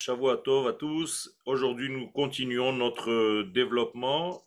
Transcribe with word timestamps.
Shavuot 0.00 0.68
à 0.68 0.72
tous. 0.74 1.36
Aujourd'hui, 1.44 1.90
nous 1.90 2.06
continuons 2.06 2.72
notre 2.72 3.42
développement 3.42 4.46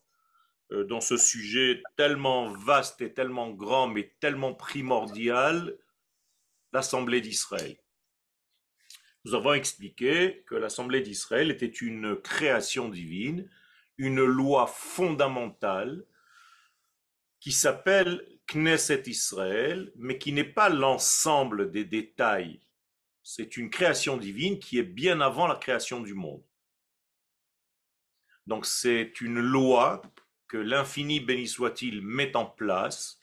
euh, 0.71 0.85
dans 0.85 1.01
ce 1.01 1.17
sujet 1.17 1.83
tellement 1.97 2.53
vaste 2.53 3.01
et 3.01 3.13
tellement 3.13 3.51
grand, 3.51 3.87
mais 3.89 4.13
tellement 4.21 4.53
primordial, 4.53 5.77
l'Assemblée 6.71 7.19
d'Israël. 7.19 7.77
Nous 9.25 9.35
avons 9.35 9.53
expliqué 9.53 10.45
que 10.47 10.55
l'Assemblée 10.55 11.01
d'Israël 11.01 11.51
était 11.51 11.65
une 11.65 12.15
création 12.15 12.87
divine, 12.87 13.49
une 13.97 14.23
loi 14.23 14.67
fondamentale 14.67 16.05
qui 17.41 17.51
s'appelle 17.51 18.25
Knesset 18.47 19.03
Israël, 19.07 19.91
mais 19.97 20.17
qui 20.17 20.31
n'est 20.31 20.45
pas 20.45 20.69
l'ensemble 20.69 21.71
des 21.71 21.83
détails 21.83 22.61
c'est 23.23 23.57
une 23.57 23.69
création 23.69 24.17
divine 24.17 24.59
qui 24.59 24.79
est 24.79 24.83
bien 24.83 25.21
avant 25.21 25.47
la 25.47 25.55
création 25.55 25.99
du 26.01 26.13
monde. 26.13 26.43
Donc 28.47 28.65
c'est 28.65 29.21
une 29.21 29.39
loi 29.39 30.01
que 30.47 30.57
l'infini 30.57 31.19
béni 31.19 31.47
soit-il 31.47 32.01
met 32.01 32.35
en 32.35 32.45
place, 32.45 33.19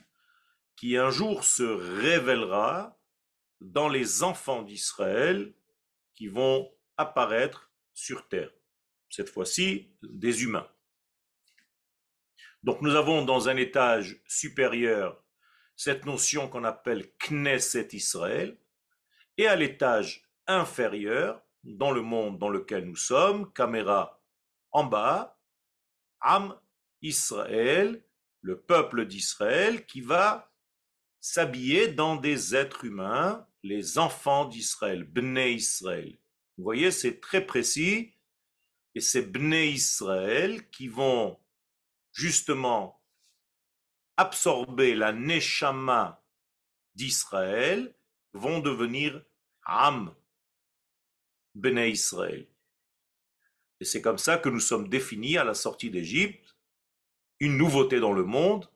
qui 0.77 0.97
un 0.97 1.11
jour 1.11 1.45
se 1.45 1.65
révélera 1.65 2.99
dans 3.61 3.89
les 3.89 4.23
enfants 4.23 4.63
d'Israël 4.63 5.53
qui 6.15 6.29
vont 6.29 6.73
apparaître 6.97 7.71
sur 7.93 8.29
terre. 8.29 8.53
Cette 9.11 9.29
fois-ci, 9.29 9.93
des 10.03 10.45
humains. 10.45 10.69
Donc 12.63 12.83
nous 12.83 12.95
avons 12.95 13.25
dans 13.25 13.49
un 13.49 13.57
étage 13.57 14.21
supérieur 14.27 15.23
cette 15.77 16.07
notion 16.07 16.49
qu'on 16.49 16.65
appelle 16.65 17.13
Knesset 17.19 17.89
Israël, 17.93 18.59
et 19.39 19.47
à 19.47 19.57
l'étage 19.57 20.29
inférieur, 20.47 21.43
dans 21.65 21.93
le 21.93 22.03
monde 22.03 22.39
dans 22.39 22.49
lequel 22.49 22.85
nous 22.85 22.97
sommes, 22.97 23.53
caméra 23.53 24.21
en 24.73 24.85
bas, 24.85 25.39
Am 26.21 26.59
Israël, 27.01 28.03
le 28.41 28.61
peuple 28.61 29.07
d'Israël 29.07 29.87
qui 29.87 30.01
va 30.01 30.53
s'habiller 31.21 31.89
dans 31.89 32.17
des 32.17 32.55
êtres 32.55 32.85
humains, 32.85 33.47
les 33.63 33.99
enfants 33.99 34.47
d'Israël, 34.47 35.05
Bnei 35.05 35.55
Israël. 35.55 36.19
Vous 36.57 36.65
voyez, 36.65 36.91
c'est 36.91 37.21
très 37.21 37.45
précis, 37.45 38.15
et 38.95 39.01
c'est 39.01 39.23
Bnei 39.23 39.71
Israël 39.71 40.69
qui 40.71 40.89
vont 40.89 41.39
justement 42.13 43.01
absorber 44.17 44.97
la 44.97 45.13
Neshama 45.13 46.25
d'Israël, 46.95 47.95
vont 48.33 48.59
devenir 48.59 49.23
Am, 49.69 50.15
Bnei 51.55 51.91
Israël. 51.91 52.47
Et 53.81 53.85
c'est 53.85 54.03
comme 54.03 54.19
ça 54.19 54.39
que 54.39 54.49
nous 54.49 54.61
sommes 54.61 54.89
définis 54.89 55.39
à 55.39 55.45
la 55.45 55.55
sortie 55.55 55.91
d'Égypte, 55.91 56.57
une 57.39 57.57
nouveauté 57.57 58.01
dans 58.01 58.13
le 58.13 58.25
monde, 58.25 58.69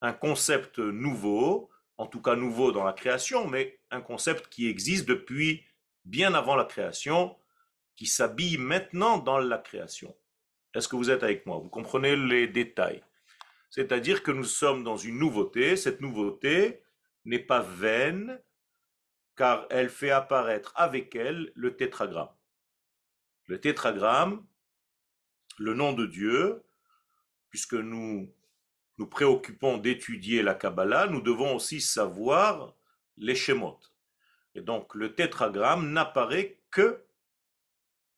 un 0.00 0.12
concept 0.12 0.78
nouveau, 0.78 1.70
en 1.98 2.06
tout 2.06 2.22
cas 2.22 2.34
nouveau 2.34 2.72
dans 2.72 2.84
la 2.84 2.92
création, 2.92 3.46
mais 3.46 3.78
un 3.90 4.00
concept 4.00 4.48
qui 4.48 4.68
existe 4.68 5.06
depuis 5.06 5.64
bien 6.04 6.34
avant 6.34 6.56
la 6.56 6.64
création, 6.64 7.36
qui 7.94 8.06
s'habille 8.06 8.56
maintenant 8.56 9.18
dans 9.18 9.38
la 9.38 9.58
création. 9.58 10.16
Est-ce 10.74 10.88
que 10.88 10.96
vous 10.96 11.10
êtes 11.10 11.22
avec 11.22 11.44
moi? 11.46 11.58
Vous 11.58 11.68
comprenez 11.68 12.16
les 12.16 12.46
détails? 12.46 13.02
C'est-à-dire 13.70 14.22
que 14.22 14.30
nous 14.30 14.44
sommes 14.44 14.82
dans 14.82 14.96
une 14.96 15.18
nouveauté. 15.18 15.76
Cette 15.76 16.00
nouveauté 16.00 16.82
n'est 17.24 17.38
pas 17.38 17.60
vaine, 17.60 18.40
car 19.38 19.66
elle 19.70 19.88
fait 19.88 20.10
apparaître 20.10 20.72
avec 20.74 21.14
elle 21.14 21.52
le 21.54 21.76
tétragramme. 21.76 22.34
Le 23.46 23.60
tétragramme, 23.60 24.44
le 25.58 25.74
nom 25.74 25.92
de 25.92 26.06
Dieu, 26.06 26.64
puisque 27.48 27.74
nous 27.74 28.34
nous 28.98 29.06
préoccupons 29.06 29.78
d'étudier 29.78 30.42
la 30.42 30.56
Kabbalah, 30.56 31.06
nous 31.06 31.20
devons 31.20 31.54
aussi 31.54 31.80
savoir 31.80 32.74
les. 33.16 33.38
Et 34.56 34.60
donc 34.60 34.92
le 34.96 35.14
tétragramme 35.14 35.92
n'apparaît 35.92 36.58
que 36.72 37.04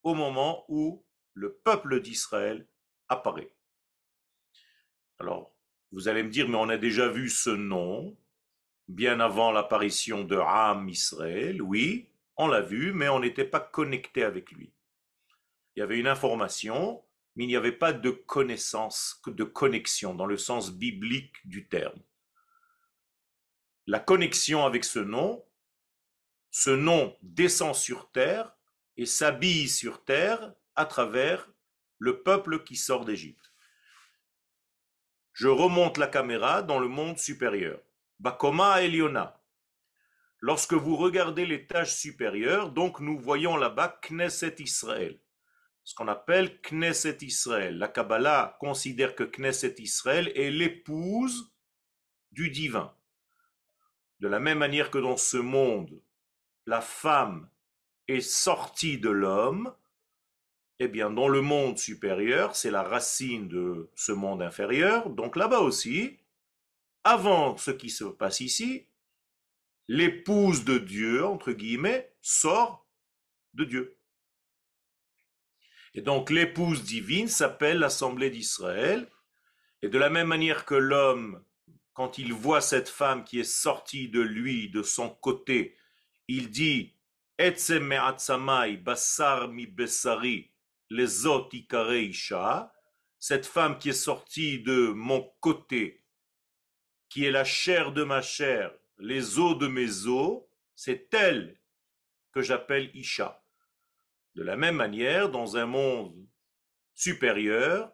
au 0.02 0.14
moment 0.14 0.64
où 0.68 1.04
le 1.34 1.52
peuple 1.52 2.00
d'Israël 2.00 2.66
apparaît. 3.10 3.52
Alors, 5.18 5.54
vous 5.92 6.08
allez 6.08 6.22
me 6.22 6.30
dire, 6.30 6.48
mais 6.48 6.56
on 6.56 6.70
a 6.70 6.78
déjà 6.78 7.08
vu 7.08 7.28
ce 7.28 7.50
nom, 7.50 8.16
bien 8.90 9.20
avant 9.20 9.52
l'apparition 9.52 10.24
de 10.24 10.36
Ham 10.36 10.88
Israël, 10.88 11.62
oui, 11.62 12.08
on 12.36 12.48
l'a 12.48 12.60
vu, 12.60 12.92
mais 12.92 13.08
on 13.08 13.20
n'était 13.20 13.44
pas 13.44 13.60
connecté 13.60 14.24
avec 14.24 14.50
lui. 14.50 14.72
Il 15.74 15.80
y 15.80 15.82
avait 15.82 15.98
une 15.98 16.08
information, 16.08 17.02
mais 17.36 17.44
il 17.44 17.46
n'y 17.46 17.56
avait 17.56 17.72
pas 17.72 17.92
de 17.92 18.10
connaissance, 18.10 19.22
de 19.26 19.44
connexion 19.44 20.14
dans 20.14 20.26
le 20.26 20.36
sens 20.36 20.72
biblique 20.72 21.36
du 21.44 21.68
terme. 21.68 22.00
La 23.86 24.00
connexion 24.00 24.66
avec 24.66 24.84
ce 24.84 24.98
nom, 24.98 25.44
ce 26.50 26.70
nom 26.70 27.16
descend 27.22 27.74
sur 27.74 28.10
terre 28.10 28.56
et 28.96 29.06
s'habille 29.06 29.68
sur 29.68 30.04
terre 30.04 30.52
à 30.74 30.84
travers 30.84 31.48
le 31.98 32.22
peuple 32.22 32.64
qui 32.64 32.74
sort 32.74 33.04
d'Égypte. 33.04 33.52
Je 35.32 35.48
remonte 35.48 35.96
la 35.96 36.08
caméra 36.08 36.62
dans 36.62 36.80
le 36.80 36.88
monde 36.88 37.18
supérieur. 37.18 37.80
Bakoma 38.20 38.82
Eliona. 38.82 39.40
Lorsque 40.40 40.74
vous 40.74 40.94
regardez 40.96 41.46
l'étage 41.46 41.94
supérieur, 41.94 42.70
donc 42.70 43.00
nous 43.00 43.18
voyons 43.18 43.56
là-bas 43.56 43.98
Knesset 44.02 44.56
Israël. 44.58 45.18
Ce 45.84 45.94
qu'on 45.94 46.06
appelle 46.06 46.60
Knesset 46.60 47.16
Israël. 47.22 47.78
La 47.78 47.88
Kabbalah 47.88 48.58
considère 48.60 49.14
que 49.14 49.24
Knesset 49.24 49.76
Israël 49.78 50.30
est 50.34 50.50
l'épouse 50.50 51.50
du 52.30 52.50
divin. 52.50 52.94
De 54.18 54.28
la 54.28 54.38
même 54.38 54.58
manière 54.58 54.90
que 54.90 54.98
dans 54.98 55.16
ce 55.16 55.38
monde, 55.38 56.02
la 56.66 56.82
femme 56.82 57.48
est 58.06 58.20
sortie 58.20 58.98
de 58.98 59.08
l'homme, 59.08 59.74
eh 60.78 60.88
bien, 60.88 61.10
dans 61.10 61.28
le 61.28 61.40
monde 61.40 61.78
supérieur, 61.78 62.54
c'est 62.54 62.70
la 62.70 62.82
racine 62.82 63.48
de 63.48 63.90
ce 63.94 64.12
monde 64.12 64.42
inférieur. 64.42 65.08
Donc 65.08 65.36
là-bas 65.36 65.60
aussi, 65.60 66.19
avant 67.04 67.56
ce 67.56 67.70
qui 67.70 67.90
se 67.90 68.04
passe 68.04 68.40
ici, 68.40 68.86
l'épouse 69.88 70.64
de 70.64 70.78
Dieu, 70.78 71.24
entre 71.24 71.52
guillemets, 71.52 72.12
sort 72.20 72.86
de 73.54 73.64
Dieu. 73.64 73.98
Et 75.94 76.02
donc 76.02 76.30
l'épouse 76.30 76.84
divine 76.84 77.28
s'appelle 77.28 77.78
l'Assemblée 77.78 78.30
d'Israël. 78.30 79.10
Et 79.82 79.88
de 79.88 79.98
la 79.98 80.10
même 80.10 80.28
manière 80.28 80.64
que 80.66 80.74
l'homme, 80.74 81.42
quand 81.94 82.18
il 82.18 82.32
voit 82.32 82.60
cette 82.60 82.88
femme 82.88 83.24
qui 83.24 83.40
est 83.40 83.44
sortie 83.44 84.08
de 84.08 84.20
lui, 84.20 84.70
de 84.70 84.82
son 84.82 85.08
côté, 85.08 85.76
il 86.28 86.50
dit 86.50 86.94
basar 88.84 89.48
mi 89.48 89.66
besari 89.66 90.50
cette 93.18 93.46
femme 93.46 93.78
qui 93.78 93.88
est 93.90 93.92
sortie 93.92 94.62
de 94.62 94.88
mon 94.88 95.32
côté, 95.40 95.99
qui 97.10 97.26
est 97.26 97.30
la 97.30 97.44
chair 97.44 97.92
de 97.92 98.02
ma 98.02 98.22
chair, 98.22 98.72
les 98.98 99.38
os 99.38 99.58
de 99.58 99.66
mes 99.66 100.06
os, 100.06 100.42
c'est 100.74 101.12
elle 101.12 101.60
que 102.32 102.40
j'appelle 102.40 102.90
Isha. 102.94 103.44
De 104.34 104.42
la 104.42 104.56
même 104.56 104.76
manière, 104.76 105.28
dans 105.28 105.58
un 105.58 105.66
monde 105.66 106.26
supérieur, 106.94 107.92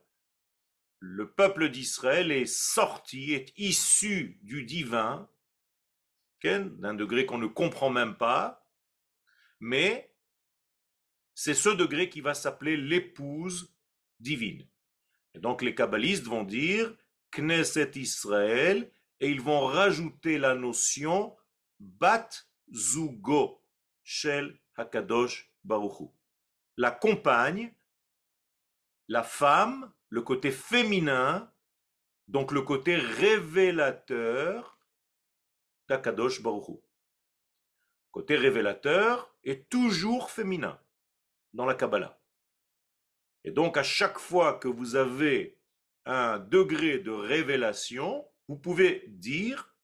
le 1.01 1.33
peuple 1.33 1.71
d'Israël 1.71 2.31
est 2.31 2.47
sorti, 2.47 3.33
est 3.33 3.53
issu 3.57 4.39
du 4.43 4.63
divin, 4.65 5.29
d'un 6.55 6.95
degré 6.95 7.27
qu'on 7.27 7.39
ne 7.39 7.47
comprend 7.47 7.91
même 7.91 8.17
pas, 8.17 8.65
mais 9.59 10.15
c'est 11.35 11.55
ce 11.55 11.71
degré 11.71 12.09
qui 12.09 12.21
va 12.21 12.35
s'appeler 12.35 12.77
l'épouse 12.77 13.75
divine. 14.21 14.67
Et 15.35 15.41
donc 15.41 15.63
les 15.63 15.75
kabbalistes 15.75 16.25
vont 16.25 16.45
dire 16.45 16.95
Knesset 17.37 17.93
Israël 17.97 18.91
et 19.21 19.31
ils 19.31 19.41
vont 19.41 19.67
rajouter 19.67 20.39
la 20.39 20.55
notion 20.55 21.37
Bat 21.79 22.29
Zugo 22.73 23.63
Shel 24.03 24.59
Hakadosh 24.77 25.51
Baruchu. 25.65 26.09
La 26.77 26.91
compagne, 26.91 27.75
la 29.09 29.23
femme, 29.23 29.93
le 30.09 30.23
côté 30.23 30.51
féminin, 30.51 31.53
donc 32.29 32.53
le 32.53 32.63
côté 32.63 32.97
révélateur 32.97 34.79
d'Akadosh 35.89 36.43
Baruchu. 36.43 36.79
Côté 38.11 38.37
révélateur 38.37 39.35
est 39.45 39.69
toujours 39.69 40.31
féminin 40.31 40.81
dans 41.53 41.67
la 41.67 41.75
Kabbalah. 41.75 42.21
Et 43.45 43.51
donc 43.51 43.77
à 43.77 43.83
chaque 43.83 44.19
fois 44.19 44.55
que 44.59 44.69
vous 44.69 44.97
avez 44.97 45.59
un 46.05 46.39
degré 46.39 46.99
de 46.99 47.11
révélation, 47.11 48.27
vous 48.49 48.57
pouvez 48.57 49.05
dire 49.09 49.75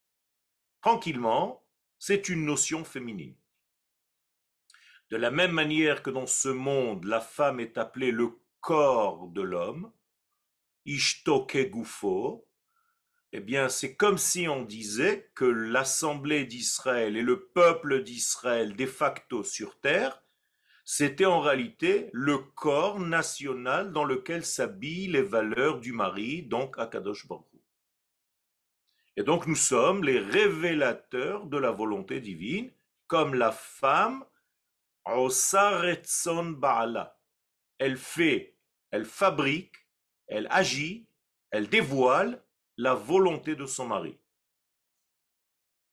tranquillement, 0.81 1.65
c'est 1.99 2.29
une 2.29 2.45
notion 2.45 2.85
féminine. 2.85 3.37
De 5.11 5.17
la 5.17 5.31
même 5.31 5.53
manière 5.53 6.03
que 6.03 6.11
dans 6.11 6.27
ce 6.27 6.49
monde, 6.49 7.05
la 7.05 7.21
femme 7.21 7.61
est 7.61 7.79
appelée 7.79 8.11
le 8.11 8.39
corps 8.61 9.29
de 9.29 9.43
l'homme, 9.43 9.93
ishtoke 10.87 11.71
gufo, 11.71 12.49
eh 13.33 13.41
bien, 13.41 13.69
c'est 13.69 13.97
comme 13.97 14.19
si 14.19 14.47
on 14.47 14.63
disait 14.63 15.31
que 15.35 15.45
l'assemblée 15.45 16.45
d'Israël 16.45 17.17
et 17.17 17.23
le 17.23 17.47
peuple 17.49 18.03
d'Israël 18.03 18.77
de 18.77 18.87
facto 18.87 19.43
sur 19.43 19.81
terre, 19.81 20.23
c'était 20.85 21.25
en 21.25 21.41
réalité 21.41 22.11
le 22.13 22.39
corps 22.39 23.01
national 23.01 23.93
dans 23.93 24.05
lequel 24.05 24.45
s'habillent 24.45 25.09
les 25.09 25.23
valeurs 25.23 25.81
du 25.81 25.93
mari, 25.93 26.43
donc 26.43 26.79
Akadosh 26.79 27.27
Baruch. 27.27 27.52
Et 29.17 29.23
donc 29.23 29.47
nous 29.47 29.55
sommes 29.55 30.05
les 30.05 30.19
révélateurs 30.19 31.47
de 31.47 31.59
la 31.59 31.71
volonté 31.71 32.21
divine, 32.21 32.73
comme 33.07 33.35
la 33.35 33.53
femme. 33.53 34.25
Elle 37.79 37.97
fait, 37.97 38.57
elle 38.91 39.05
fabrique, 39.05 39.75
elle 40.29 40.47
agit, 40.51 41.07
elle 41.51 41.69
dévoile 41.69 42.43
la 42.77 42.95
volonté 42.95 43.55
de 43.55 43.67
son 43.67 43.87
mari. 43.87 44.19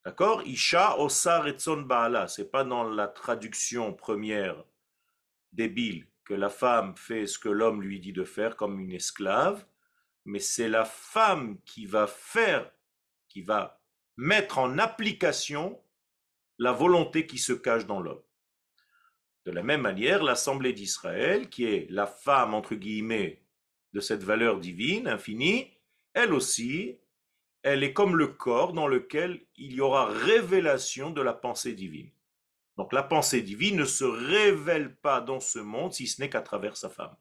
D'accord? 0.06 0.44
Isha 0.44 0.98
osa 1.00 1.42
retzon 1.42 1.82
baala. 1.82 2.28
C'est 2.28 2.50
pas 2.50 2.64
dans 2.64 2.84
la 2.84 3.08
traduction 3.08 3.94
première 3.94 4.64
débile 5.52 6.08
que 6.24 6.34
la 6.34 6.50
femme 6.50 6.96
fait 6.96 7.26
ce 7.26 7.40
que 7.40 7.50
l'homme 7.50 7.82
lui 7.82 8.00
dit 8.00 8.14
de 8.14 8.24
faire 8.24 8.56
comme 8.56 8.80
une 8.80 8.92
esclave, 8.92 9.66
mais 10.26 10.40
c'est 10.40 10.70
la 10.70 10.86
femme 10.86 11.60
qui 11.66 11.86
va 11.86 12.08
faire, 12.08 12.72
qui 13.30 13.42
va 13.42 13.82
mettre 14.18 14.58
en 14.58 14.78
application 14.78 15.82
la 16.58 16.74
volonté 16.74 17.26
qui 17.26 17.38
se 17.38 17.54
cache 17.54 17.86
dans 17.86 18.02
l'homme. 18.02 18.22
De 19.46 19.52
la 19.52 19.64
même 19.64 19.82
manière, 19.82 20.22
l'Assemblée 20.22 20.74
d'Israël, 20.74 21.50
qui 21.50 21.64
est 21.66 21.90
la 21.90 22.06
femme, 22.06 22.54
entre 22.54 22.76
guillemets, 22.76 23.42
de 23.94 24.02
cette 24.02 24.24
valeur 24.24 24.60
divine, 24.60 25.08
infinie, 25.08 25.72
elle 26.14 26.34
aussi, 26.34 27.00
elle 27.64 27.84
est 27.84 27.94
comme 27.94 28.16
le 28.16 28.28
corps 28.28 28.74
dans 28.74 28.88
lequel 28.88 29.46
il 29.56 29.74
y 29.74 29.82
aura 29.82 30.06
révélation 30.06 31.10
de 31.12 31.22
la 31.22 31.34
pensée 31.34 31.74
divine. 31.74 32.12
Donc 32.78 32.94
la 32.94 33.04
pensée 33.04 33.42
divine 33.42 33.78
ne 33.78 33.86
se 33.86 34.06
révèle 34.06 34.96
pas 34.96 35.22
dans 35.22 35.40
ce 35.40 35.60
monde 35.60 35.94
si 35.94 36.08
ce 36.08 36.22
n'est 36.22 36.30
qu'à 36.30 36.42
travers 36.42 36.78
sa 36.78 36.90
femme. 36.90 37.16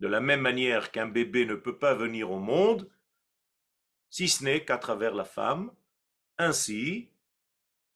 De 0.00 0.08
la 0.08 0.20
même 0.20 0.40
manière 0.40 0.90
qu'un 0.90 1.06
bébé 1.06 1.46
ne 1.46 1.54
peut 1.54 1.78
pas 1.78 1.94
venir 1.94 2.30
au 2.30 2.38
monde 2.38 2.90
si 4.12 4.28
ce 4.28 4.44
n'est 4.44 4.62
qu'à 4.62 4.76
travers 4.76 5.14
la 5.14 5.24
femme, 5.24 5.72
ainsi, 6.36 7.08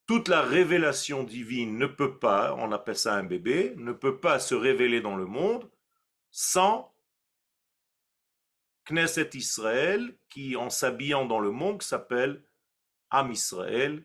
toute 0.07 0.29
la 0.29 0.41
révélation 0.41 1.23
divine 1.23 1.77
ne 1.77 1.85
peut 1.85 2.17
pas, 2.17 2.55
on 2.55 2.71
appelle 2.71 2.97
ça 2.97 3.13
un 3.13 3.23
bébé, 3.23 3.75
ne 3.77 3.91
peut 3.91 4.19
pas 4.19 4.39
se 4.39 4.55
révéler 4.55 4.99
dans 4.99 5.15
le 5.15 5.27
monde 5.27 5.69
sans 6.31 6.91
Knesset 8.89 9.29
Israël, 9.35 10.17
qui 10.27 10.55
en 10.55 10.71
s'habillant 10.71 11.25
dans 11.25 11.39
le 11.39 11.51
monde 11.51 11.83
s'appelle 11.83 12.41
Am 13.11 13.31
Israël 13.31 14.03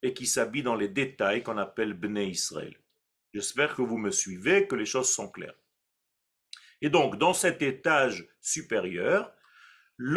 et 0.00 0.14
qui 0.14 0.26
s'habille 0.26 0.62
dans 0.62 0.74
les 0.74 0.88
détails 0.88 1.42
qu'on 1.42 1.58
appelle 1.58 1.92
Bnei 1.92 2.30
Israël. 2.30 2.80
J'espère 3.34 3.74
que 3.74 3.82
vous 3.82 3.98
me 3.98 4.10
suivez, 4.10 4.66
que 4.66 4.74
les 4.74 4.86
choses 4.86 5.12
sont 5.12 5.28
claires. 5.28 5.58
Et 6.80 6.88
donc, 6.88 7.18
dans 7.18 7.34
cet 7.34 7.60
étage 7.60 8.26
supérieur, 8.40 9.34
Il 9.96 10.12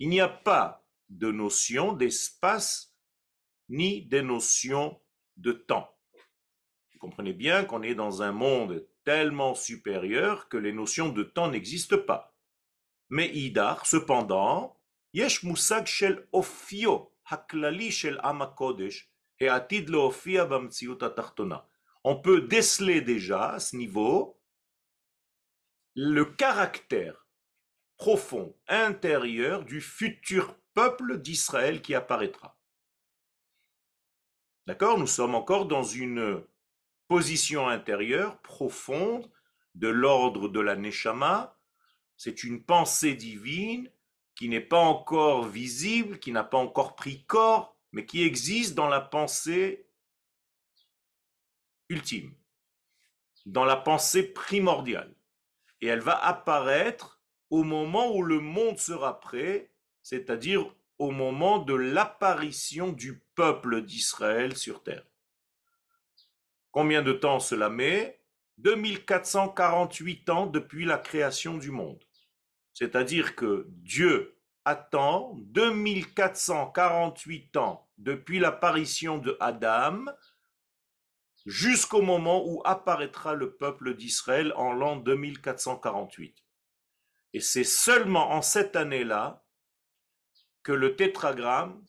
n'y 0.00 0.20
a 0.20 0.28
pas 0.28 0.84
de 1.08 1.30
notion 1.30 1.92
d'espace 1.92 2.96
ni 3.68 4.02
de 4.06 4.20
notion 4.22 5.00
de 5.36 5.52
temps. 5.52 5.96
Vous 6.92 6.98
comprenez 6.98 7.32
bien 7.32 7.64
qu'on 7.64 7.82
est 7.82 7.94
dans 7.94 8.22
un 8.22 8.32
monde 8.32 8.88
tellement 9.04 9.54
supérieur 9.54 10.48
que 10.48 10.56
les 10.56 10.72
notions 10.72 11.10
de 11.10 11.22
temps 11.22 11.48
n'existent 11.48 11.98
pas. 11.98 12.34
Mais 13.08 13.28
Idar, 13.32 13.86
cependant, 13.86 14.80
yesh 15.12 15.44
musag 15.44 15.86
shel 15.86 16.26
ofio 16.32 17.12
haklali 17.30 17.92
shel 17.92 18.18
amakodesh 18.24 19.08
et 19.38 19.48
atid 19.48 19.94
ofia 19.94 20.48
On 22.02 22.16
peut 22.16 22.40
déceler 22.40 23.00
déjà 23.00 23.50
à 23.50 23.60
ce 23.60 23.76
niveau 23.76 24.35
le 25.96 26.26
caractère 26.26 27.26
profond, 27.96 28.54
intérieur 28.68 29.64
du 29.64 29.80
futur 29.80 30.54
peuple 30.74 31.18
d'Israël 31.18 31.80
qui 31.80 31.94
apparaîtra. 31.94 32.58
D'accord? 34.66 34.98
Nous 34.98 35.06
sommes 35.06 35.34
encore 35.34 35.64
dans 35.64 35.82
une 35.82 36.44
position 37.08 37.66
intérieure 37.66 38.42
profonde 38.42 39.30
de 39.74 39.88
l'ordre 39.88 40.48
de 40.48 40.60
la 40.60 40.76
Neshama. 40.76 41.58
C'est 42.18 42.44
une 42.44 42.62
pensée 42.62 43.14
divine 43.14 43.90
qui 44.34 44.50
n'est 44.50 44.60
pas 44.60 44.80
encore 44.80 45.44
visible, 45.44 46.18
qui 46.18 46.30
n'a 46.30 46.44
pas 46.44 46.58
encore 46.58 46.94
pris 46.94 47.24
corps, 47.24 47.74
mais 47.92 48.04
qui 48.04 48.22
existe 48.22 48.74
dans 48.74 48.88
la 48.88 49.00
pensée 49.00 49.88
ultime, 51.88 52.34
dans 53.46 53.64
la 53.64 53.76
pensée 53.76 54.24
primordiale. 54.24 55.15
Et 55.86 55.88
elle 55.88 56.00
va 56.00 56.18
apparaître 56.18 57.20
au 57.48 57.62
moment 57.62 58.12
où 58.12 58.24
le 58.24 58.40
monde 58.40 58.76
sera 58.76 59.20
prêt, 59.20 59.70
c'est-à-dire 60.02 60.68
au 60.98 61.12
moment 61.12 61.60
de 61.60 61.74
l'apparition 61.74 62.90
du 62.90 63.22
peuple 63.36 63.82
d'Israël 63.82 64.56
sur 64.56 64.82
terre. 64.82 65.06
Combien 66.72 67.02
de 67.02 67.12
temps 67.12 67.38
cela 67.38 67.70
met? 67.70 68.20
2448 68.58 70.28
ans 70.30 70.46
depuis 70.46 70.86
la 70.86 70.98
création 70.98 71.56
du 71.56 71.70
monde. 71.70 72.02
C'est-à-dire 72.74 73.36
que 73.36 73.68
Dieu 73.68 74.40
attend 74.64 75.34
2448 75.36 77.58
ans 77.58 77.88
depuis 77.96 78.40
l'apparition 78.40 79.18
de 79.18 79.36
Adam 79.38 80.06
jusqu'au 81.46 82.02
moment 82.02 82.44
où 82.44 82.60
apparaîtra 82.64 83.34
le 83.34 83.54
peuple 83.54 83.94
d'Israël 83.94 84.52
en 84.56 84.72
l'an 84.72 84.96
2448. 84.96 86.44
Et 87.32 87.40
c'est 87.40 87.64
seulement 87.64 88.32
en 88.32 88.42
cette 88.42 88.76
année-là 88.76 89.44
que 90.64 90.72
le 90.72 90.96
tétragramme, 90.96 91.84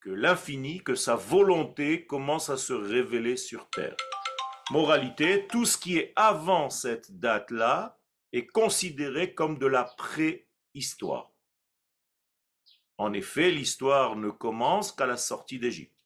que 0.00 0.10
l'infini, 0.10 0.82
que 0.82 0.94
sa 0.94 1.16
volonté 1.16 2.06
commence 2.06 2.48
à 2.48 2.56
se 2.56 2.72
révéler 2.72 3.36
sur 3.36 3.68
terre. 3.70 3.96
Moralité, 4.70 5.48
tout 5.48 5.64
ce 5.64 5.76
qui 5.76 5.98
est 5.98 6.12
avant 6.14 6.70
cette 6.70 7.18
date-là 7.18 7.98
est 8.32 8.46
considéré 8.46 9.34
comme 9.34 9.58
de 9.58 9.66
la 9.66 9.84
préhistoire. 9.84 11.32
En 12.96 13.12
effet, 13.12 13.50
l'histoire 13.50 14.14
ne 14.14 14.30
commence 14.30 14.92
qu'à 14.92 15.06
la 15.06 15.16
sortie 15.16 15.58
d'Égypte. 15.58 15.99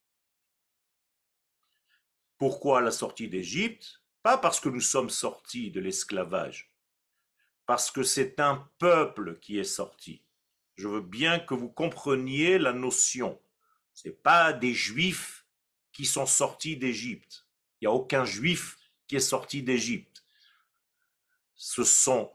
Pourquoi 2.38 2.81
la 2.81 2.91
sortie 2.91 3.29
d'Égypte? 3.29 4.03
Pas 4.23 4.38
parce 4.38 4.61
que 4.61 4.69
nous 4.69 4.81
sommes 4.81 5.11
sortis 5.11 5.71
de 5.71 5.81
l'esclavage, 5.81 6.73
parce 7.67 7.91
que 7.91 8.03
c'est 8.03 8.41
un 8.41 8.69
peuple 8.79 9.38
qui 9.41 9.59
est 9.59 9.64
sorti. 9.64 10.25
Je 10.76 10.88
veux 10.88 11.00
bien 11.00 11.38
que 11.38 11.55
vous 11.55 11.71
compreniez 11.71 12.59
la 12.59 12.73
notion. 12.73 13.41
Ce 13.93 14.09
n'est 14.09 14.14
pas 14.14 14.53
des 14.53 14.75
juifs 14.75 15.47
qui 15.93 16.05
sont 16.05 16.26
sortis 16.26 16.76
d'Égypte. 16.76 17.47
Il 17.81 17.85
n'y 17.85 17.88
a 17.88 17.93
aucun 17.93 18.25
juif 18.25 18.76
qui 19.07 19.17
est 19.17 19.21
sorti 19.21 19.62
d'Égypte. 19.62 20.25
Ce 21.55 21.85
sont 21.85 22.33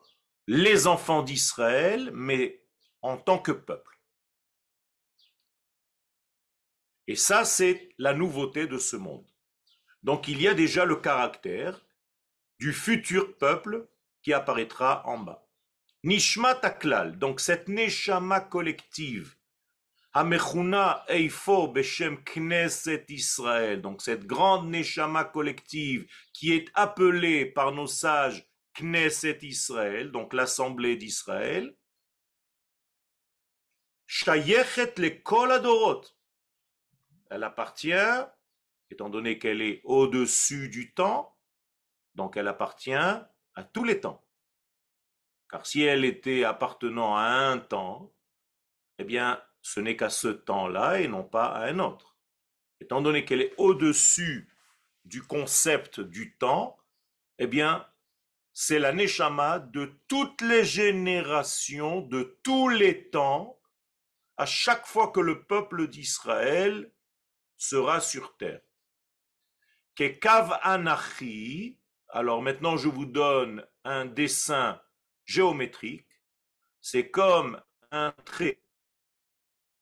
les 0.48 0.88
enfants 0.88 1.22
d'Israël, 1.22 2.12
mais 2.14 2.64
en 3.02 3.18
tant 3.18 3.40
que 3.40 3.52
peuple. 3.52 4.00
Et 7.08 7.16
ça, 7.16 7.44
c'est 7.46 7.90
la 7.98 8.14
nouveauté 8.14 8.68
de 8.68 8.78
ce 8.78 8.96
monde. 8.96 9.29
Donc 10.04 10.28
il 10.28 10.42
y 10.42 10.48
a 10.48 10.54
déjà 10.54 10.86
le 10.86 10.96
caractère 10.96 11.86
du 12.60 12.74
futur 12.74 13.38
peuple 13.38 13.88
qui 14.22 14.34
apparaîtra 14.34 15.06
en 15.06 15.18
bas. 15.18 15.46
Nishma 16.04 16.56
Taklal, 16.56 17.18
donc 17.20 17.40
cette 17.42 17.68
neshama 17.68 18.40
collective 18.40 19.36
Amechuna 20.14 21.06
Eifo 21.08 21.68
Beshem 21.68 22.24
Knesset 22.24 23.06
Israël, 23.10 23.82
donc 23.82 24.02
cette 24.02 24.26
grande 24.26 24.70
Neshama 24.70 25.24
collective 25.24 26.08
qui 26.34 26.54
est 26.54 26.70
appelée 26.74 27.46
par 27.46 27.72
nos 27.74 27.86
sages 27.86 28.48
Knesset 28.74 29.40
Israël, 29.44 30.12
donc 30.12 30.34
l'Assemblée 30.34 30.96
d'Israël, 30.96 31.76
Shayechet 34.08 34.94
le 34.98 35.10
Koladorot. 35.22 36.02
Elle 37.30 37.44
appartient, 37.44 37.94
étant 38.92 39.10
donné 39.10 39.38
qu'elle 39.38 39.62
est 39.62 39.82
au-dessus 39.84 40.70
du 40.70 40.94
temps, 40.94 41.38
donc 42.16 42.38
elle 42.38 42.48
appartient 42.48 42.94
à 42.94 43.64
tous 43.74 43.84
les 43.84 44.00
temps. 44.00 44.26
Car 45.50 45.66
si 45.66 45.82
elle 45.82 46.06
était 46.06 46.44
appartenant 46.44 47.16
à 47.16 47.24
un 47.24 47.58
temps, 47.58 48.14
eh 49.00 49.04
bien, 49.04 49.42
ce 49.62 49.80
n'est 49.80 49.96
qu'à 49.96 50.10
ce 50.10 50.28
temps-là 50.28 51.02
et 51.02 51.08
non 51.08 51.24
pas 51.24 51.48
à 51.48 51.66
un 51.66 51.80
autre. 51.80 52.18
étant 52.82 53.02
donné 53.02 53.26
qu'elle 53.26 53.42
est 53.42 53.54
au-dessus 53.58 54.50
du 55.04 55.22
concept 55.22 56.00
du 56.00 56.38
temps, 56.38 56.78
eh 57.38 57.48
bien, 57.48 57.86
c'est 58.54 58.80
la 58.80 58.94
Neshama 58.94 59.60
de 59.60 60.00
toutes 60.08 60.42
les 60.42 60.64
générations, 60.64 62.02
de 62.02 62.40
tous 62.44 62.70
les 62.70 63.10
temps, 63.10 63.60
à 64.38 64.46
chaque 64.46 64.86
fois 64.86 65.12
que 65.12 65.20
le 65.20 65.46
peuple 65.46 65.88
d'Israël 65.88 66.92
sera 67.58 68.00
sur 68.00 68.38
terre. 68.38 68.62
Kekav 70.00 70.58
Anachi, 70.62 71.78
alors 72.08 72.42
maintenant 72.42 72.78
je 72.78 72.88
vous 72.88 73.06
donne 73.06 73.66
un 73.84 74.06
dessin 74.06 74.80
géométrique, 75.26 76.08
c'est 76.80 77.10
comme 77.10 77.62
un 77.92 78.14
trait 78.24 78.62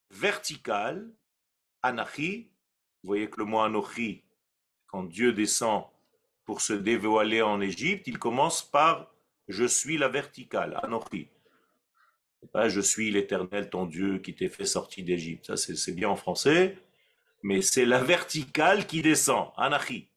vertical, 0.10 1.08
Anachi, 1.84 2.50
vous 3.04 3.08
voyez 3.10 3.30
que 3.30 3.38
le 3.38 3.46
mot 3.46 3.60
Anochi, 3.60 4.24
quand 4.88 5.04
Dieu 5.04 5.34
descend 5.34 5.86
pour 6.46 6.62
se 6.62 6.74
dévoiler 6.74 7.44
en 7.44 7.62
Égypte, 7.62 8.08
il 8.08 8.18
commence 8.18 8.64
par 8.64 9.14
je 9.48 9.66
suis 9.66 10.00
la 10.00 10.08
verticale, 10.08 10.80
Anochi. 10.82 11.30
Je 12.56 12.82
suis 12.82 13.12
l'éternel 13.12 13.70
ton 13.70 13.86
Dieu 13.86 14.18
qui 14.18 14.34
t'est 14.34 14.50
fait 14.50 14.66
sortir 14.66 15.06
d'Égypte. 15.06 15.56
Ça, 15.56 15.58
c'est 15.58 15.94
bien 15.94 16.10
en 16.10 16.16
français, 16.16 16.80
mais 17.48 17.62
c'est 17.62 17.86
la 17.86 18.04
verticale 18.04 18.86
qui 18.86 19.02
descend, 19.02 19.54
Anachi. 19.56 20.12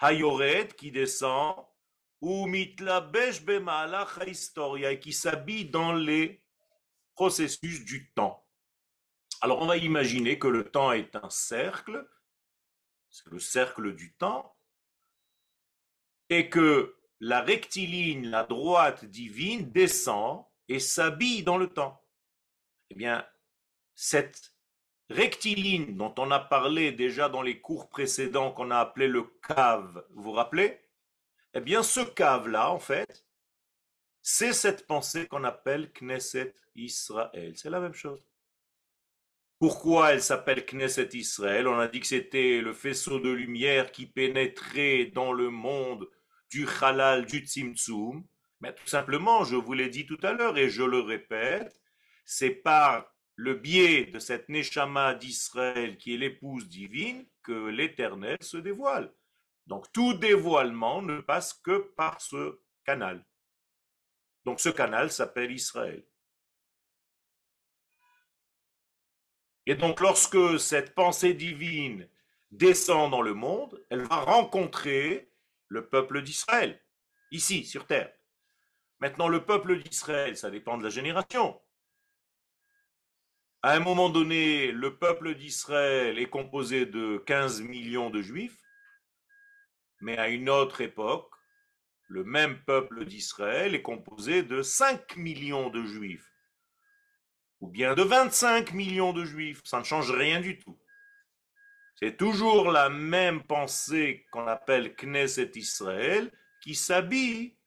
Hayored 0.00 0.74
qui 0.74 0.92
descend, 0.92 1.56
ou 2.20 2.46
mitlabesh 2.46 3.42
bemalach 3.42 4.18
historia, 4.26 4.96
qui 4.96 5.14
s'habille 5.14 5.70
dans 5.70 5.94
les 5.94 6.44
processus 7.14 7.86
du 7.86 8.12
temps. 8.12 8.46
Alors 9.40 9.62
on 9.62 9.66
va 9.66 9.78
imaginer 9.78 10.38
que 10.38 10.46
le 10.46 10.70
temps 10.70 10.92
est 10.92 11.16
un 11.16 11.30
cercle, 11.30 12.06
c'est 13.08 13.30
le 13.30 13.38
cercle 13.38 13.94
du 13.94 14.12
temps, 14.12 14.54
et 16.28 16.50
que 16.50 16.98
la 17.20 17.40
rectiligne, 17.40 18.28
la 18.28 18.44
droite 18.44 19.06
divine 19.06 19.72
descend 19.72 20.44
et 20.68 20.80
s'habille 20.80 21.44
dans 21.44 21.56
le 21.56 21.68
temps. 21.68 22.04
Eh 22.90 22.94
bien, 22.94 23.26
cette 23.94 24.54
rectiligne 25.10 25.96
dont 25.96 26.14
on 26.18 26.30
a 26.30 26.38
parlé 26.38 26.92
déjà 26.92 27.28
dans 27.28 27.42
les 27.42 27.60
cours 27.60 27.88
précédents 27.88 28.52
qu'on 28.52 28.70
a 28.70 28.78
appelé 28.78 29.08
le 29.08 29.24
cave, 29.46 30.04
vous 30.10 30.22
vous 30.22 30.32
rappelez? 30.32 30.80
Eh 31.52 31.60
bien, 31.60 31.82
ce 31.82 32.00
cave-là, 32.00 32.70
en 32.70 32.78
fait, 32.78 33.26
c'est 34.22 34.52
cette 34.52 34.86
pensée 34.86 35.26
qu'on 35.26 35.44
appelle 35.44 35.92
Knesset 35.92 36.54
Israël. 36.76 37.54
C'est 37.56 37.70
la 37.70 37.80
même 37.80 37.94
chose. 37.94 38.24
Pourquoi 39.58 40.12
elle 40.12 40.22
s'appelle 40.22 40.64
Knesset 40.64 41.10
Israël? 41.14 41.66
On 41.66 41.78
a 41.78 41.88
dit 41.88 42.00
que 42.00 42.06
c'était 42.06 42.60
le 42.60 42.72
faisceau 42.72 43.18
de 43.18 43.30
lumière 43.30 43.92
qui 43.92 44.06
pénétrait 44.06 45.06
dans 45.06 45.32
le 45.32 45.50
monde 45.50 46.08
du 46.50 46.66
halal, 46.80 47.26
du 47.26 47.40
tzimtzum. 47.40 48.24
Mais 48.60 48.74
tout 48.74 48.86
simplement, 48.86 49.44
je 49.44 49.56
vous 49.56 49.72
l'ai 49.72 49.88
dit 49.88 50.06
tout 50.06 50.18
à 50.22 50.32
l'heure 50.32 50.56
et 50.56 50.70
je 50.70 50.82
le 50.82 51.00
répète, 51.00 51.80
c'est 52.24 52.50
par 52.50 53.09
le 53.40 53.54
biais 53.54 54.04
de 54.04 54.18
cette 54.18 54.50
Neshama 54.50 55.14
d'Israël 55.14 55.96
qui 55.96 56.12
est 56.12 56.18
l'épouse 56.18 56.68
divine 56.68 57.26
que 57.42 57.68
l'Éternel 57.68 58.36
se 58.42 58.58
dévoile. 58.58 59.10
Donc 59.66 59.90
tout 59.92 60.12
dévoilement 60.12 61.00
ne 61.00 61.22
passe 61.22 61.54
que 61.54 61.78
par 61.96 62.20
ce 62.20 62.60
canal. 62.84 63.24
Donc 64.44 64.60
ce 64.60 64.68
canal 64.68 65.10
s'appelle 65.10 65.52
Israël. 65.52 66.04
Et 69.64 69.74
donc 69.74 70.00
lorsque 70.00 70.60
cette 70.60 70.94
pensée 70.94 71.32
divine 71.32 72.06
descend 72.50 73.10
dans 73.10 73.22
le 73.22 73.32
monde, 73.32 73.82
elle 73.88 74.02
va 74.02 74.20
rencontrer 74.20 75.32
le 75.68 75.88
peuple 75.88 76.20
d'Israël, 76.20 76.78
ici, 77.30 77.64
sur 77.64 77.86
terre. 77.86 78.12
Maintenant, 78.98 79.28
le 79.28 79.46
peuple 79.46 79.82
d'Israël, 79.82 80.36
ça 80.36 80.50
dépend 80.50 80.76
de 80.76 80.84
la 80.84 80.90
génération. 80.90 81.58
À 83.62 83.74
un 83.74 83.80
moment 83.80 84.08
donné, 84.08 84.72
le 84.72 84.96
peuple 84.96 85.34
d'Israël 85.34 86.18
est 86.18 86.30
composé 86.30 86.86
de 86.86 87.18
15 87.26 87.60
millions 87.60 88.08
de 88.08 88.22
juifs, 88.22 88.56
mais 90.00 90.16
à 90.16 90.28
une 90.28 90.48
autre 90.48 90.80
époque, 90.80 91.30
le 92.08 92.24
même 92.24 92.64
peuple 92.64 93.04
d'Israël 93.04 93.74
est 93.74 93.82
composé 93.82 94.42
de 94.42 94.62
5 94.62 95.14
millions 95.18 95.68
de 95.68 95.84
juifs, 95.84 96.32
ou 97.60 97.68
bien 97.68 97.94
de 97.94 98.02
25 98.02 98.72
millions 98.72 99.12
de 99.12 99.26
juifs. 99.26 99.60
Ça 99.64 99.80
ne 99.80 99.84
change 99.84 100.10
rien 100.10 100.40
du 100.40 100.58
tout. 100.58 100.80
C'est 101.96 102.16
toujours 102.16 102.70
la 102.70 102.88
même 102.88 103.42
pensée 103.42 104.26
qu'on 104.32 104.46
appelle 104.46 104.96
Knesset 104.96 105.52
Israël 105.56 106.32
qui 106.62 106.74
s'habille 106.74 107.58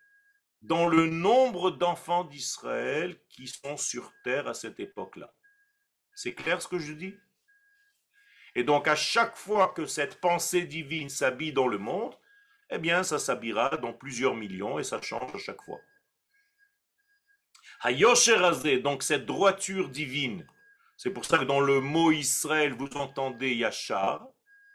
dans 0.63 0.88
le 0.88 1.05
nombre 1.05 1.69
d'enfants 1.69 2.23
d'Israël 2.23 3.15
qui 3.29 3.47
sont 3.47 3.77
sur 3.77 4.12
terre 4.23 4.47
à 4.47 4.55
cette 4.55 4.79
époque-là. 4.79 5.31
C'est 6.15 6.34
clair 6.34 6.62
ce 6.62 6.67
que 6.67 6.79
je 6.79 6.93
dis? 6.93 7.15
Et 8.55 8.63
donc 8.63 8.88
à 8.88 8.96
chaque 8.96 9.36
fois 9.36 9.70
que 9.70 9.86
cette 9.86 10.22
pensée 10.22 10.65
divine 10.65 11.10
s'habille 11.10 11.53
dans 11.53 11.67
le 11.67 11.77
monde, 11.77 12.15
eh 12.70 12.77
bien 12.77 13.03
ça 13.03 13.20
s'habillera 13.20 13.77
dans 13.77 13.93
plusieurs 13.93 14.36
millions 14.36 14.79
et 14.79 14.84
ça 14.84 15.01
change 15.01 15.34
à 15.34 15.39
chaque 15.39 15.62
fois. 15.63 15.79
Hayosherazé, 17.82 18.79
donc 18.79 19.03
cette 19.03 19.25
droiture 19.25 19.89
divine, 19.89 20.48
c'est 20.98 21.12
pour 21.12 21.25
ça 21.25 21.38
que 21.38 21.43
dans 21.43 21.60
le 21.60 21.82
mot 21.82 22.12
Israël, 22.12 22.74
vous 22.74 22.89
entendez 22.96 23.55
Yachar, 23.55 24.25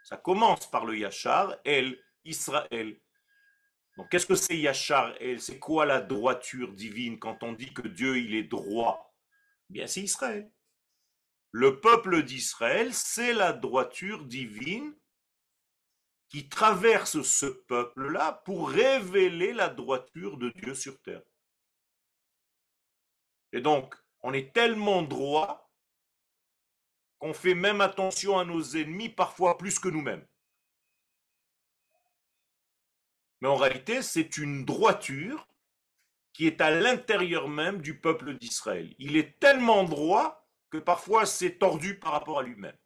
ça 0.03 0.17
commence 0.17 0.71
par 0.71 0.85
le 0.85 0.99
Yachar, 0.99 1.57
El, 1.65 1.99
Israël. 2.25 3.01
Donc 3.97 4.11
qu'est-ce 4.11 4.27
que 4.27 4.35
c'est 4.35 4.59
Yachar, 4.59 5.15
El? 5.21 5.41
C'est 5.41 5.59
quoi 5.59 5.87
la 5.87 6.01
droiture 6.01 6.73
divine 6.73 7.19
quand 7.19 7.43
on 7.43 7.53
dit 7.53 7.73
que 7.73 7.87
Dieu 7.89 8.19
il 8.19 8.35
est 8.35 8.45
droit? 8.45 9.15
Eh 9.71 9.73
Bien 9.75 9.87
c'est 9.87 10.03
Israël. 10.03 10.51
Le 11.51 11.81
peuple 11.81 12.23
d'Israël, 12.23 12.93
c'est 12.93 13.33
la 13.33 13.53
droiture 13.53 14.25
divine 14.25 14.95
qui 16.29 16.49
traverse 16.49 17.23
ce 17.23 17.47
peuple-là 17.47 18.43
pour 18.45 18.69
révéler 18.69 19.53
la 19.53 19.69
droiture 19.69 20.37
de 20.37 20.51
Dieu 20.51 20.75
sur 20.75 21.01
terre. 21.01 21.23
Et 23.53 23.63
donc, 23.63 23.95
on 24.21 24.35
est 24.35 24.53
tellement 24.53 25.03
droit 25.03 25.73
qu'on 27.19 27.33
fait 27.33 27.55
même 27.55 27.81
attention 27.81 28.39
à 28.39 28.45
nos 28.45 28.63
ennemis, 28.63 29.09
parfois 29.09 29.57
plus 29.57 29.79
que 29.79 29.89
nous-mêmes. 29.89 30.27
Mais 33.41 33.49
en 33.49 33.57
réalité, 33.57 34.03
c'est 34.03 34.37
une 34.37 34.65
droiture 34.65 35.49
qui 36.33 36.47
est 36.47 36.61
à 36.61 36.71
l'intérieur 36.71 37.49
même 37.49 37.81
du 37.81 37.99
peuple 37.99 38.37
d'Israël. 38.37 38.95
Il 38.99 39.17
est 39.17 39.39
tellement 39.41 39.85
droit 39.85 40.38
que 40.71 40.79
parfois 40.79 41.27
c'est 41.27 41.59
tordu 41.59 41.99
par 41.99 42.13
rapport 42.13 42.39
à 42.39 42.43
lui-même. 42.43 42.77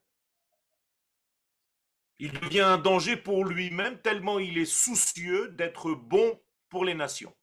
Il 2.19 2.33
devient 2.33 2.61
un 2.61 2.79
danger 2.79 3.17
pour 3.17 3.45
lui-même 3.45 4.01
tellement 4.01 4.39
il 4.39 4.59
est 4.59 4.65
soucieux 4.65 5.49
d'être 5.49 5.93
bon 5.93 6.41
pour 6.69 6.85
les 6.85 6.95
nations. 6.95 7.35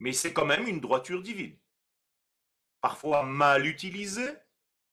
Mais 0.00 0.12
c'est 0.12 0.32
quand 0.32 0.46
même 0.46 0.66
une 0.66 0.80
droiture 0.80 1.22
divine. 1.22 1.56
Parfois 2.80 3.24
mal 3.24 3.66
utilisée, 3.66 4.30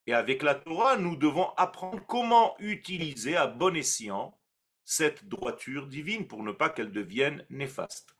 et 0.07 0.13
avec 0.13 0.43
la 0.43 0.55
Torah, 0.55 0.97
nous 0.97 1.15
devons 1.15 1.49
apprendre 1.57 2.05
comment 2.05 2.55
utiliser 2.59 3.35
à 3.35 3.47
bon 3.47 3.75
escient 3.75 4.39
cette 4.83 5.25
droiture 5.25 5.87
divine 5.87 6.27
pour 6.27 6.43
ne 6.43 6.51
pas 6.51 6.69
qu'elle 6.69 6.91
devienne 6.91 7.45
néfaste. 7.49 8.15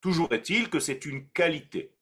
Toujours 0.00 0.32
est-il 0.32 0.70
que 0.70 0.80
c'est 0.80 1.04
une 1.04 1.28
qualité. 1.30 1.95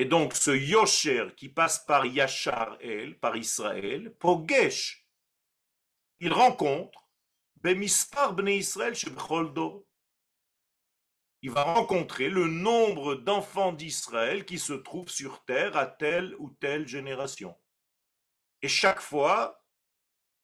Et 0.00 0.06
donc 0.06 0.34
ce 0.34 0.50
Yosher 0.50 1.26
qui 1.36 1.50
passe 1.50 1.84
par 1.84 2.06
Yachar 2.06 2.78
El, 2.80 3.18
par 3.18 3.36
Israël, 3.36 4.16
Pogesh, 4.18 5.06
il 6.20 6.32
rencontre 6.32 7.06
Bemispar 7.56 8.32
Bnei 8.32 8.56
Israël 8.56 8.94
chez 8.94 9.10
Il 11.42 11.50
va 11.50 11.64
rencontrer 11.64 12.30
le 12.30 12.46
nombre 12.46 13.14
d'enfants 13.14 13.74
d'Israël 13.74 14.46
qui 14.46 14.58
se 14.58 14.72
trouvent 14.72 15.10
sur 15.10 15.44
terre 15.44 15.76
à 15.76 15.84
telle 15.84 16.34
ou 16.38 16.48
telle 16.48 16.88
génération. 16.88 17.54
Et 18.62 18.68
chaque 18.68 19.02
fois, 19.02 19.62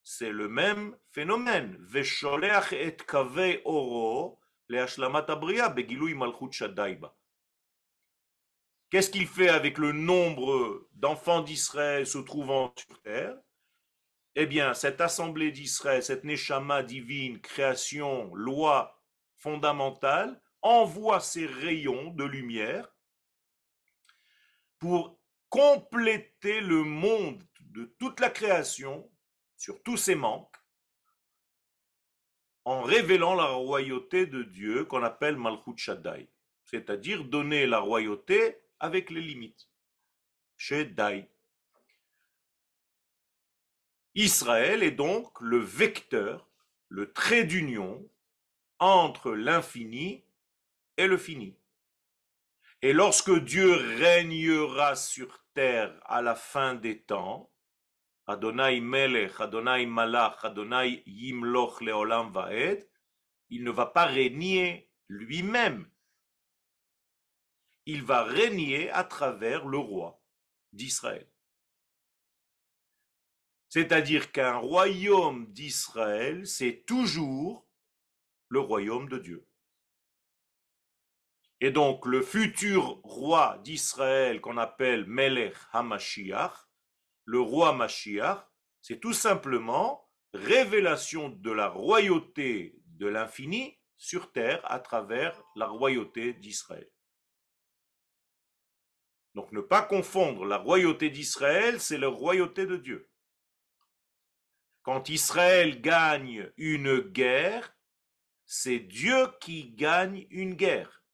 c'est 0.02 0.32
le 0.32 0.48
même 0.48 0.98
phénomène. 1.12 1.78
Vesholeach 1.80 2.74
et 2.74 2.94
kavei 2.94 3.62
oro 3.64 4.38
le 4.68 5.30
abria 5.30 5.70
begilui 5.70 6.14
malchut 6.14 6.52
shadaiba. 6.52 7.16
Qu'est-ce 8.90 9.10
qu'il 9.10 9.26
fait 9.26 9.48
avec 9.48 9.78
le 9.78 9.92
nombre 9.92 10.88
d'enfants 10.92 11.40
d'Israël 11.40 12.06
se 12.06 12.18
trouvant 12.18 12.72
sur 12.76 13.00
terre? 13.02 13.36
Eh 14.36 14.46
bien, 14.46 14.74
cette 14.74 15.00
assemblée 15.00 15.50
d'Israël, 15.50 16.02
cette 16.02 16.24
Neshama 16.24 16.82
divine, 16.82 17.40
création, 17.40 18.32
loi 18.34 19.02
fondamentale, 19.38 20.40
envoie 20.62 21.20
ses 21.20 21.46
rayons 21.46 22.10
de 22.10 22.24
lumière 22.24 22.94
pour 24.78 25.18
compléter 25.48 26.60
le 26.60 26.84
monde 26.84 27.42
de 27.60 27.86
toute 27.98 28.20
la 28.20 28.30
création, 28.30 29.10
sur 29.56 29.82
tous 29.82 29.96
ses 29.96 30.14
manques, 30.14 30.54
en 32.64 32.82
révélant 32.82 33.34
la 33.34 33.46
royauté 33.46 34.26
de 34.26 34.42
Dieu 34.42 34.84
qu'on 34.84 35.02
appelle 35.02 35.36
Malchut 35.36 35.76
Shaddai, 35.76 36.28
c'est-à-dire 36.64 37.24
donner 37.24 37.66
la 37.66 37.78
royauté 37.78 38.60
avec 38.80 39.10
les 39.10 39.20
limites. 39.20 39.68
Shaddai. 40.56 41.28
Israël 44.14 44.82
est 44.82 44.92
donc 44.92 45.40
le 45.40 45.58
vecteur, 45.58 46.48
le 46.88 47.12
trait 47.12 47.44
d'union 47.44 48.08
entre 48.78 49.32
l'infini 49.32 50.24
et 50.96 51.06
le 51.06 51.18
fini. 51.18 51.58
Et 52.82 52.92
lorsque 52.92 53.32
Dieu 53.44 53.72
régnera 53.98 54.96
sur 54.96 55.44
terre 55.54 55.98
à 56.04 56.22
la 56.22 56.34
fin 56.34 56.74
des 56.74 57.02
temps, 57.02 57.50
Adonai 58.26 58.80
Melech, 58.80 59.40
Adonai 59.40 59.86
Malach, 59.86 60.44
Adonai 60.44 61.02
Yimloch 61.06 61.80
Leolam 61.80 62.32
Vaed, 62.32 62.88
il 63.50 63.64
ne 63.64 63.70
va 63.70 63.86
pas 63.86 64.06
régner 64.06 64.90
lui-même. 65.08 65.88
Il 67.86 68.02
va 68.02 68.24
régner 68.24 68.90
à 68.90 69.04
travers 69.04 69.66
le 69.66 69.78
roi 69.78 70.20
d'Israël. 70.72 71.30
C'est-à-dire 73.68 74.32
qu'un 74.32 74.56
royaume 74.56 75.52
d'Israël, 75.52 76.46
c'est 76.46 76.84
toujours 76.86 77.66
le 78.48 78.60
royaume 78.60 79.08
de 79.08 79.18
Dieu. 79.18 79.46
Et 81.60 81.70
donc 81.70 82.06
le 82.06 82.22
futur 82.22 83.00
roi 83.02 83.58
d'Israël 83.64 84.40
qu'on 84.40 84.58
appelle 84.58 85.06
Melech 85.06 85.56
HaMashiach, 85.72 86.68
le 87.24 87.40
roi 87.40 87.72
Mashiach, 87.72 88.46
c'est 88.82 89.00
tout 89.00 89.14
simplement 89.14 90.08
révélation 90.32 91.30
de 91.30 91.50
la 91.50 91.68
royauté 91.68 92.78
de 92.86 93.06
l'infini 93.06 93.78
sur 93.96 94.32
terre 94.32 94.60
à 94.70 94.78
travers 94.80 95.42
la 95.54 95.66
royauté 95.66 96.34
d'Israël. 96.34 96.90
Donc 99.36 99.52
ne 99.52 99.60
pas 99.60 99.82
confondre 99.82 100.46
la 100.46 100.56
royauté 100.56 101.10
d'Israël, 101.10 101.78
c'est 101.78 101.98
la 101.98 102.08
royauté 102.08 102.64
de 102.64 102.78
Dieu. 102.78 103.10
Quand 104.82 105.10
Israël 105.10 105.82
gagne 105.82 106.50
une 106.56 107.00
guerre, 107.00 107.76
c'est 108.46 108.78
Dieu 108.78 109.28
qui 109.38 109.72
gagne 109.72 110.26
une 110.30 110.54
guerre. 110.54 111.04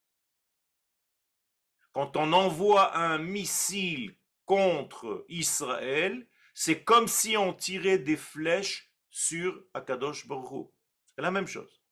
Quand 1.90 2.16
on 2.16 2.32
envoie 2.32 2.96
un 2.96 3.18
missile 3.18 4.16
contre 4.44 5.24
Israël, 5.28 6.28
c'est 6.54 6.84
comme 6.84 7.08
si 7.08 7.36
on 7.36 7.52
tirait 7.52 7.98
des 7.98 8.16
flèches 8.16 8.92
sur 9.10 9.64
Akadosh 9.74 10.28
Baruch 10.28 10.70
C'est 11.16 11.22
la 11.22 11.32
même 11.32 11.48
chose. 11.48 11.82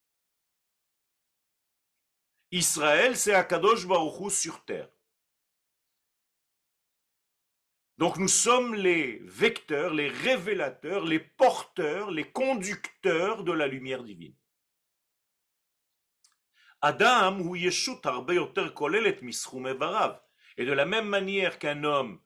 Israël, 2.52 3.16
c'est 3.16 3.34
Akadosh 3.34 3.84
Baruch 3.84 4.30
sur 4.30 4.64
terre. 4.64 4.88
Donc 8.00 8.16
nous 8.16 8.28
sommes 8.28 8.74
les 8.74 9.18
vecteurs, 9.24 9.92
les 9.92 10.08
révélateurs, 10.08 11.04
les 11.04 11.20
porteurs, 11.20 12.10
les 12.10 12.24
conducteurs 12.24 13.44
de 13.44 13.52
la 13.52 13.66
lumière 13.66 14.02
divine. 14.02 14.34
Adam 16.80 17.40
ou 17.40 17.56
Yeshut 17.56 18.00
Et 20.56 20.64
de 20.64 20.72
la 20.72 20.86
même 20.86 21.08
manière 21.08 21.58
qu'un 21.58 21.84
homme 21.84 22.18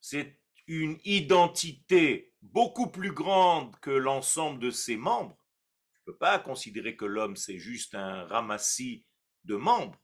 c'est 0.00 0.40
une 0.66 0.98
identité 1.04 2.32
beaucoup 2.40 2.90
plus 2.90 3.12
grande 3.12 3.78
que 3.80 3.90
l'ensemble 3.90 4.60
de 4.60 4.70
ses 4.70 4.96
membres. 4.96 5.38
Tu 5.92 6.00
ne 6.06 6.12
peux 6.12 6.18
pas 6.18 6.38
considérer 6.38 6.96
que 6.96 7.04
l'homme, 7.04 7.36
c'est 7.36 7.58
juste 7.58 7.94
un 7.94 8.24
ramassis 8.24 9.04
de 9.44 9.56
membres. 9.56 10.00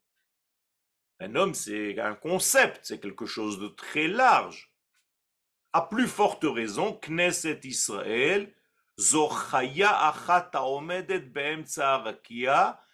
Un 1.18 1.34
homme, 1.34 1.54
c'est 1.54 1.98
un 1.98 2.14
concept, 2.14 2.80
c'est 2.82 3.00
quelque 3.00 3.24
chose 3.24 3.58
de 3.58 3.68
très 3.68 4.06
large. 4.06 4.73
À 5.76 5.82
plus 5.82 6.06
forte 6.06 6.44
raison, 6.44 7.00
Knesset 7.02 7.58
Israël, 7.64 8.54
Zochaya 8.96 10.14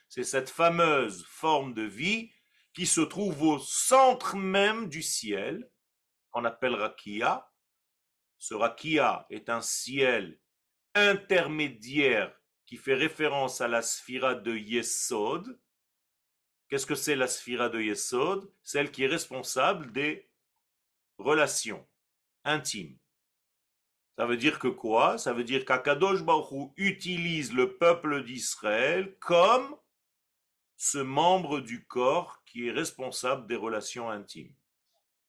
c'est 0.09 0.25
cette 0.25 0.49
fameuse 0.49 1.27
forme 1.27 1.75
de 1.75 1.83
vie 1.83 2.33
qui 2.73 2.87
se 2.87 3.03
trouve 3.03 3.43
au 3.43 3.59
centre 3.59 4.35
même 4.35 4.89
du 4.89 5.03
ciel, 5.03 5.71
qu'on 6.31 6.47
appelle 6.47 6.75
Rakia. 6.75 7.53
Ce 8.39 8.55
Rakia 8.55 9.27
est 9.29 9.51
un 9.51 9.61
ciel 9.61 10.41
intermédiaire 10.95 12.35
qui 12.65 12.79
fait 12.79 12.95
référence 12.95 13.61
à 13.61 13.69
la 13.69 13.83
sphira 13.83 14.35
de 14.35 14.57
Yesod. 14.57 15.61
Qu'est-ce 16.71 16.87
que 16.87 16.95
c'est 16.95 17.17
la 17.17 17.29
sphira 17.29 17.69
de 17.69 17.79
Yesod? 17.79 18.51
Celle 18.63 18.91
qui 18.91 19.05
est 19.05 19.07
responsable 19.07 19.93
des 19.93 20.31
relations 21.19 21.87
intimes. 22.45 22.99
Ça 24.17 24.27
veut 24.27 24.37
dire 24.37 24.59
que 24.59 24.69
quoi? 24.69 25.17
Ça 25.19 25.33
veut 25.33 25.45
dire 25.45 25.65
qu'Akadosh 25.65 26.23
Baruch 26.23 26.73
utilise 26.77 27.55
le 27.55 27.77
peuple 27.79 28.23
d'Israël 28.23 29.17
comme 29.19 29.77
ce 30.77 30.99
membre 30.99 31.61
du 31.61 31.87
corps 31.87 32.43
qui 32.45 32.69
est 32.69 32.73
responsable 32.73 33.47
des 33.47 33.57
relations 33.57 34.11
intimes. 34.11 34.55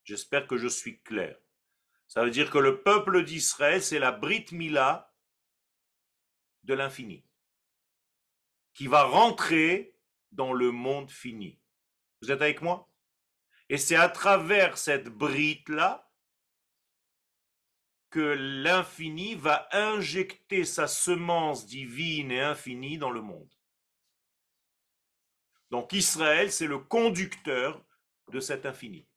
J'espère 0.03 0.47
que 0.47 0.57
je 0.57 0.67
suis 0.67 1.01
clair. 1.01 1.37
Ça 2.07 2.23
veut 2.23 2.31
dire 2.31 2.49
que 2.49 2.57
le 2.57 2.81
peuple 2.81 3.23
d'Israël, 3.23 3.81
c'est 3.81 3.99
la 3.99 4.11
Brit 4.11 4.47
Mila 4.51 5.13
de 6.63 6.73
l'infini, 6.73 7.25
qui 8.73 8.87
va 8.87 9.03
rentrer 9.03 9.95
dans 10.31 10.51
le 10.53 10.71
monde 10.71 11.09
fini. 11.09 11.61
Vous 12.21 12.31
êtes 12.31 12.41
avec 12.41 12.61
moi? 12.61 12.89
Et 13.69 13.77
c'est 13.77 13.95
à 13.95 14.09
travers 14.09 14.77
cette 14.77 15.07
Brit-là 15.07 16.10
que 18.11 18.19
l'infini 18.19 19.35
va 19.35 19.67
injecter 19.71 20.65
sa 20.65 20.87
semence 20.87 21.65
divine 21.65 22.31
et 22.31 22.41
infinie 22.41 22.97
dans 22.97 23.09
le 23.09 23.21
monde. 23.21 23.49
Donc 25.71 25.93
Israël, 25.93 26.51
c'est 26.51 26.67
le 26.67 26.79
conducteur 26.79 27.83
de 28.27 28.41
cet 28.41 28.65
infini. 28.65 29.07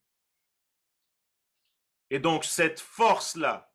Et 2.09 2.19
donc 2.19 2.45
cette 2.45 2.79
force-là 2.79 3.73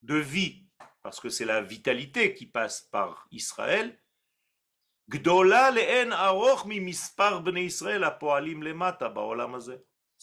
de 0.00 0.16
vie, 0.16 0.66
parce 1.02 1.20
que 1.20 1.28
c'est 1.28 1.44
la 1.44 1.60
vitalité 1.60 2.32
qui 2.32 2.46
passe 2.46 2.80
par 2.80 3.28
Israël, 3.30 4.02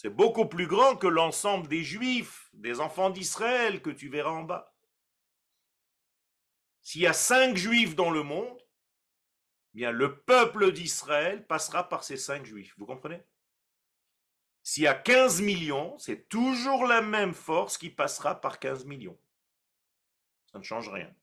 c'est 0.01 0.09
beaucoup 0.09 0.45
plus 0.45 0.65
grand 0.65 0.95
que 0.95 1.07
l'ensemble 1.07 1.67
des 1.67 1.83
juifs, 1.83 2.49
des 2.53 2.79
enfants 2.79 3.09
d'Israël 3.09 3.81
que 3.81 3.89
tu 3.89 4.07
verras 4.07 4.29
en 4.29 4.43
bas. 4.43 4.73
S'il 6.81 7.01
y 7.01 7.07
a 7.07 7.11
cinq 7.11 7.57
juifs 7.57 7.97
dans 7.97 8.09
le 8.09 8.23
monde, 8.23 8.65
eh 9.73 9.79
bien 9.79 9.91
le 9.91 10.21
peuple 10.21 10.71
d'Israël 10.71 11.45
passera 11.45 11.89
par 11.89 12.05
ces 12.05 12.15
cinq 12.15 12.45
juifs. 12.45 12.73
Vous 12.77 12.85
comprenez? 12.85 13.21
S'il 14.63 14.83
y 14.83 14.87
a 14.87 14.93
15 14.93 15.41
millions, 15.41 15.97
c'est 15.97 16.29
toujours 16.29 16.85
la 16.85 17.01
même 17.01 17.33
force 17.33 17.77
qui 17.77 17.89
passera 17.89 18.39
par 18.39 18.59
15 18.59 18.85
millions. 18.85 19.19
Ça 20.49 20.59
ne 20.59 20.63
change 20.63 20.87
rien. 20.87 21.13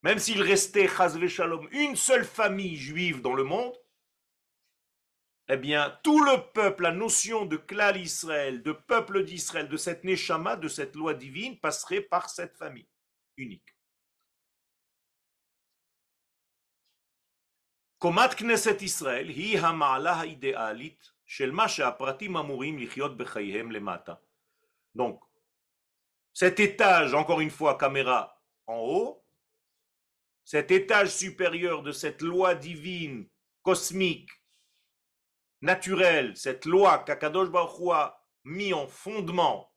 Même 0.00 0.18
s'il 0.18 0.40
restait, 0.40 0.88
une 1.72 1.96
seule 1.96 2.24
famille 2.24 2.78
juive 2.78 3.20
dans 3.20 3.34
le 3.34 3.44
monde, 3.44 3.76
eh 5.48 5.56
bien, 5.56 5.98
tout 6.02 6.20
le 6.24 6.52
peuple, 6.52 6.84
la 6.84 6.92
notion 6.92 7.44
de 7.44 7.56
klal 7.56 7.98
Israël, 7.98 8.62
de 8.62 8.72
peuple 8.72 9.24
d'Israël, 9.24 9.68
de 9.68 9.76
cette 9.76 10.04
neshama, 10.04 10.56
de 10.56 10.68
cette 10.68 10.96
loi 10.96 11.12
divine, 11.12 11.58
passerait 11.60 12.00
par 12.00 12.30
cette 12.30 12.56
famille 12.56 12.88
unique. 13.36 13.76
Donc, 24.94 25.22
cet 26.32 26.60
étage, 26.60 27.14
encore 27.14 27.40
une 27.40 27.50
fois, 27.50 27.78
caméra 27.78 28.42
en 28.66 28.76
haut, 28.76 29.24
cet 30.44 30.70
étage 30.70 31.08
supérieur 31.08 31.82
de 31.82 31.92
cette 31.92 32.20
loi 32.20 32.54
divine, 32.54 33.28
cosmique, 33.62 34.30
naturelle, 35.64 36.36
cette 36.36 36.66
loi 36.66 36.98
qu'Akadosh 36.98 37.48
Baruch 37.48 37.90
a 37.92 38.22
mis 38.44 38.72
en 38.72 38.86
fondement 38.86 39.72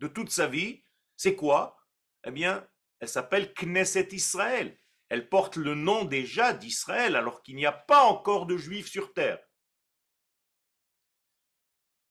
de 0.00 0.08
toute 0.08 0.30
sa 0.30 0.46
vie, 0.46 0.84
c'est 1.16 1.36
quoi? 1.36 1.76
Eh 2.24 2.30
bien, 2.30 2.66
elle 3.00 3.08
s'appelle 3.08 3.52
Knesset 3.54 4.08
Israël. 4.12 4.78
Elle 5.08 5.28
porte 5.28 5.56
le 5.56 5.74
nom 5.74 6.04
déjà 6.04 6.52
d'Israël 6.52 7.14
alors 7.14 7.42
qu'il 7.42 7.56
n'y 7.56 7.66
a 7.66 7.72
pas 7.72 8.04
encore 8.04 8.46
de 8.46 8.56
juifs 8.56 8.88
sur 8.88 9.12
terre. 9.12 9.38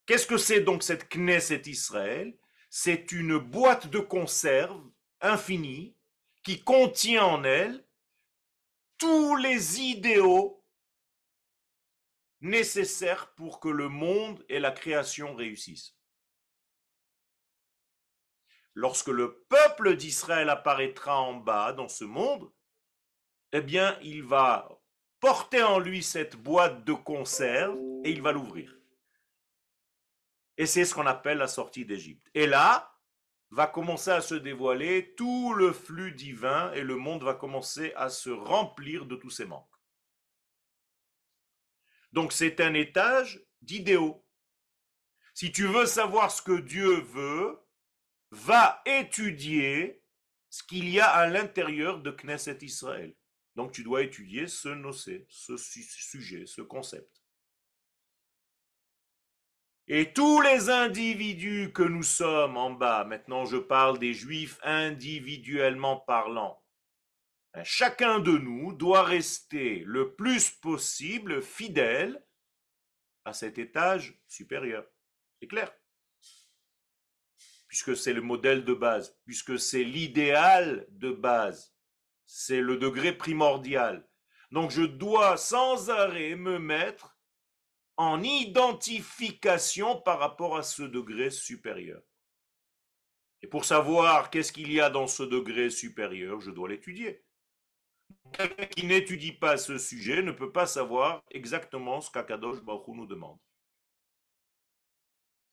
Qu'est-ce 0.05 0.27
que 0.27 0.37
c'est 0.37 0.61
donc 0.61 0.83
cette 0.83 1.09
Knesset 1.09 1.63
Israël? 1.65 2.37
C'est 2.69 3.11
une 3.11 3.37
boîte 3.37 3.87
de 3.87 3.99
conserve 3.99 4.81
infinie 5.21 5.97
qui 6.43 6.63
contient 6.63 7.25
en 7.25 7.43
elle 7.43 7.85
tous 8.97 9.35
les 9.35 9.81
idéaux 9.81 10.56
nécessaires 12.41 13.33
pour 13.35 13.59
que 13.59 13.69
le 13.69 13.89
monde 13.89 14.43
et 14.49 14.59
la 14.59 14.71
création 14.71 15.35
réussissent. 15.35 15.97
Lorsque 18.73 19.07
le 19.07 19.43
peuple 19.49 19.95
d'Israël 19.95 20.49
apparaîtra 20.49 21.19
en 21.19 21.33
bas 21.33 21.73
dans 21.73 21.89
ce 21.89 22.03
monde, 22.03 22.51
eh 23.51 23.61
bien, 23.61 23.97
il 24.01 24.23
va 24.23 24.69
porter 25.19 25.63
en 25.63 25.79
lui 25.79 26.03
cette 26.03 26.35
boîte 26.35 26.83
de 26.83 26.93
conserve 26.93 27.77
et 28.03 28.11
il 28.11 28.21
va 28.21 28.31
l'ouvrir. 28.31 28.77
Et 30.57 30.65
c'est 30.65 30.85
ce 30.85 30.93
qu'on 30.93 31.07
appelle 31.07 31.39
la 31.39 31.47
sortie 31.47 31.85
d'Égypte. 31.85 32.29
Et 32.33 32.45
là, 32.45 32.93
va 33.49 33.67
commencer 33.67 34.11
à 34.11 34.21
se 34.21 34.35
dévoiler 34.35 35.13
tout 35.15 35.53
le 35.53 35.71
flux 35.71 36.11
divin 36.11 36.71
et 36.73 36.83
le 36.83 36.95
monde 36.97 37.23
va 37.23 37.33
commencer 37.33 37.93
à 37.95 38.09
se 38.09 38.29
remplir 38.29 39.05
de 39.05 39.15
tous 39.15 39.29
ses 39.29 39.45
manques. 39.45 39.76
Donc 42.11 42.33
c'est 42.33 42.61
un 42.61 42.73
étage 42.73 43.41
d'idéaux. 43.61 44.25
Si 45.33 45.51
tu 45.51 45.67
veux 45.67 45.85
savoir 45.85 46.31
ce 46.31 46.41
que 46.41 46.59
Dieu 46.59 47.01
veut, 47.01 47.59
va 48.31 48.81
étudier 48.85 50.03
ce 50.49 50.63
qu'il 50.63 50.89
y 50.89 50.99
a 50.99 51.09
à 51.09 51.27
l'intérieur 51.27 51.99
de 52.01 52.11
Knesset 52.11 52.59
Israël. 52.61 53.15
Donc 53.55 53.71
tu 53.71 53.83
dois 53.83 54.03
étudier 54.03 54.47
ce 54.47 54.69
nocé, 54.69 55.25
ce 55.29 55.57
sujet, 55.57 56.45
ce 56.45 56.61
concept. 56.61 57.23
Et 59.87 60.11
tous 60.11 60.41
les 60.41 60.69
individus 60.69 61.71
que 61.73 61.83
nous 61.83 62.03
sommes 62.03 62.57
en 62.57 62.71
bas, 62.71 63.05
maintenant 63.05 63.45
je 63.45 63.57
parle 63.57 63.99
des 63.99 64.13
juifs 64.13 64.59
individuellement 64.63 65.97
parlant, 65.97 66.61
chacun 67.63 68.19
de 68.19 68.31
nous 68.37 68.73
doit 68.73 69.03
rester 69.03 69.83
le 69.85 70.15
plus 70.15 70.51
possible 70.51 71.41
fidèle 71.41 72.23
à 73.25 73.33
cet 73.33 73.57
étage 73.57 74.19
supérieur. 74.27 74.85
C'est 75.39 75.47
clair 75.47 75.71
Puisque 77.67 77.97
c'est 77.97 78.13
le 78.13 78.21
modèle 78.21 78.63
de 78.63 78.73
base, 78.73 79.19
puisque 79.25 79.59
c'est 79.59 79.83
l'idéal 79.83 80.87
de 80.89 81.11
base. 81.11 81.75
C'est 82.25 82.61
le 82.61 82.77
degré 82.77 83.11
primordial. 83.11 84.07
Donc 84.51 84.71
je 84.71 84.83
dois 84.83 85.35
sans 85.37 85.89
arrêt 85.89 86.35
me 86.35 86.59
mettre 86.59 87.17
en 87.97 88.23
identification 88.23 89.99
par 90.01 90.19
rapport 90.19 90.55
à 90.55 90.63
ce 90.63 90.83
degré 90.83 91.29
supérieur. 91.29 92.01
Et 93.41 93.47
pour 93.47 93.65
savoir 93.65 94.29
qu'est-ce 94.29 94.51
qu'il 94.51 94.71
y 94.71 94.79
a 94.79 94.89
dans 94.89 95.07
ce 95.07 95.23
degré 95.23 95.69
supérieur, 95.69 96.39
je 96.39 96.51
dois 96.51 96.69
l'étudier. 96.69 97.23
Quelqu'un 98.33 98.65
qui 98.65 98.85
n'étudie 98.85 99.33
pas 99.33 99.57
ce 99.57 99.77
sujet 99.77 100.21
ne 100.21 100.31
peut 100.31 100.51
pas 100.51 100.67
savoir 100.67 101.23
exactement 101.31 102.01
ce 102.01 102.11
qu'Akadosh 102.11 102.61
Baruch 102.61 102.87
nous 102.89 103.07
demande. 103.07 103.39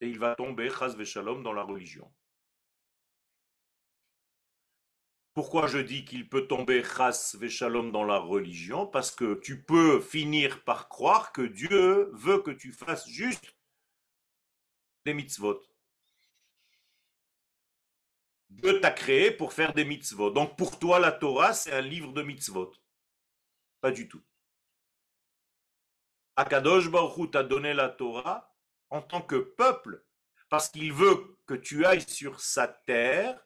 Et 0.00 0.08
il 0.08 0.18
va 0.18 0.34
tomber, 0.34 0.70
chas 0.70 1.02
shalom, 1.04 1.42
dans 1.42 1.52
la 1.52 1.62
religion. 1.62 2.12
Pourquoi 5.34 5.66
je 5.66 5.78
dis 5.78 6.04
qu'il 6.04 6.28
peut 6.28 6.46
tomber 6.46 6.84
chas 6.84 7.36
veshalom 7.40 7.90
dans 7.90 8.04
la 8.04 8.18
religion? 8.18 8.86
Parce 8.86 9.10
que 9.10 9.34
tu 9.40 9.64
peux 9.64 10.00
finir 10.00 10.62
par 10.62 10.88
croire 10.88 11.32
que 11.32 11.42
Dieu 11.42 12.08
veut 12.12 12.40
que 12.40 12.52
tu 12.52 12.70
fasses 12.70 13.08
juste 13.08 13.56
des 15.04 15.12
mitzvot. 15.12 15.60
Dieu 18.54 18.80
t'a 18.80 18.90
créé 18.90 19.30
pour 19.30 19.52
faire 19.52 19.74
des 19.74 19.84
mitzvot. 19.84 20.30
Donc 20.30 20.56
pour 20.56 20.78
toi, 20.78 20.98
la 20.98 21.12
Torah, 21.12 21.52
c'est 21.52 21.72
un 21.72 21.80
livre 21.80 22.12
de 22.12 22.22
mitzvot. 22.22 22.72
Pas 23.80 23.90
du 23.90 24.08
tout. 24.08 24.22
Akadosh 26.36 26.88
Baruch 26.88 27.30
t'a 27.30 27.42
donné 27.42 27.74
la 27.74 27.88
Torah 27.88 28.56
en 28.90 29.02
tant 29.02 29.22
que 29.22 29.36
peuple, 29.36 30.04
parce 30.48 30.68
qu'il 30.68 30.92
veut 30.92 31.36
que 31.46 31.54
tu 31.54 31.84
ailles 31.84 32.08
sur 32.08 32.40
sa 32.40 32.68
terre 32.68 33.44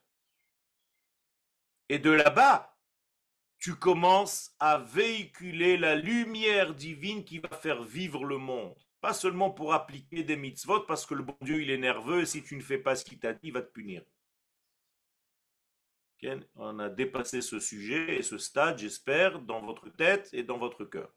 et 1.88 1.98
de 1.98 2.10
là-bas, 2.10 2.78
tu 3.58 3.74
commences 3.74 4.54
à 4.58 4.78
véhiculer 4.78 5.78
la 5.78 5.96
lumière 5.96 6.74
divine 6.74 7.24
qui 7.24 7.38
va 7.38 7.48
faire 7.48 7.82
vivre 7.82 8.24
le 8.24 8.36
monde. 8.36 8.76
Pas 9.00 9.14
seulement 9.14 9.50
pour 9.50 9.72
appliquer 9.72 10.22
des 10.22 10.36
mitzvot, 10.36 10.80
parce 10.80 11.06
que 11.06 11.14
le 11.14 11.22
bon 11.22 11.36
Dieu, 11.40 11.62
il 11.62 11.70
est 11.70 11.78
nerveux, 11.78 12.22
et 12.22 12.26
si 12.26 12.42
tu 12.42 12.56
ne 12.56 12.62
fais 12.62 12.78
pas 12.78 12.94
ce 12.94 13.04
qu'il 13.04 13.18
t'a 13.18 13.32
dit, 13.32 13.48
il 13.48 13.52
va 13.52 13.62
te 13.62 13.72
punir. 13.72 14.02
On 16.57 16.78
a 16.78 16.88
dépassé 16.88 17.40
ce 17.40 17.61
sujet 17.61 18.16
et 18.16 18.22
ce 18.22 18.38
stade, 18.38 18.78
j'espère, 18.78 19.40
dans 19.40 19.64
votre 19.64 19.88
tête 19.90 20.28
et 20.33 20.42
dans 20.42 20.59
votre 20.59 20.85
cœur. 20.85 21.12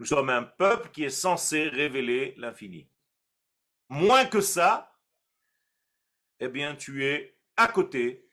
Nous 0.00 0.06
sommes 0.06 0.30
un 0.30 0.42
peuple 0.42 0.90
qui 0.90 1.04
est 1.04 1.10
censé 1.10 1.68
révéler 1.68 2.34
l'infini. 2.36 2.88
Moins 3.88 4.24
que 4.26 4.40
ça, 4.40 4.98
eh 6.40 6.48
bien, 6.48 6.74
tu 6.74 7.04
es 7.04 7.38
à 7.56 7.68
côté 7.68 8.28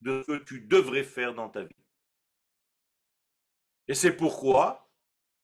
de 0.00 0.22
ce 0.22 0.32
que 0.32 0.44
tu 0.44 0.60
devrais 0.60 1.04
faire 1.04 1.34
dans 1.34 1.48
ta 1.48 1.64
vie. 1.64 1.84
Et 3.86 3.94
c'est 3.94 4.16
pourquoi 4.16 4.92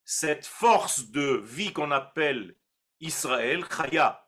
cette 0.04 0.44
force 0.44 1.10
de 1.10 1.40
vie 1.42 1.72
qu'on 1.72 1.90
appelle 1.90 2.56
Israël, 3.00 3.64
Chaya, 3.64 4.23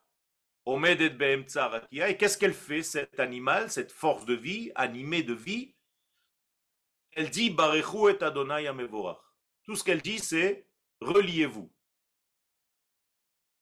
et 0.68 2.16
qu'est-ce 2.16 2.38
qu'elle 2.38 2.54
fait, 2.54 2.82
cet 2.82 3.20
animal, 3.20 3.70
cette 3.70 3.92
force 3.92 4.24
de 4.24 4.34
vie, 4.34 4.72
animée 4.74 5.22
de 5.22 5.34
vie? 5.34 5.74
Elle 7.12 7.30
dit 7.30 7.50
Barechu 7.50 8.10
et 8.10 8.22
Adonai 8.22 8.68
Tout 9.64 9.76
ce 9.76 9.84
qu'elle 9.84 10.02
dit, 10.02 10.18
c'est 10.18 10.66
reliez-vous. 11.00 11.72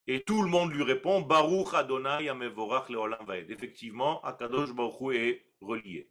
Et 0.06 0.22
tout 0.22 0.42
le 0.42 0.48
monde 0.48 0.72
lui 0.72 0.82
répond 0.82 1.22
Baruch 1.22 1.74
Adonai 1.74 2.28
Amevorach 2.28 2.88
Leolam 2.88 3.24
Vaed. 3.26 3.50
Effectivement, 3.50 4.22
Akadosh 4.22 4.72
Baruch 4.72 5.14
est 5.14 5.46
relié. 5.60 6.10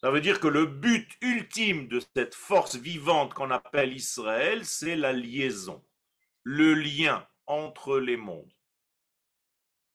Ça 0.00 0.10
veut 0.10 0.20
dire 0.20 0.40
que 0.40 0.48
le 0.48 0.66
but 0.66 1.16
ultime 1.20 1.88
de 1.88 2.00
cette 2.00 2.34
force 2.34 2.76
vivante 2.76 3.34
qu'on 3.34 3.50
appelle 3.50 3.92
Israël, 3.92 4.64
c'est 4.64 4.96
la 4.96 5.12
liaison, 5.12 5.84
le 6.42 6.74
lien 6.74 7.26
entre 7.46 7.98
les 7.98 8.16
mondes, 8.16 8.52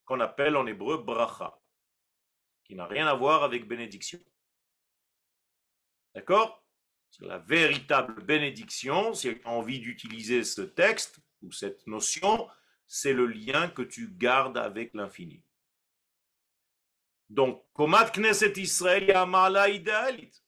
qu'on 0.06 0.20
appelle 0.20 0.56
en 0.56 0.65
hébreu 0.68 0.98
bracha, 0.98 1.60
qui 2.63 2.76
n'a 2.76 2.86
rien 2.86 3.08
à 3.08 3.13
voir 3.13 3.44
avec 3.44 3.68
bénédiction. 3.68 4.20
D'accord? 6.13 6.63
La 7.22 7.38
véritable 7.39 8.24
bénédiction, 8.24 9.13
si 9.13 9.34
tu 9.36 9.41
as 9.46 9.50
envie 9.50 9.80
d'utiliser 9.80 10.44
ce 10.44 10.62
texte 10.62 11.20
ou 11.41 11.52
cette 11.52 11.88
notion, 11.88 12.50
c'est 12.88 13.13
le 13.13 13.26
lien 13.26 13.70
que 13.70 13.82
tu 13.82 14.10
gardes 14.10 14.58
avec 14.58 14.94
l'infini. 14.94 15.41
Donc, 17.30 17.63
Komat 17.74 18.12
Knesset 18.12 18.54
Israël 18.58 19.08
Yamala 19.08 19.70
idéalite. 19.70 20.44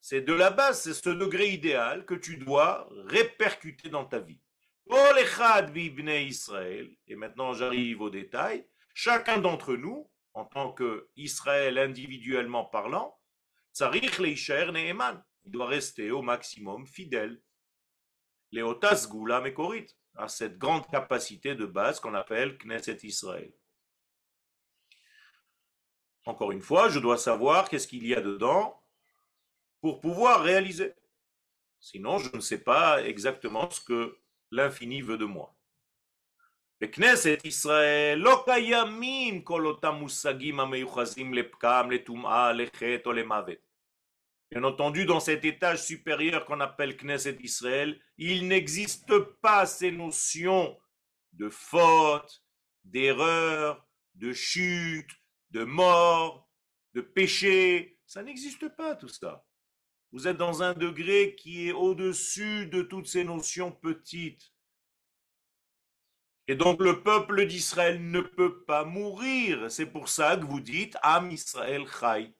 C'est 0.00 0.22
de 0.22 0.32
la 0.32 0.50
base, 0.50 0.82
c'est 0.82 0.94
ce 0.94 1.10
degré 1.10 1.50
idéal 1.50 2.04
que 2.04 2.14
tu 2.14 2.36
dois 2.36 2.88
répercuter 3.06 3.88
dans 3.88 4.04
ta 4.04 4.18
vie. 4.18 4.40
Israël, 6.26 6.90
et 7.06 7.14
maintenant 7.14 7.52
j'arrive 7.54 8.00
au 8.00 8.10
détail, 8.10 8.66
chacun 8.94 9.38
d'entre 9.38 9.74
nous, 9.74 10.10
en 10.34 10.44
tant 10.44 10.74
qu'Israël 10.74 11.78
individuellement 11.78 12.64
parlant, 12.64 13.18
il 13.80 15.50
doit 15.50 15.66
rester 15.66 16.10
au 16.10 16.22
maximum 16.22 16.86
fidèle. 16.86 17.42
Léotas 18.50 19.08
Gula 19.10 19.40
Mekorit, 19.40 19.86
à 20.16 20.28
cette 20.28 20.58
grande 20.58 20.86
capacité 20.90 21.54
de 21.54 21.64
base 21.64 22.00
qu'on 22.00 22.14
appelle 22.14 22.58
Knesset 22.58 22.98
Israël. 23.02 23.52
Encore 26.24 26.52
une 26.52 26.60
fois, 26.60 26.88
je 26.88 27.00
dois 27.00 27.18
savoir 27.18 27.68
qu'est-ce 27.68 27.88
qu'il 27.88 28.06
y 28.06 28.14
a 28.14 28.20
dedans 28.20 28.80
pour 29.80 30.00
pouvoir 30.00 30.42
réaliser. 30.42 30.94
Sinon, 31.80 32.18
je 32.18 32.36
ne 32.36 32.40
sais 32.40 32.62
pas 32.62 33.02
exactement 33.02 33.68
ce 33.70 33.80
que 33.80 34.18
l'infini 34.50 35.02
veut 35.02 35.18
de 35.18 35.24
moi. 35.24 35.56
Israël, 37.44 38.20
Bien 44.50 44.64
entendu, 44.64 45.04
dans 45.06 45.20
cet 45.20 45.44
étage 45.44 45.80
supérieur 45.84 46.44
qu'on 46.44 46.58
appelle 46.58 46.96
Knesset 46.96 47.38
Israël, 47.40 48.00
il 48.18 48.48
n'existe 48.48 49.16
pas 49.40 49.64
ces 49.64 49.92
notions 49.92 50.76
de 51.34 51.48
faute, 51.48 52.42
d'erreur, 52.82 53.86
de 54.16 54.32
chute, 54.32 55.10
de 55.52 55.62
mort, 55.62 56.50
de 56.94 57.00
péché. 57.00 57.96
Ça 58.06 58.24
n'existe 58.24 58.68
pas 58.76 58.96
tout 58.96 59.06
ça. 59.06 59.46
Vous 60.10 60.26
êtes 60.26 60.36
dans 60.36 60.64
un 60.64 60.74
degré 60.74 61.36
qui 61.36 61.68
est 61.68 61.72
au-dessus 61.72 62.66
de 62.66 62.82
toutes 62.82 63.06
ces 63.06 63.22
notions 63.22 63.70
petites. 63.70 64.52
Et 66.48 66.56
donc 66.56 66.80
le 66.80 67.02
peuple 67.02 67.46
d'Israël 67.46 68.10
ne 68.10 68.20
peut 68.20 68.64
pas 68.64 68.84
mourir. 68.84 69.70
C'est 69.70 69.86
pour 69.86 70.08
ça 70.08 70.36
que 70.36 70.44
vous 70.44 70.60
dites 70.60 70.96
Am 71.02 71.30
Israël 71.30 71.86
Chai. 71.86 72.34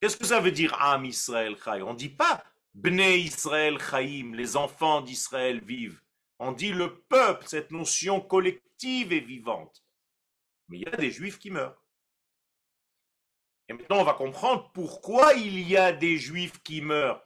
Qu'est-ce 0.00 0.16
que 0.16 0.26
ça 0.26 0.40
veut 0.40 0.52
dire 0.52 0.74
Am 0.80 1.04
Israël 1.04 1.56
Chai? 1.62 1.82
On 1.82 1.92
ne 1.92 1.98
dit 1.98 2.08
pas 2.08 2.44
Bnei 2.74 3.20
Israël 3.20 3.78
Chaim, 3.78 4.32
les 4.34 4.56
enfants 4.56 5.00
d'Israël 5.00 5.60
vivent. 5.60 6.00
On 6.38 6.52
dit 6.52 6.72
le 6.72 7.00
peuple, 7.02 7.46
cette 7.46 7.72
notion 7.72 8.20
collective 8.20 9.12
et 9.12 9.20
vivante. 9.20 9.84
Mais 10.68 10.78
il 10.78 10.88
y 10.88 10.92
a 10.92 10.96
des 10.96 11.10
juifs 11.10 11.38
qui 11.38 11.50
meurent. 11.50 11.84
Et 13.68 13.72
maintenant, 13.72 14.00
on 14.00 14.04
va 14.04 14.14
comprendre 14.14 14.70
pourquoi 14.72 15.34
il 15.34 15.60
y 15.68 15.76
a 15.76 15.92
des 15.92 16.16
juifs 16.16 16.62
qui 16.62 16.80
meurent. 16.80 17.24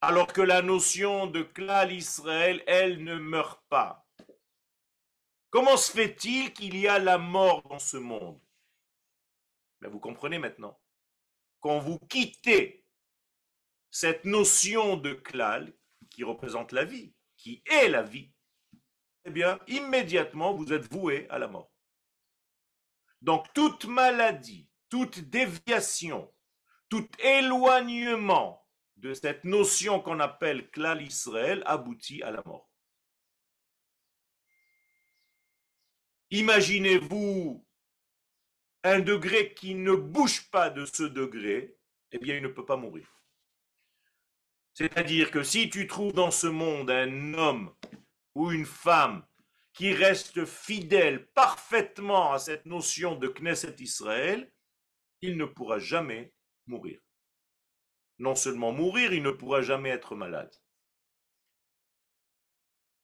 Alors 0.00 0.28
que 0.28 0.40
la 0.40 0.62
notion 0.62 1.26
de 1.26 1.42
klal 1.42 1.92
Israël, 1.92 2.62
elle 2.68 3.02
ne 3.02 3.16
meurt 3.16 3.60
pas. 3.68 4.06
Comment 5.50 5.76
se 5.76 5.90
fait-il 5.90 6.52
qu'il 6.52 6.76
y 6.76 6.86
a 6.86 7.00
la 7.00 7.18
mort 7.18 7.62
dans 7.68 7.80
ce 7.80 7.96
monde? 7.96 8.40
Ben, 9.80 9.90
Vous 9.90 9.98
comprenez 9.98 10.38
maintenant. 10.38 10.78
Quand 11.60 11.80
vous 11.80 11.98
quittez 11.98 12.84
cette 13.90 14.24
notion 14.24 14.96
de 14.96 15.14
klal 15.14 15.74
qui 16.10 16.22
représente 16.22 16.70
la 16.70 16.84
vie, 16.84 17.12
qui 17.36 17.62
est 17.66 17.88
la 17.88 18.02
vie, 18.02 18.32
eh 19.24 19.30
bien, 19.30 19.58
immédiatement, 19.66 20.54
vous 20.54 20.72
êtes 20.72 20.92
voué 20.92 21.26
à 21.28 21.40
la 21.40 21.48
mort. 21.48 21.72
Donc, 23.20 23.52
toute 23.52 23.86
maladie, 23.86 24.68
toute 24.88 25.18
déviation, 25.18 26.32
tout 26.88 27.08
éloignement 27.18 28.67
de 28.98 29.14
cette 29.14 29.44
notion 29.44 30.00
qu'on 30.00 30.20
appelle 30.20 30.70
klal 30.70 31.02
Israël 31.02 31.62
aboutit 31.66 32.22
à 32.22 32.30
la 32.30 32.42
mort. 32.44 32.68
Imaginez-vous 36.30 37.64
un 38.84 39.00
degré 39.00 39.54
qui 39.54 39.74
ne 39.74 39.94
bouge 39.94 40.50
pas 40.50 40.70
de 40.70 40.84
ce 40.84 41.04
degré, 41.04 41.76
eh 42.12 42.18
bien, 42.18 42.36
il 42.36 42.42
ne 42.42 42.48
peut 42.48 42.66
pas 42.66 42.76
mourir. 42.76 43.08
C'est-à-dire 44.74 45.30
que 45.30 45.42
si 45.42 45.70
tu 45.70 45.86
trouves 45.86 46.12
dans 46.12 46.30
ce 46.30 46.46
monde 46.46 46.90
un 46.90 47.34
homme 47.34 47.74
ou 48.34 48.52
une 48.52 48.66
femme 48.66 49.24
qui 49.72 49.92
reste 49.92 50.44
fidèle 50.44 51.26
parfaitement 51.32 52.32
à 52.32 52.38
cette 52.38 52.66
notion 52.66 53.16
de 53.16 53.28
Knesset 53.28 53.76
Israël, 53.80 54.52
il 55.20 55.36
ne 55.36 55.44
pourra 55.44 55.78
jamais 55.78 56.32
mourir. 56.66 57.00
Non 58.18 58.34
seulement 58.34 58.72
mourir, 58.72 59.12
il 59.12 59.22
ne 59.22 59.30
pourra 59.30 59.62
jamais 59.62 59.90
être 59.90 60.14
malade. 60.14 60.52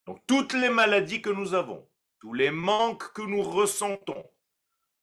Donc 0.05 0.21
toutes 0.27 0.53
les 0.53 0.69
maladies 0.69 1.21
que 1.21 1.29
nous 1.29 1.53
avons, 1.53 1.89
tous 2.19 2.33
les 2.33 2.51
manques 2.51 3.11
que 3.13 3.21
nous 3.21 3.41
ressentons, 3.41 4.29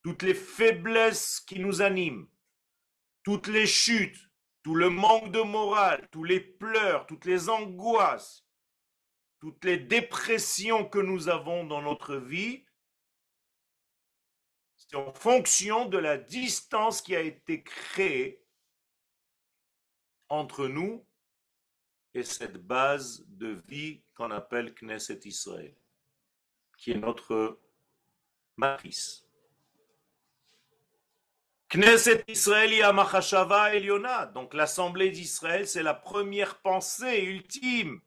toutes 0.02 0.22
les 0.22 0.34
faiblesses 0.34 1.40
qui 1.40 1.58
nous 1.58 1.82
animent, 1.82 2.28
toutes 3.22 3.48
les 3.48 3.66
chutes, 3.66 4.18
tout 4.62 4.74
le 4.74 4.90
manque 4.90 5.32
de 5.32 5.40
morale, 5.40 6.08
tous 6.12 6.24
les 6.24 6.40
pleurs, 6.40 7.06
toutes 7.06 7.24
les 7.24 7.48
angoisses, 7.48 8.46
toutes 9.40 9.64
les 9.64 9.78
dépressions 9.78 10.88
que 10.88 11.00
nous 11.00 11.28
avons 11.28 11.64
dans 11.64 11.82
notre 11.82 12.16
vie, 12.16 12.64
c'est 14.76 14.96
en 14.96 15.12
fonction 15.14 15.86
de 15.86 15.98
la 15.98 16.16
distance 16.16 17.02
qui 17.02 17.16
a 17.16 17.20
été 17.20 17.62
créée 17.62 18.41
entre 20.32 20.66
nous 20.66 21.06
et 22.14 22.22
cette 22.22 22.56
base 22.56 23.22
de 23.28 23.60
vie 23.68 24.02
qu'on 24.14 24.30
appelle 24.30 24.74
Knesset 24.74 25.20
Israël, 25.26 25.76
qui 26.78 26.92
est 26.92 26.98
notre 26.98 27.60
matrice. 28.56 29.28
Knesset 31.68 32.24
Israël 32.28 32.94
Machashava 32.94 33.74
Eliona. 33.74 34.24
Donc 34.26 34.54
l'assemblée 34.54 35.10
d'Israël, 35.10 35.68
c'est 35.68 35.82
la 35.82 35.94
première 35.94 36.62
pensée 36.62 37.24
ultime. 37.24 38.00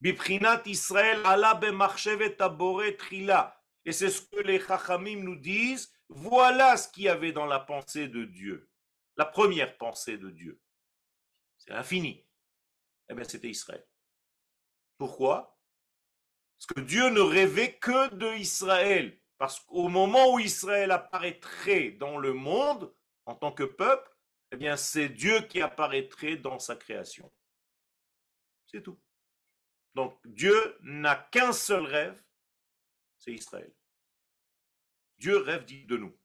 Biprinat 0.00 0.62
Israël 0.66 1.20
ala 1.24 1.60
abore 2.38 2.82
trila. 2.98 3.60
Et 3.84 3.90
c'est 3.90 4.10
ce 4.10 4.22
que 4.22 4.40
les 4.40 4.60
Chachamim 4.60 5.24
nous 5.24 5.36
disent. 5.36 5.92
Voilà 6.08 6.76
ce 6.76 6.88
qu'il 6.88 7.04
y 7.04 7.08
avait 7.08 7.32
dans 7.32 7.46
la 7.46 7.58
pensée 7.58 8.06
de 8.06 8.24
Dieu. 8.24 8.68
La 9.16 9.24
première 9.24 9.76
pensée 9.76 10.18
de 10.18 10.30
Dieu. 10.30 10.60
C'est 11.64 11.72
l'infini. 11.72 12.26
Eh 13.08 13.14
bien, 13.14 13.24
c'était 13.24 13.48
Israël. 13.48 13.86
Pourquoi? 14.98 15.58
Parce 16.56 16.66
que 16.66 16.80
Dieu 16.80 17.08
ne 17.10 17.20
rêvait 17.20 17.78
que 17.78 18.14
de 18.14 18.34
Israël. 18.34 19.18
Parce 19.38 19.60
qu'au 19.60 19.88
moment 19.88 20.32
où 20.32 20.38
Israël 20.38 20.90
apparaîtrait 20.90 21.92
dans 21.92 22.18
le 22.18 22.32
monde, 22.32 22.94
en 23.26 23.34
tant 23.34 23.52
que 23.52 23.64
peuple, 23.64 24.10
eh 24.52 24.56
bien, 24.56 24.76
c'est 24.76 25.08
Dieu 25.08 25.40
qui 25.42 25.60
apparaîtrait 25.60 26.36
dans 26.36 26.58
sa 26.58 26.76
création. 26.76 27.32
C'est 28.66 28.82
tout. 28.82 29.00
Donc, 29.94 30.18
Dieu 30.24 30.76
n'a 30.82 31.16
qu'un 31.16 31.52
seul 31.52 31.84
rêve, 31.84 32.22
c'est 33.18 33.32
Israël. 33.32 33.74
Dieu 35.18 35.38
rêve 35.38 35.64
de 35.64 35.96
nous. 35.96 36.16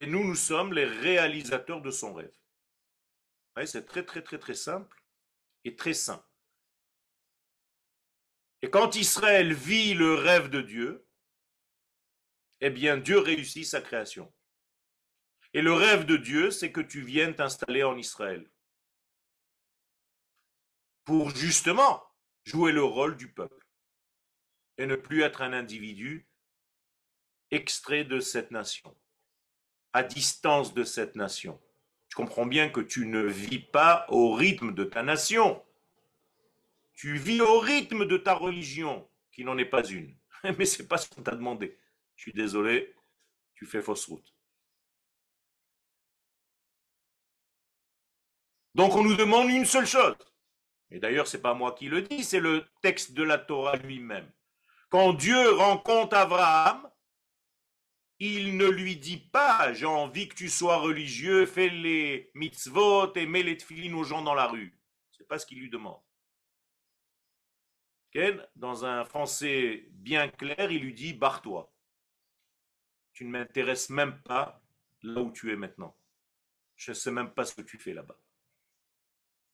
Et 0.00 0.06
nous, 0.06 0.24
nous 0.24 0.34
sommes 0.34 0.72
les 0.72 0.86
réalisateurs 0.86 1.82
de 1.82 1.90
son 1.90 2.14
rêve. 2.14 2.34
C'est 3.66 3.84
très, 3.84 4.04
très, 4.04 4.22
très, 4.22 4.38
très 4.38 4.54
simple 4.54 5.04
et 5.64 5.76
très 5.76 5.92
sain. 5.92 6.24
Et 8.62 8.70
quand 8.70 8.96
Israël 8.96 9.52
vit 9.52 9.94
le 9.94 10.14
rêve 10.14 10.48
de 10.48 10.62
Dieu, 10.62 11.06
eh 12.60 12.70
bien 12.70 12.96
Dieu 12.96 13.18
réussit 13.18 13.66
sa 13.66 13.80
création. 13.80 14.32
Et 15.52 15.62
le 15.62 15.72
rêve 15.72 16.04
de 16.04 16.16
Dieu, 16.16 16.50
c'est 16.50 16.72
que 16.72 16.80
tu 16.80 17.02
viennes 17.02 17.34
t'installer 17.34 17.82
en 17.82 17.96
Israël. 17.96 18.48
Pour 21.04 21.30
justement 21.30 22.02
jouer 22.44 22.72
le 22.72 22.84
rôle 22.84 23.16
du 23.16 23.32
peuple. 23.32 23.66
Et 24.78 24.86
ne 24.86 24.96
plus 24.96 25.22
être 25.22 25.42
un 25.42 25.52
individu 25.52 26.28
extrait 27.50 28.04
de 28.04 28.20
cette 28.20 28.50
nation, 28.50 28.96
à 29.92 30.02
distance 30.02 30.74
de 30.74 30.84
cette 30.84 31.16
nation. 31.16 31.60
Tu 32.08 32.16
comprends 32.16 32.46
bien 32.46 32.68
que 32.68 32.80
tu 32.80 33.06
ne 33.06 33.22
vis 33.22 33.60
pas 33.60 34.06
au 34.08 34.32
rythme 34.32 34.74
de 34.74 34.84
ta 34.84 35.02
nation. 35.02 35.62
Tu 36.94 37.16
vis 37.16 37.40
au 37.40 37.58
rythme 37.58 38.04
de 38.04 38.16
ta 38.16 38.34
religion, 38.34 39.08
qui 39.32 39.44
n'en 39.44 39.58
est 39.58 39.64
pas 39.64 39.84
une. 39.84 40.16
Mais 40.58 40.64
ce 40.64 40.82
n'est 40.82 40.88
pas 40.88 40.98
ce 40.98 41.08
qu'on 41.08 41.22
t'a 41.22 41.36
demandé 41.36 41.78
je 42.20 42.24
suis 42.24 42.32
désolé, 42.34 42.94
tu 43.54 43.64
fais 43.64 43.80
fausse 43.80 44.04
route. 44.04 44.34
Donc 48.74 48.94
on 48.94 49.02
nous 49.02 49.16
demande 49.16 49.48
une 49.48 49.64
seule 49.64 49.86
chose. 49.86 50.18
Et 50.90 50.98
d'ailleurs, 50.98 51.26
ce 51.26 51.38
n'est 51.38 51.42
pas 51.42 51.54
moi 51.54 51.72
qui 51.72 51.88
le 51.88 52.02
dis, 52.02 52.22
c'est 52.22 52.40
le 52.40 52.66
texte 52.82 53.14
de 53.14 53.22
la 53.22 53.38
Torah 53.38 53.76
lui-même. 53.76 54.30
Quand 54.90 55.14
Dieu 55.14 55.52
rencontre 55.52 56.14
Abraham, 56.14 56.89
il 58.20 58.56
ne 58.56 58.66
lui 58.66 58.96
dit 58.96 59.18
pas 59.18 59.72
j'ai 59.72 59.86
envie 59.86 60.28
que 60.28 60.34
tu 60.36 60.48
sois 60.48 60.76
religieux, 60.76 61.46
fais 61.46 61.68
les 61.68 62.30
mitzvot 62.34 63.12
et 63.14 63.26
mets 63.26 63.42
les 63.42 63.56
tefillines 63.56 63.94
aux 63.94 64.04
gens 64.04 64.22
dans 64.22 64.34
la 64.34 64.46
rue. 64.46 64.78
C'est 65.10 65.26
pas 65.26 65.38
ce 65.38 65.46
qu'il 65.46 65.58
lui 65.58 65.70
demande. 65.70 66.00
Dans 68.56 68.84
un 68.84 69.04
français 69.04 69.86
bien 69.92 70.28
clair, 70.28 70.70
il 70.70 70.82
lui 70.82 70.94
dit 70.94 71.12
barre-toi 71.12 71.72
tu 73.20 73.26
ne 73.26 73.32
m'intéresses 73.32 73.90
même 73.90 74.18
pas 74.22 74.62
là 75.02 75.20
où 75.20 75.30
tu 75.30 75.52
es 75.52 75.56
maintenant. 75.56 75.94
Je 76.74 76.92
ne 76.92 76.94
sais 76.94 77.10
même 77.10 77.30
pas 77.30 77.44
ce 77.44 77.54
que 77.54 77.60
tu 77.60 77.76
fais 77.76 77.92
là-bas. 77.92 78.18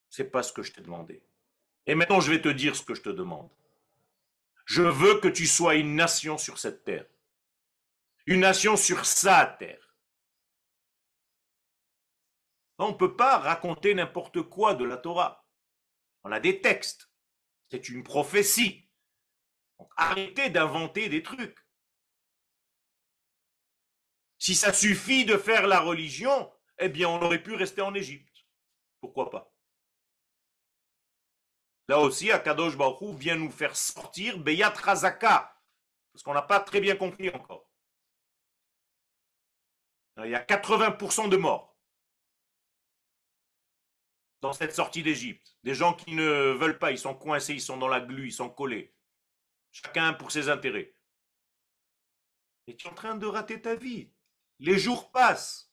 C'est 0.09 0.31
pas 0.31 0.45
ce 0.45 0.53
que 0.53 0.63
je 0.63 0.73
t'ai 0.73 0.83
demandé. 0.83 1.21
Et 1.85 1.97
maintenant, 1.97 2.21
je 2.21 2.31
vais 2.31 2.41
te 2.41 2.49
dire 2.49 2.77
ce 2.77 2.85
que 2.85 2.95
je 2.95 3.03
te 3.03 3.09
demande. 3.09 3.51
Je 4.67 4.83
veux 4.83 5.19
que 5.19 5.27
tu 5.27 5.49
sois 5.49 5.75
une 5.75 5.97
nation 5.97 6.39
sur 6.39 6.59
cette 6.59 6.85
terre. 6.85 7.07
Une 8.27 8.41
nation 8.41 8.77
sur 8.77 9.07
sa 9.07 9.47
terre. 9.47 9.97
On 12.79 12.89
ne 12.89 12.97
peut 12.97 13.17
pas 13.17 13.39
raconter 13.39 13.95
n'importe 13.95 14.43
quoi 14.43 14.75
de 14.75 14.85
la 14.85 14.97
Torah. 14.97 15.49
On 16.25 16.33
a 16.33 16.41
des 16.41 16.61
textes. 16.61 17.09
C'est 17.71 17.89
une 17.89 18.03
prophétie. 18.03 18.91
arrêtez 19.97 20.51
d'inventer 20.51 21.09
des 21.09 21.23
trucs. 21.23 21.59
Si 24.39 24.55
ça 24.55 24.73
suffit 24.73 25.25
de 25.25 25.37
faire 25.37 25.67
la 25.67 25.81
religion, 25.81 26.53
eh 26.79 26.89
bien, 26.89 27.09
on 27.09 27.23
aurait 27.23 27.43
pu 27.43 27.55
rester 27.55 27.81
en 27.81 27.95
Égypte. 27.95 28.45
Pourquoi 29.01 29.31
pas? 29.31 29.53
Là 31.89 32.01
aussi, 32.01 32.31
Akadosh 32.33 32.77
Baruch 32.77 33.17
vient 33.17 33.37
nous 33.37 33.51
faire 33.51 33.77
sortir 33.77 34.39
Beyat 34.39 34.71
Razaka, 34.71 35.57
parce 36.13 36.23
qu'on 36.23 36.35
n'a 36.35 36.43
pas 36.43 36.61
très 36.61 36.81
bien 36.81 36.97
compris 36.97 37.31
encore. 37.31 37.71
Il 40.25 40.31
y 40.31 40.35
a 40.35 40.43
80% 40.43 41.29
de 41.29 41.37
morts. 41.37 41.77
dans 44.47 44.53
cette 44.53 44.75
sortie 44.75 45.03
d'Égypte. 45.03 45.57
Des 45.65 45.75
gens 45.75 45.93
qui 45.95 46.15
ne 46.15 46.53
veulent 46.53 46.79
pas, 46.79 46.93
ils 46.93 46.99
sont 46.99 47.15
coincés, 47.15 47.55
ils 47.55 47.61
sont 47.61 47.79
dans 47.79 47.89
la 47.89 48.01
glu, 48.01 48.29
ils 48.29 48.33
sont 48.33 48.49
collés. 48.49 48.95
Chacun 49.73 50.13
pour 50.15 50.31
ses 50.31 50.49
intérêts. 50.49 50.95
Et 52.69 52.77
tu 52.77 52.87
es 52.87 52.91
en 52.91 52.95
train 52.95 53.17
de 53.17 53.27
rater 53.27 53.61
ta 53.61 53.75
vie. 53.75 54.13
Les 54.61 54.79
jours 54.79 55.11
passent. 55.11 55.73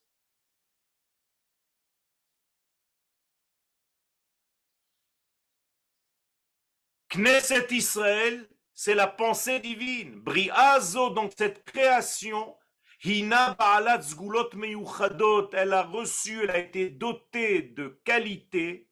Knesset 7.10 7.68
Israël, 7.70 8.50
c'est 8.74 8.96
la 8.96 9.08
pensée 9.08 9.60
divine. 9.60 10.20
Briazo, 10.20 11.12
donc 11.12 11.34
cette 11.38 11.64
création, 11.64 12.58
Hina 13.06 13.54
Baalat 13.56 14.02
Zgulot 14.02 14.54
Meyuchadot, 14.56 15.50
elle 15.52 15.74
a 15.74 15.84
reçu, 15.84 16.44
elle 16.44 16.52
a 16.52 16.58
été 16.60 16.90
dotée 16.90 17.62
de 17.62 18.00
qualités 18.06 18.90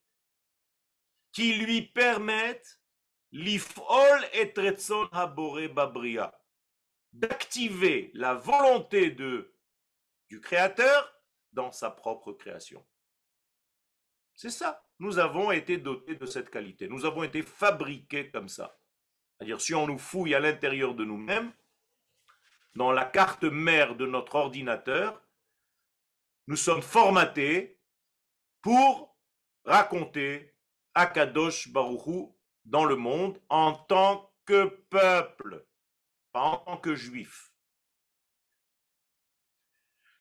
qui 1.32 1.54
lui 1.54 1.82
permettent 1.84 2.82
l'ifol 3.32 4.26
et 4.34 4.54
habore 5.14 5.60
babria, 5.74 6.38
d'activer 7.14 8.12
la 8.14 8.34
volonté 8.34 9.12
de, 9.12 9.56
du 10.30 10.42
créateur 10.42 11.14
dans 11.54 11.72
sa 11.72 11.90
propre 11.90 12.34
création. 12.34 12.86
C'est 14.36 14.50
ça. 14.50 14.84
Nous 15.00 15.20
avons 15.20 15.52
été 15.52 15.78
dotés 15.78 16.16
de 16.16 16.26
cette 16.26 16.50
qualité. 16.50 16.90
Nous 16.90 17.06
avons 17.06 17.24
été 17.24 17.42
fabriqués 17.42 18.30
comme 18.30 18.50
ça. 18.50 18.78
C'est-à-dire, 19.38 19.62
si 19.62 19.74
on 19.74 19.88
nous 19.88 19.98
fouille 19.98 20.36
à 20.36 20.40
l'intérieur 20.40 20.96
de 20.96 21.06
nous-mêmes, 21.06 21.52
dans 22.76 22.92
la 22.92 23.06
carte 23.06 23.44
mère 23.44 23.96
de 23.96 24.06
notre 24.06 24.36
ordinateur, 24.36 25.22
nous 26.48 26.56
sommes 26.56 26.82
formatés 26.82 27.80
pour 28.62 29.18
raconter 29.66 30.56
Akadosh 30.94 31.70
Baruchou 31.70 32.38
dans 32.66 32.86
le 32.86 32.96
monde 32.96 33.42
en 33.50 33.74
tant 33.74 34.34
que 34.46 34.66
peuple, 34.90 35.66
en 36.34 36.58
tant 36.58 36.78
que 36.78 36.96
juif. 36.96 37.54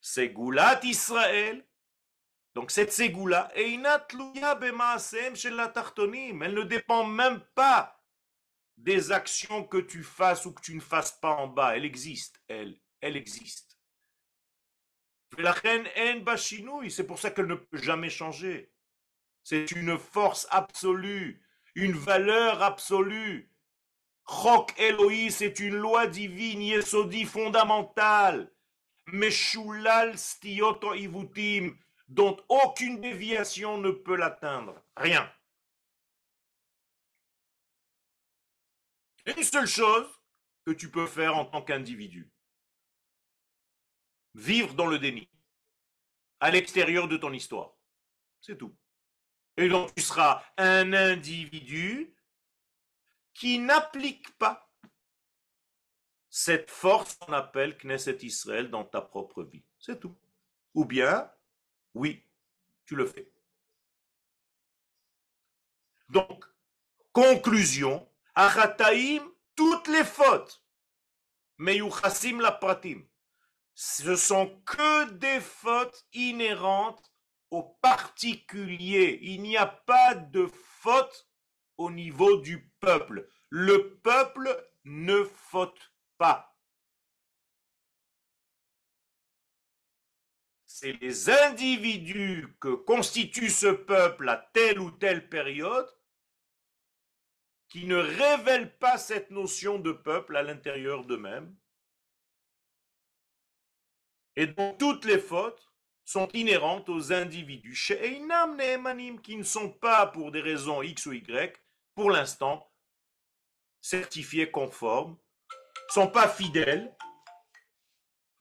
C'est 0.01 0.31
Goulat 0.31 0.81
Israël, 0.83 1.67
donc 2.55 2.71
cette 2.71 2.93
Ségoula, 2.93 3.51
elle 3.55 3.81
ne 6.55 6.63
dépend 6.63 7.05
même 7.05 7.41
pas 7.55 8.00
des 8.83 9.12
actions 9.12 9.64
que 9.64 9.79
tu 9.79 10.03
fasses 10.03 10.47
ou 10.47 10.53
que 10.53 10.62
tu 10.62 10.75
ne 10.75 10.81
fasses 10.81 11.12
pas 11.12 11.35
en 11.37 11.49
bas. 11.49 11.77
Elle 11.77 11.85
existe, 11.85 12.43
elle, 12.49 12.79
elle 13.01 13.16
existe. 13.16 13.79
C'est 16.88 17.07
pour 17.07 17.19
ça 17.19 17.31
qu'elle 17.31 17.47
ne 17.47 17.55
peut 17.55 17.79
jamais 17.79 18.11
changer. 18.11 18.73
C'est 19.45 19.71
une 19.73 19.99
force 19.99 20.47
absolue, 20.51 21.43
une 21.75 21.93
valeur 21.93 22.62
absolue. 22.62 23.51
Chok 24.27 24.79
Elohim, 24.79 25.31
c'est 25.31 25.61
une 25.61 25.77
loi 25.77 26.07
divine, 26.07 26.62
Yesodi 26.62 27.25
fondamentale. 27.25 28.53
Meshulal 29.07 30.16
stioto 30.19 30.95
ivutim, 30.95 31.77
dont 32.09 32.37
aucune 32.49 33.01
déviation 33.01 33.79
ne 33.79 33.90
peut 33.90 34.16
l'atteindre. 34.16 34.83
Rien. 34.97 35.31
Une 39.27 39.43
seule 39.43 39.67
chose 39.67 40.09
que 40.65 40.73
tu 40.73 40.91
peux 40.91 41.07
faire 41.07 41.37
en 41.37 41.45
tant 41.45 41.63
qu'individu. 41.63 42.31
Vivre 44.35 44.75
dans 44.75 44.87
le 44.87 44.99
déni, 44.99 45.29
à 46.39 46.51
l'extérieur 46.51 47.09
de 47.09 47.17
ton 47.17 47.33
histoire. 47.33 47.77
C'est 48.41 48.57
tout. 48.57 48.77
Et 49.57 49.69
donc 49.69 49.95
tu 49.95 50.03
seras 50.03 50.43
un 50.57 50.93
individu 50.93 52.15
qui 53.35 53.59
n'applique 53.59 54.31
pas 54.39 54.71
cette 56.31 56.71
force 56.71 57.17
qu'on 57.17 57.33
appelle 57.33 57.77
Knesset 57.77 58.19
Israël 58.23 58.71
dans 58.71 58.85
ta 58.85 59.01
propre 59.01 59.43
vie. 59.43 59.65
C'est 59.79 59.99
tout. 59.99 60.17
Ou 60.75 60.85
bien, 60.85 61.31
oui, 61.95 62.25
tu 62.87 62.95
le 62.95 63.07
fais. 63.07 63.33
Donc, 66.09 66.45
conclusion, 67.13 68.10
Achataim, 68.35 69.23
toutes 69.57 69.88
les 69.88 70.05
fautes. 70.05 70.62
Meyuchasim 71.59 72.40
la 72.40 72.53
pratim. 72.53 73.03
Ce 73.75 74.16
sont 74.16 74.62
que 74.64 75.11
des 75.11 75.40
fautes 75.40 76.07
inhérentes 76.12 77.12
au 77.51 77.62
particulier. 77.83 79.19
Il 79.23 79.43
n'y 79.43 79.57
a 79.57 79.66
pas 79.66 80.14
de 80.14 80.47
faute 80.81 81.29
au 81.77 81.90
niveau 81.90 82.37
du 82.38 82.71
peuple. 82.81 83.29
Le 83.49 83.97
peuple 83.99 84.49
ne 84.85 85.25
faute 85.25 85.93
pas. 86.19 86.57
C'est 90.66 90.93
les 90.93 91.29
individus 91.29 92.57
que 92.61 92.75
constitue 92.75 93.51
ce 93.51 93.66
peuple 93.66 94.29
à 94.29 94.37
telle 94.37 94.79
ou 94.81 94.90
telle 94.90 95.29
période 95.29 95.88
qui 97.71 97.87
ne 97.87 97.97
révèlent 97.97 98.77
pas 98.79 98.99
cette 98.99 99.31
notion 99.31 99.79
de 99.79 99.93
peuple 99.93 100.37
à 100.37 100.43
l'intérieur 100.43 101.07
d'eux-mêmes. 101.07 101.57
Et 104.37 104.49
donc 104.49 104.77
toutes 104.79 105.05
les 105.05 105.21
fautes 105.21 105.71
sont 106.05 106.29
inhérentes 106.35 106.89
aux 106.89 107.13
individus 107.13 107.77
chez 107.77 108.21
qui 109.23 109.37
ne 109.37 109.45
sont 109.45 109.71
pas 109.71 110.07
pour 110.09 110.33
des 110.33 110.41
raisons 110.41 110.83
X 110.83 111.07
ou 111.07 111.13
Y, 111.13 111.57
pour 111.95 112.11
l'instant, 112.11 112.69
certifiés 113.81 114.51
conformes, 114.51 115.17
sont 115.89 116.09
pas 116.09 116.29
fidèles. 116.29 116.95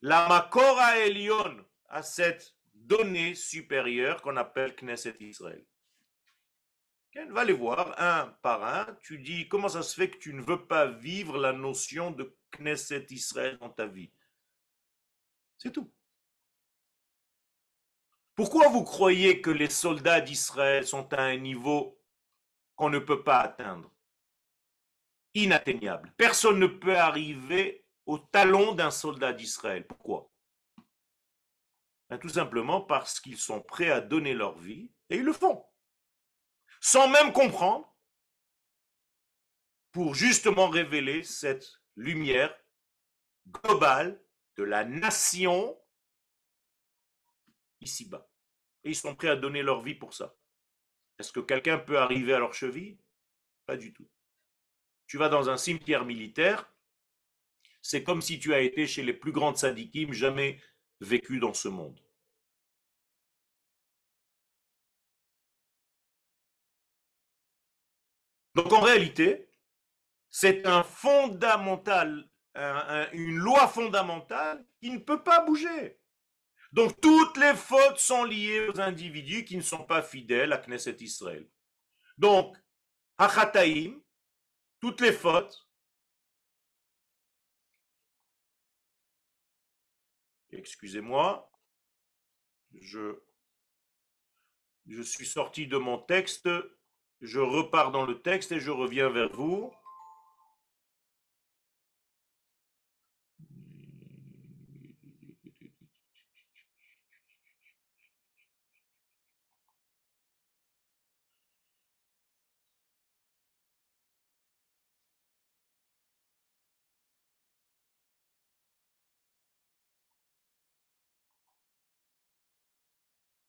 La 0.02 0.28
Makora 0.28 0.98
Elion 0.98 1.64
à 1.88 2.02
cette 2.02 2.56
donnée 2.74 3.36
supérieure 3.36 4.22
qu'on 4.22 4.36
appelle 4.36 4.74
Knesset 4.74 5.16
Israël. 5.20 5.64
Va 7.14 7.44
les 7.44 7.52
voir 7.52 8.00
un 8.00 8.26
par 8.40 8.62
un. 8.64 8.94
Tu 9.02 9.18
dis 9.18 9.48
comment 9.48 9.68
ça 9.68 9.82
se 9.82 9.94
fait 9.94 10.10
que 10.10 10.18
tu 10.18 10.32
ne 10.32 10.42
veux 10.42 10.66
pas 10.66 10.86
vivre 10.86 11.38
la 11.38 11.52
notion 11.52 12.12
de 12.12 12.36
Knesset 12.52 13.06
Israël 13.10 13.58
dans 13.58 13.70
ta 13.70 13.86
vie? 13.86 14.12
C'est 15.58 15.72
tout. 15.72 15.92
Pourquoi 18.36 18.68
vous 18.68 18.84
croyez 18.84 19.42
que 19.42 19.50
les 19.50 19.68
soldats 19.68 20.20
d'Israël 20.20 20.86
sont 20.86 21.12
à 21.12 21.22
un 21.22 21.36
niveau 21.36 22.00
qu'on 22.76 22.90
ne 22.90 23.00
peut 23.00 23.24
pas 23.24 23.40
atteindre? 23.40 23.92
Inatteignable. 25.34 26.12
Personne 26.16 26.58
ne 26.58 26.66
peut 26.66 26.96
arriver 26.96 27.84
au 28.06 28.18
talon 28.18 28.72
d'un 28.72 28.90
soldat 28.90 29.32
d'Israël. 29.32 29.86
Pourquoi? 29.86 30.30
Ben, 32.08 32.18
Tout 32.18 32.28
simplement 32.28 32.80
parce 32.80 33.20
qu'ils 33.20 33.38
sont 33.38 33.60
prêts 33.60 33.90
à 33.90 34.00
donner 34.00 34.32
leur 34.32 34.56
vie 34.58 34.90
et 35.10 35.16
ils 35.16 35.24
le 35.24 35.32
font 35.32 35.69
sans 36.80 37.08
même 37.08 37.32
comprendre, 37.32 37.86
pour 39.92 40.14
justement 40.14 40.68
révéler 40.68 41.22
cette 41.22 41.80
lumière 41.96 42.56
globale 43.48 44.22
de 44.56 44.62
la 44.62 44.84
nation 44.84 45.76
ici-bas. 47.80 48.30
Et 48.84 48.90
ils 48.90 48.96
sont 48.96 49.14
prêts 49.14 49.28
à 49.28 49.36
donner 49.36 49.62
leur 49.62 49.82
vie 49.82 49.94
pour 49.94 50.14
ça. 50.14 50.36
Est-ce 51.18 51.32
que 51.32 51.40
quelqu'un 51.40 51.78
peut 51.78 51.98
arriver 51.98 52.32
à 52.32 52.38
leur 52.38 52.54
cheville? 52.54 52.98
Pas 53.66 53.76
du 53.76 53.92
tout. 53.92 54.08
Tu 55.06 55.18
vas 55.18 55.28
dans 55.28 55.50
un 55.50 55.56
cimetière 55.56 56.04
militaire, 56.04 56.72
c'est 57.82 58.04
comme 58.04 58.22
si 58.22 58.38
tu 58.38 58.54
as 58.54 58.60
été 58.60 58.86
chez 58.86 59.02
les 59.02 59.12
plus 59.12 59.32
grandes 59.32 59.56
syndiquimes 59.56 60.12
jamais 60.12 60.62
vécues 61.00 61.40
dans 61.40 61.54
ce 61.54 61.68
monde. 61.68 62.00
Donc 68.62 68.72
en 68.74 68.80
réalité, 68.80 69.48
c'est 70.28 70.66
un 70.66 70.82
fondamental, 70.82 72.28
une 73.12 73.38
loi 73.38 73.66
fondamentale 73.68 74.66
qui 74.80 74.90
ne 74.90 74.98
peut 74.98 75.22
pas 75.22 75.40
bouger. 75.40 75.98
Donc 76.72 77.00
toutes 77.00 77.38
les 77.38 77.54
fautes 77.54 77.98
sont 77.98 78.24
liées 78.24 78.68
aux 78.68 78.78
individus 78.78 79.46
qui 79.46 79.56
ne 79.56 79.62
sont 79.62 79.84
pas 79.84 80.02
fidèles 80.02 80.52
à 80.52 80.58
Knesset 80.58 80.98
Israël. 81.00 81.48
Donc, 82.18 82.54
Hachataim, 83.16 83.98
toutes 84.78 85.00
les 85.00 85.12
fautes, 85.12 85.66
excusez-moi, 90.50 91.50
je 92.72 93.16
suis 95.02 95.26
sorti 95.26 95.66
de 95.66 95.78
mon 95.78 95.98
texte, 95.98 96.48
je 97.20 97.40
repars 97.40 97.92
dans 97.92 98.06
le 98.06 98.20
texte 98.20 98.52
et 98.52 98.60
je 98.60 98.70
reviens 98.70 99.08
vers 99.08 99.30
vous. 99.32 99.72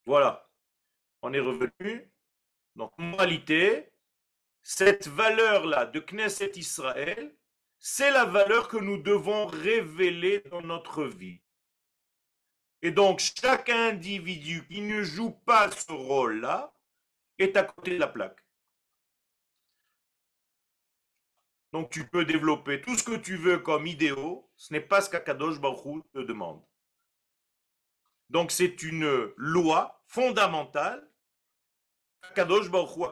Voilà, 0.05 0.49
on 1.21 1.33
est 1.33 1.39
revenu. 1.39 2.10
Donc, 2.75 2.93
moralité, 2.97 3.91
cette 4.63 5.07
valeur-là 5.07 5.85
de 5.85 5.99
Knesset 5.99 6.51
Israël, 6.55 7.35
c'est 7.79 8.11
la 8.11 8.25
valeur 8.25 8.67
que 8.67 8.77
nous 8.77 8.97
devons 8.97 9.47
révéler 9.47 10.39
dans 10.51 10.61
notre 10.61 11.03
vie. 11.05 11.41
Et 12.81 12.91
donc, 12.91 13.19
chaque 13.19 13.69
individu 13.69 14.65
qui 14.67 14.81
ne 14.81 15.03
joue 15.03 15.31
pas 15.31 15.69
ce 15.71 15.91
rôle-là 15.91 16.73
est 17.37 17.57
à 17.57 17.63
côté 17.63 17.91
de 17.91 17.99
la 17.99 18.07
plaque. 18.07 18.43
Donc, 21.73 21.89
tu 21.89 22.07
peux 22.07 22.25
développer 22.25 22.81
tout 22.81 22.97
ce 22.97 23.03
que 23.03 23.15
tu 23.15 23.37
veux 23.37 23.59
comme 23.59 23.87
idéaux, 23.87 24.49
ce 24.55 24.73
n'est 24.73 24.81
pas 24.81 25.01
ce 25.01 25.09
qu'Akadosh 25.09 25.59
Baruch 25.59 26.03
te 26.13 26.19
demande. 26.19 26.61
Donc, 28.29 28.51
c'est 28.51 28.83
une 28.83 29.31
loi 29.37 30.03
fondamentale 30.07 31.10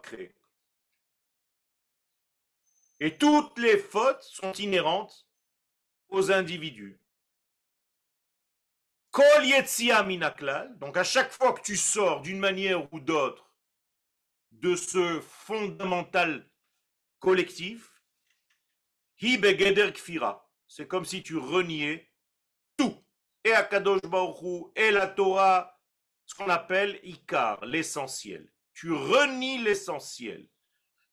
créée. 0.02 0.36
Et 3.00 3.18
toutes 3.18 3.58
les 3.58 3.78
fautes 3.78 4.24
sont 4.24 4.54
inhérentes 4.54 5.28
aux 6.10 6.32
individus. 6.32 7.00
Kol 9.12 10.06
minaklal, 10.06 10.78
donc 10.78 10.98
à 10.98 11.04
chaque 11.04 11.32
fois 11.32 11.54
que 11.54 11.62
tu 11.62 11.78
sors 11.78 12.22
d'une 12.22 12.40
manière 12.40 12.94
ou 12.94 13.00
d'autre 13.00 13.56
de 14.52 14.76
ce 14.76 15.20
fondamental 15.22 16.48
collectif, 17.20 18.04
hi 19.22 19.40
kfira, 19.94 20.50
c'est 20.68 20.88
comme 20.88 21.06
si 21.06 21.24
tu 21.24 21.38
reniais 21.38 22.12
tout, 22.78 23.04
et 23.44 23.54
Akadosh 23.54 24.02
Baruch 24.02 24.72
et 24.76 24.92
la 24.92 25.08
Torah, 25.08 25.80
ce 26.26 26.36
qu'on 26.36 26.50
appelle 26.50 27.00
Ikar, 27.04 27.66
l'essentiel. 27.66 28.52
Tu 28.80 28.94
renies 28.94 29.58
l'essentiel. 29.58 30.48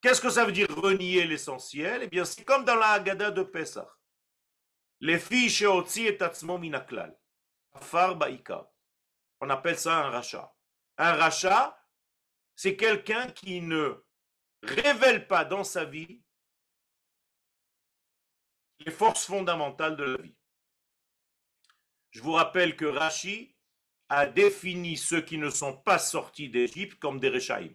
Qu'est-ce 0.00 0.20
que 0.20 0.30
ça 0.30 0.44
veut 0.44 0.52
dire 0.52 0.68
renier 0.70 1.26
l'essentiel? 1.26 2.04
Eh 2.04 2.06
bien, 2.06 2.24
c'est 2.24 2.44
comme 2.44 2.64
dans 2.64 2.76
la 2.76 2.90
Haggadah 2.90 3.32
de 3.32 3.42
Pesach. 3.42 3.88
Les 5.00 5.18
filles 5.18 5.50
chez 5.50 6.06
et 6.06 6.16
Tatzmo 6.16 6.58
Minaklal. 6.58 7.18
On 7.74 9.50
appelle 9.50 9.78
ça 9.80 10.06
un 10.06 10.10
rachat. 10.10 10.56
Un 10.96 11.14
rachat, 11.14 11.76
c'est 12.54 12.76
quelqu'un 12.76 13.32
qui 13.32 13.60
ne 13.60 14.00
révèle 14.62 15.26
pas 15.26 15.44
dans 15.44 15.64
sa 15.64 15.84
vie 15.84 16.22
les 18.78 18.92
forces 18.92 19.26
fondamentales 19.26 19.96
de 19.96 20.04
la 20.04 20.22
vie. 20.22 20.36
Je 22.12 22.22
vous 22.22 22.32
rappelle 22.32 22.76
que 22.76 22.84
Rashi 22.84 23.55
a 24.08 24.26
défini 24.26 24.96
ceux 24.96 25.20
qui 25.20 25.38
ne 25.38 25.50
sont 25.50 25.76
pas 25.76 25.98
sortis 25.98 26.48
d'Égypte 26.48 26.98
comme 26.98 27.18
des 27.18 27.28
Rechaïm. 27.28 27.74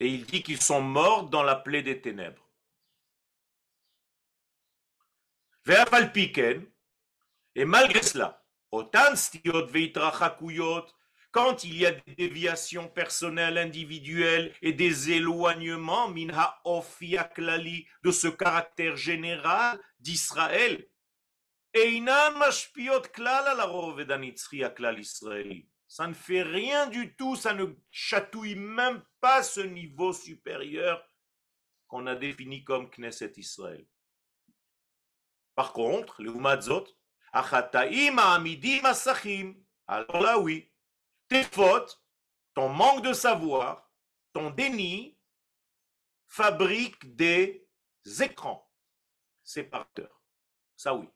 Et 0.00 0.08
il 0.08 0.26
dit 0.26 0.42
qu'ils 0.42 0.60
sont 0.60 0.82
morts 0.82 1.30
dans 1.30 1.42
la 1.42 1.56
plaie 1.56 1.82
des 1.82 2.00
ténèbres. 2.00 2.42
Et 7.54 7.64
malgré 7.64 8.02
cela, 8.02 8.44
quand 11.30 11.64
il 11.64 11.76
y 11.76 11.86
a 11.86 11.92
des 11.92 12.14
déviations 12.14 12.88
personnelles, 12.88 13.58
individuelles 13.58 14.54
et 14.62 14.72
des 14.72 15.12
éloignements, 15.12 16.08
de 16.08 18.10
ce 18.10 18.28
caractère 18.28 18.96
général 18.96 19.80
d'Israël, 19.98 20.86
ça 25.88 26.06
ne 26.08 26.14
fait 26.14 26.42
rien 26.42 26.86
du 26.86 27.14
tout, 27.16 27.36
ça 27.36 27.52
ne 27.52 27.66
chatouille 27.90 28.54
même 28.54 29.02
pas 29.20 29.42
ce 29.42 29.60
niveau 29.60 30.12
supérieur 30.12 31.06
qu'on 31.86 32.06
a 32.06 32.14
défini 32.14 32.64
comme 32.64 32.90
Knesset 32.90 33.32
Israël. 33.36 33.86
Par 35.54 35.72
contre, 35.72 36.22
le 36.22 36.30
Umadzot, 36.30 36.86
Achataim 37.32 38.18
Amidim 38.18 38.84
Asachim, 38.84 39.54
alors 39.86 40.20
là 40.20 40.38
oui, 40.38 40.72
tes 41.28 41.44
fautes, 41.44 42.02
ton 42.54 42.68
manque 42.68 43.04
de 43.04 43.12
savoir, 43.12 43.90
ton 44.32 44.50
déni, 44.50 45.18
fabriquent 46.26 47.14
des 47.14 47.68
écrans 48.20 48.70
séparateurs. 49.42 50.22
Ça 50.76 50.94
oui. 50.94 51.08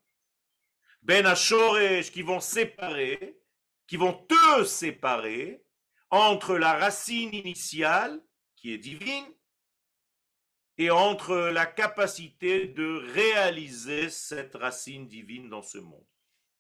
Ben 1.03 1.35
qui 1.35 2.23
vont 2.23 2.41
séparer, 2.41 3.41
qui 3.87 3.97
vont 3.97 4.13
te 4.13 4.65
séparer 4.65 5.65
entre 6.11 6.57
la 6.57 6.75
racine 6.75 7.35
initiale, 7.35 8.23
qui 8.57 8.73
est 8.73 8.79
divine, 8.79 9.27
et 10.77 10.91
entre 10.91 11.37
la 11.37 11.67
capacité 11.67 12.67
de 12.67 13.13
réaliser 13.13 14.09
cette 14.09 14.55
racine 14.55 15.07
divine 15.07 15.51
dans 15.51 15.63
ce 15.63 15.79
monde. 15.79 16.07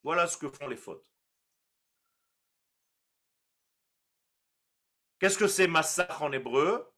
Voilà 0.02 0.26
ce 0.26 0.36
que 0.36 0.48
font 0.48 0.68
les 0.68 0.76
fautes. 0.76 1.10
Qu'est-ce 5.18 5.38
que 5.38 5.48
c'est 5.48 5.66
massacre 5.66 6.22
en 6.22 6.32
hébreu? 6.32 6.90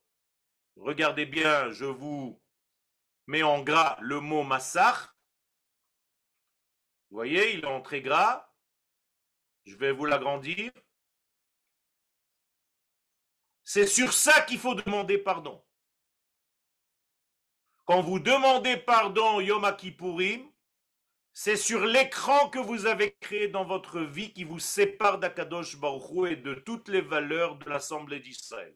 Regardez 0.77 1.27
bien, 1.27 1.71
je 1.71 1.85
vous 1.85 2.41
mets 3.27 3.43
en 3.43 3.63
gras 3.63 3.99
le 4.01 4.21
mot 4.21 4.43
massacre. 4.43 5.12
Voyez, 7.13 7.53
il 7.55 7.61
est 7.61 7.67
en 7.67 7.83
très 7.83 8.01
gras. 8.01 8.51
Je 9.67 9.77
vais 9.77 9.93
vous 9.93 10.07
l'agrandir. 10.07 10.73
C'est 13.63 13.87
sur 13.87 14.15
ça 14.15 14.41
qu'il 14.41 14.59
faut 14.59 14.75
demander 14.75 15.19
pardon. 15.19 15.63
Quand 17.85 18.01
vous 18.01 18.19
demandez 18.19 18.79
pardon 18.79 19.41
Yom 19.41 19.77
Kippourim, 19.77 20.51
c'est 21.35 21.57
sur 21.57 21.85
l'écran 21.85 22.49
que 22.49 22.59
vous 22.59 22.87
avez 22.87 23.15
créé 23.17 23.49
dans 23.49 23.67
votre 23.67 24.01
vie 24.01 24.33
qui 24.33 24.45
vous 24.45 24.59
sépare 24.59 25.19
d'Akadosh 25.19 25.77
Baruch 25.77 26.31
et 26.31 26.37
de 26.37 26.55
toutes 26.55 26.89
les 26.89 27.03
valeurs 27.03 27.57
de 27.57 27.69
l'Assemblée 27.69 28.21
d'Israël. 28.21 28.75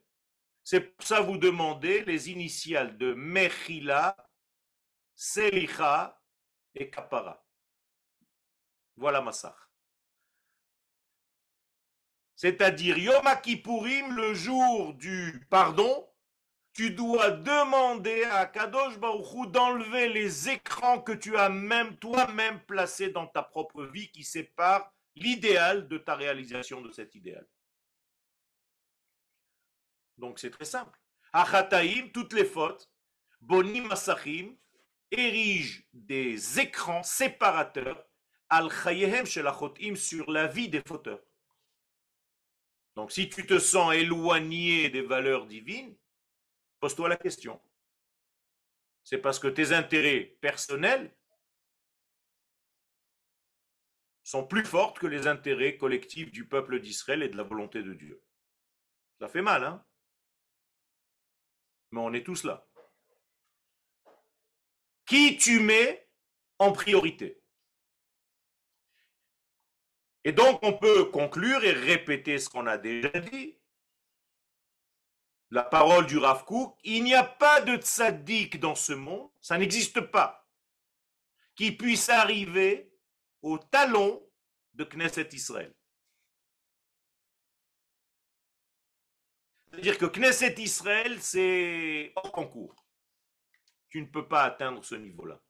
C'est 0.62 0.80
pour 0.80 1.06
ça 1.06 1.18
que 1.20 1.26
vous 1.26 1.38
demandez 1.38 2.04
les 2.04 2.30
initiales 2.30 2.98
de 2.98 3.14
Mechila, 3.14 4.14
Selicha 5.14 6.20
et 6.74 6.90
Kapara. 6.90 7.45
Voilà 8.96 9.20
Massach. 9.20 9.56
C'est-à-dire 12.34 12.98
Yom 12.98 13.24
Kippourim, 13.42 14.14
le 14.14 14.34
jour 14.34 14.94
du 14.94 15.46
pardon, 15.48 16.08
tu 16.74 16.90
dois 16.90 17.30
demander 17.30 18.24
à 18.24 18.44
Kadosh 18.44 18.98
Baruchou 18.98 19.46
d'enlever 19.46 20.10
les 20.10 20.50
écrans 20.50 21.00
que 21.00 21.12
tu 21.12 21.38
as 21.38 21.48
même 21.48 21.96
toi-même 21.96 22.60
placés 22.66 23.10
dans 23.10 23.26
ta 23.26 23.42
propre 23.42 23.84
vie 23.84 24.10
qui 24.10 24.24
séparent 24.24 24.92
l'idéal 25.14 25.88
de 25.88 25.96
ta 25.96 26.14
réalisation 26.14 26.82
de 26.82 26.90
cet 26.90 27.14
idéal. 27.14 27.46
Donc 30.18 30.38
c'est 30.38 30.50
très 30.50 30.66
simple. 30.66 30.98
Achataim, 31.32 32.10
toutes 32.12 32.34
les 32.34 32.44
fautes, 32.44 32.90
Bonim 33.40 33.86
Masachim, 33.86 34.54
érigent 35.10 35.82
des 35.94 36.60
écrans 36.60 37.02
séparateurs 37.02 38.06
al 38.48 38.70
sur 39.96 40.30
la 40.30 40.46
vie 40.46 40.68
des 40.68 40.82
fauteurs. 40.86 41.22
Donc 42.94 43.12
si 43.12 43.28
tu 43.28 43.46
te 43.46 43.58
sens 43.58 43.94
éloigné 43.94 44.88
des 44.88 45.02
valeurs 45.02 45.46
divines, 45.46 45.96
pose-toi 46.80 47.08
la 47.08 47.16
question. 47.16 47.60
C'est 49.04 49.18
parce 49.18 49.38
que 49.38 49.48
tes 49.48 49.72
intérêts 49.72 50.36
personnels 50.40 51.14
sont 54.24 54.46
plus 54.46 54.64
forts 54.64 54.94
que 54.94 55.06
les 55.06 55.28
intérêts 55.28 55.76
collectifs 55.76 56.32
du 56.32 56.48
peuple 56.48 56.80
d'Israël 56.80 57.22
et 57.22 57.28
de 57.28 57.36
la 57.36 57.44
volonté 57.44 57.82
de 57.82 57.94
Dieu. 57.94 58.20
Ça 59.20 59.28
fait 59.28 59.42
mal, 59.42 59.62
hein? 59.62 59.84
Mais 61.92 62.00
on 62.00 62.12
est 62.12 62.24
tous 62.24 62.42
là. 62.42 62.66
Qui 65.04 65.36
tu 65.36 65.60
mets 65.60 66.08
en 66.58 66.72
priorité? 66.72 67.40
Et 70.26 70.32
donc, 70.32 70.58
on 70.64 70.72
peut 70.72 71.04
conclure 71.04 71.62
et 71.62 71.70
répéter 71.70 72.40
ce 72.40 72.48
qu'on 72.48 72.66
a 72.66 72.78
déjà 72.78 73.10
dit. 73.10 73.56
La 75.50 75.62
parole 75.62 76.04
du 76.06 76.18
Rav 76.18 76.44
il 76.82 77.04
n'y 77.04 77.14
a 77.14 77.22
pas 77.22 77.60
de 77.60 77.76
tzaddik 77.76 78.58
dans 78.58 78.74
ce 78.74 78.92
monde, 78.92 79.30
ça 79.40 79.56
n'existe 79.56 80.00
pas, 80.00 80.44
qui 81.54 81.70
puisse 81.70 82.08
arriver 82.08 82.92
au 83.40 83.58
talon 83.58 84.28
de 84.74 84.82
Knesset 84.82 85.28
Israël. 85.30 85.72
C'est-à-dire 89.70 89.96
que 89.96 90.06
Knesset 90.06 90.56
Israël, 90.58 91.22
c'est 91.22 92.12
hors 92.16 92.32
concours. 92.32 92.74
Tu 93.90 94.00
ne 94.00 94.06
peux 94.06 94.26
pas 94.26 94.42
atteindre 94.42 94.84
ce 94.84 94.96
niveau-là. 94.96 95.40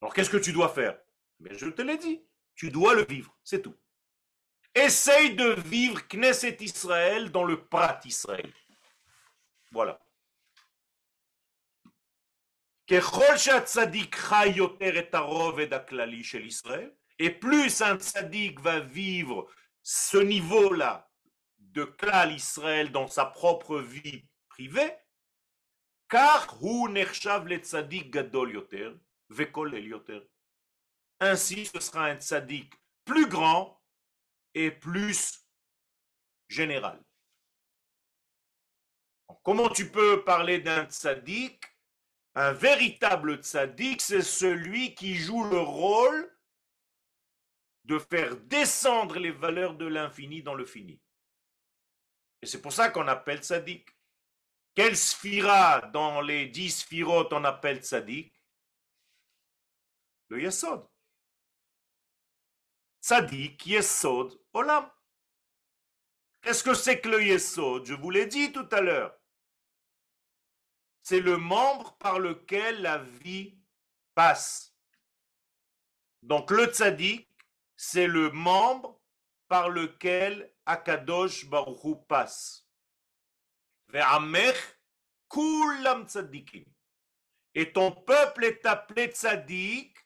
Alors 0.00 0.14
qu'est-ce 0.14 0.30
que 0.30 0.38
tu 0.38 0.54
dois 0.54 0.70
faire? 0.70 0.98
Mais 1.40 1.52
Je 1.52 1.66
te 1.66 1.82
l'ai 1.82 1.98
dit. 1.98 2.27
Tu 2.58 2.70
dois 2.72 2.94
le 2.94 3.04
vivre, 3.04 3.32
c'est 3.44 3.62
tout. 3.62 3.76
essaye 4.74 5.36
de 5.36 5.50
vivre 5.60 6.00
Knesset 6.08 6.56
Israël 6.60 7.30
dans 7.30 7.44
le 7.44 7.64
Prat 7.64 8.00
Israël. 8.04 8.52
Voilà. 9.70 10.04
Et 12.88 13.00
plus 17.30 17.80
un 17.80 17.96
tzaddik 17.96 18.60
va 18.60 18.80
vivre 18.80 19.48
ce 19.82 20.16
niveau-là 20.18 21.08
de 21.58 21.84
klal 21.84 22.32
Israël 22.32 22.90
dans 22.90 23.06
sa 23.06 23.26
propre 23.26 23.78
vie 23.78 24.24
privée, 24.48 24.92
car 26.08 26.58
hu 26.60 26.88
le 26.88 27.56
tzaddik 27.58 28.10
gadol 28.10 28.52
yoter, 28.52 28.90
vekolel 29.28 29.86
yoter. 29.86 30.28
Ainsi, 31.20 31.66
ce 31.66 31.80
sera 31.80 32.06
un 32.06 32.16
tzaddik 32.16 32.72
plus 33.04 33.28
grand 33.28 33.80
et 34.54 34.70
plus 34.70 35.44
général. 36.48 37.02
Comment 39.42 39.68
tu 39.68 39.90
peux 39.90 40.24
parler 40.24 40.60
d'un 40.60 40.84
tzaddik 40.84 41.64
Un 42.34 42.52
véritable 42.52 43.36
tzaddik, 43.42 44.00
c'est 44.00 44.22
celui 44.22 44.94
qui 44.94 45.14
joue 45.14 45.44
le 45.44 45.60
rôle 45.60 46.36
de 47.84 47.98
faire 47.98 48.36
descendre 48.36 49.18
les 49.18 49.30
valeurs 49.30 49.74
de 49.74 49.86
l'infini 49.86 50.42
dans 50.42 50.54
le 50.54 50.66
fini. 50.66 51.00
Et 52.42 52.46
c'est 52.46 52.60
pour 52.60 52.72
ça 52.72 52.90
qu'on 52.90 53.08
appelle 53.08 53.38
tzaddik. 53.38 53.88
Quelle 54.74 54.96
sphira 54.96 55.80
dans 55.80 56.20
les 56.20 56.46
dix 56.46 56.80
sphirotes 56.80 57.32
on 57.32 57.44
appelle 57.44 57.78
tzaddik 57.78 58.32
Le 60.28 60.42
yesod. 60.42 60.86
Tzaddik, 63.08 63.64
yesod, 63.66 64.38
olam. 64.52 64.90
Qu'est-ce 66.42 66.62
que 66.62 66.74
c'est 66.74 67.00
que 67.00 67.08
le 67.08 67.24
yesod 67.24 67.86
Je 67.86 67.94
vous 67.94 68.10
l'ai 68.10 68.26
dit 68.26 68.52
tout 68.52 68.68
à 68.70 68.82
l'heure. 68.82 69.18
C'est 71.02 71.20
le 71.20 71.38
membre 71.38 71.96
par 71.96 72.18
lequel 72.18 72.82
la 72.82 72.98
vie 72.98 73.58
passe. 74.14 74.74
Donc 76.22 76.50
le 76.50 76.66
tzaddik, 76.66 77.26
c'est 77.78 78.06
le 78.06 78.30
membre 78.30 79.00
par 79.48 79.70
lequel 79.70 80.52
Akadosh 80.66 81.46
Baruch 81.46 82.06
passe. 82.08 82.68
kulam 85.30 86.06
tzaddikim. 86.06 86.66
Et 87.54 87.72
ton 87.72 87.90
peuple 87.90 88.44
est 88.44 88.66
appelé 88.66 89.06
tzaddik 89.06 89.97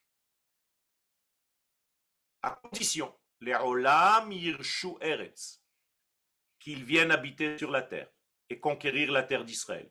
à 2.43 2.51
condition, 2.51 3.15
les 3.41 3.55
olam 3.55 4.33
yirshu 4.33 4.97
eretz, 5.01 5.63
qu'ils 6.59 6.85
viennent 6.85 7.11
habiter 7.11 7.59
sur 7.59 7.71
la 7.71 7.83
terre 7.83 8.11
et 8.49 8.61
conquérir 8.61 9.11
la 9.13 9.23
terre 9.23 9.45
d'Israël. 9.45 9.91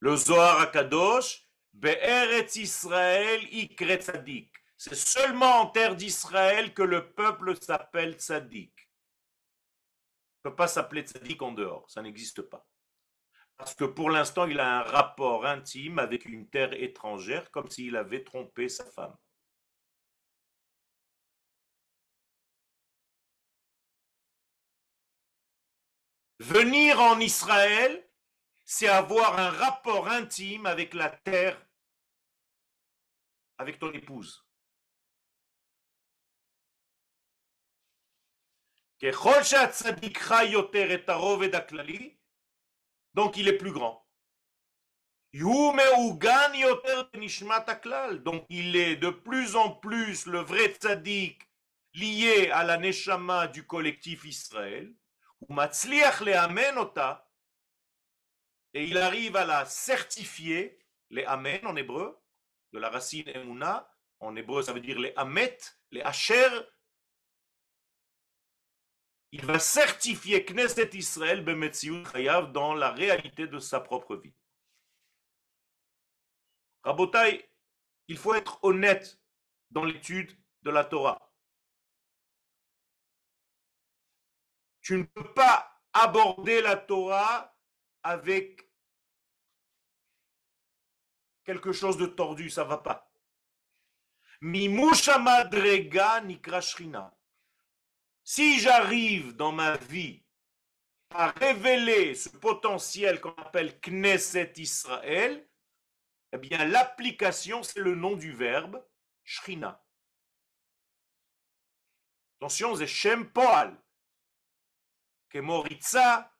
Le 0.00 0.16
Zohar 0.16 0.60
Akadosh, 0.60 1.48
Be'eretz 1.72 2.56
Israël 2.56 3.42
ikre 3.52 3.98
tzaddik. 3.98 4.52
C'est 4.76 4.94
seulement 4.94 5.60
en 5.60 5.66
terre 5.66 5.96
d'Israël 5.96 6.72
que 6.72 6.82
le 6.82 7.12
peuple 7.12 7.56
s'appelle 7.60 8.14
tzaddik. 8.14 8.72
Il 8.78 10.46
ne 10.46 10.50
peut 10.50 10.56
pas 10.56 10.68
s'appeler 10.68 11.02
tzaddik 11.02 11.42
en 11.42 11.52
dehors, 11.52 11.90
ça 11.90 12.02
n'existe 12.02 12.42
pas. 12.42 12.66
Parce 13.56 13.74
que 13.74 13.84
pour 13.84 14.10
l'instant, 14.10 14.46
il 14.46 14.60
a 14.60 14.78
un 14.78 14.82
rapport 14.82 15.44
intime 15.44 15.98
avec 15.98 16.24
une 16.24 16.48
terre 16.48 16.72
étrangère, 16.72 17.50
comme 17.50 17.68
s'il 17.68 17.96
avait 17.96 18.22
trompé 18.22 18.68
sa 18.68 18.84
femme. 18.84 19.16
Venir 26.40 27.00
en 27.00 27.18
Israël, 27.18 28.08
c'est 28.64 28.86
avoir 28.88 29.38
un 29.38 29.50
rapport 29.50 30.08
intime 30.08 30.66
avec 30.66 30.94
la 30.94 31.10
terre, 31.10 31.60
avec 33.58 33.78
ton 33.78 33.92
épouse. 33.92 34.44
Donc 43.14 43.36
il 43.36 43.48
est 43.48 43.58
plus 43.58 43.72
grand. 43.72 44.04
Donc 48.22 48.44
il 48.48 48.76
est 48.76 48.96
de 48.96 49.10
plus 49.10 49.56
en 49.56 49.70
plus 49.70 50.26
le 50.26 50.40
vrai 50.40 50.68
tzaddik 50.74 51.48
lié 51.94 52.50
à 52.50 52.64
la 52.64 52.76
neshama 52.76 53.46
du 53.48 53.66
collectif 53.66 54.24
Israël. 54.24 54.94
Et 58.74 58.84
il 58.84 58.98
arrive 58.98 59.36
à 59.36 59.44
la 59.44 59.64
certifier, 59.64 60.78
les 61.10 61.24
amen 61.24 61.66
en 61.66 61.76
hébreu, 61.76 62.20
de 62.72 62.78
la 62.78 62.90
racine 62.90 63.28
emuna, 63.28 63.90
en 64.20 64.36
hébreu 64.36 64.62
ça 64.62 64.72
veut 64.72 64.80
dire 64.80 64.98
les 64.98 65.12
amet, 65.16 65.58
les 65.90 66.02
asher, 66.02 66.48
il 69.30 69.44
va 69.44 69.58
certifier 69.58 70.44
Knesset 70.44 70.90
Israël 70.94 71.44
Chayav 72.12 72.52
dans 72.52 72.74
la 72.74 72.90
réalité 72.92 73.46
de 73.46 73.58
sa 73.58 73.80
propre 73.80 74.16
vie. 74.16 74.34
Rabotai, 76.82 77.50
il 78.06 78.16
faut 78.16 78.34
être 78.34 78.58
honnête 78.62 79.20
dans 79.70 79.84
l'étude 79.84 80.34
de 80.62 80.70
la 80.70 80.84
Torah. 80.84 81.27
Tu 84.88 84.96
ne 84.96 85.02
peux 85.02 85.34
pas 85.34 85.70
aborder 85.92 86.62
la 86.62 86.74
Torah 86.74 87.54
avec 88.02 88.66
quelque 91.44 91.72
chose 91.72 91.98
de 91.98 92.06
tordu, 92.06 92.48
ça 92.48 92.64
va 92.64 92.78
pas. 92.78 93.12
Madrega 94.40 96.22
nikrashrina. 96.22 97.14
Si 98.24 98.60
j'arrive 98.60 99.36
dans 99.36 99.52
ma 99.52 99.76
vie 99.76 100.24
à 101.10 101.32
révéler 101.32 102.14
ce 102.14 102.30
potentiel 102.30 103.20
qu'on 103.20 103.34
appelle 103.34 103.78
Knesset 103.82 104.54
Israël, 104.56 105.46
eh 106.32 106.38
bien 106.38 106.64
l'application, 106.64 107.62
c'est 107.62 107.80
le 107.80 107.94
nom 107.94 108.16
du 108.16 108.32
verbe 108.32 108.82
Shrina. 109.22 109.84
Attention, 112.40 112.74
c'est 112.74 112.86
Shem 112.86 113.30
Poal. 113.30 113.78
Kemoritza, 115.30 116.32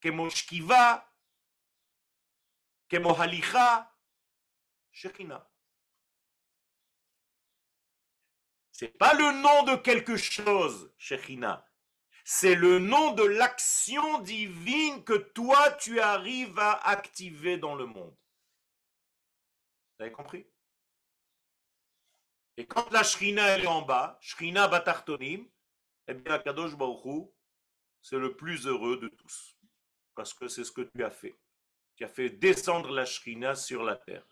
Kemoshkiva, 0.00 1.04
Kemohalicha, 2.88 3.94
Shekhinah. 4.92 5.48
C'est 8.78 8.96
pas 8.96 9.12
le 9.14 9.42
nom 9.42 9.64
de 9.64 9.74
quelque 9.74 10.16
chose, 10.16 10.94
Shechina. 10.98 11.68
C'est 12.24 12.54
le 12.54 12.78
nom 12.78 13.10
de 13.10 13.24
l'action 13.24 14.20
divine 14.20 15.02
que 15.02 15.14
toi 15.14 15.72
tu 15.72 15.98
arrives 15.98 16.58
à 16.60 16.74
activer 16.88 17.58
dans 17.58 17.74
le 17.74 17.86
monde. 17.86 18.16
Vous 19.98 20.04
avez 20.04 20.12
compris? 20.12 20.46
Et 22.56 22.68
quand 22.68 22.88
la 22.92 23.02
Shrina 23.02 23.58
est 23.58 23.66
en 23.66 23.82
bas, 23.82 24.16
Shrina 24.20 24.68
Batartonim, 24.68 25.44
eh 26.08 26.14
bien 26.14 26.38
Kadosh 26.38 26.74
Baruch 26.76 27.28
c'est 28.02 28.18
le 28.18 28.34
plus 28.36 28.66
heureux 28.66 28.98
de 28.98 29.08
tous. 29.08 29.56
Parce 30.14 30.32
que 30.34 30.48
c'est 30.48 30.64
ce 30.64 30.72
que 30.72 30.82
tu 30.82 31.04
as 31.04 31.10
fait. 31.10 31.38
Tu 31.96 32.04
as 32.04 32.08
fait 32.08 32.30
descendre 32.30 32.90
la 32.90 33.04
Shrina 33.04 33.54
sur 33.54 33.82
la 33.82 33.96
terre. 33.96 34.26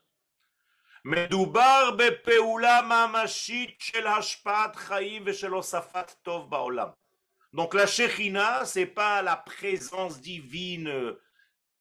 Donc 7.52 7.74
la 7.74 7.86
Shechina, 7.86 8.64
c'est 8.64 8.86
pas 8.86 9.22
la 9.22 9.36
présence 9.36 10.20
divine 10.20 10.88
euh, 10.88 11.22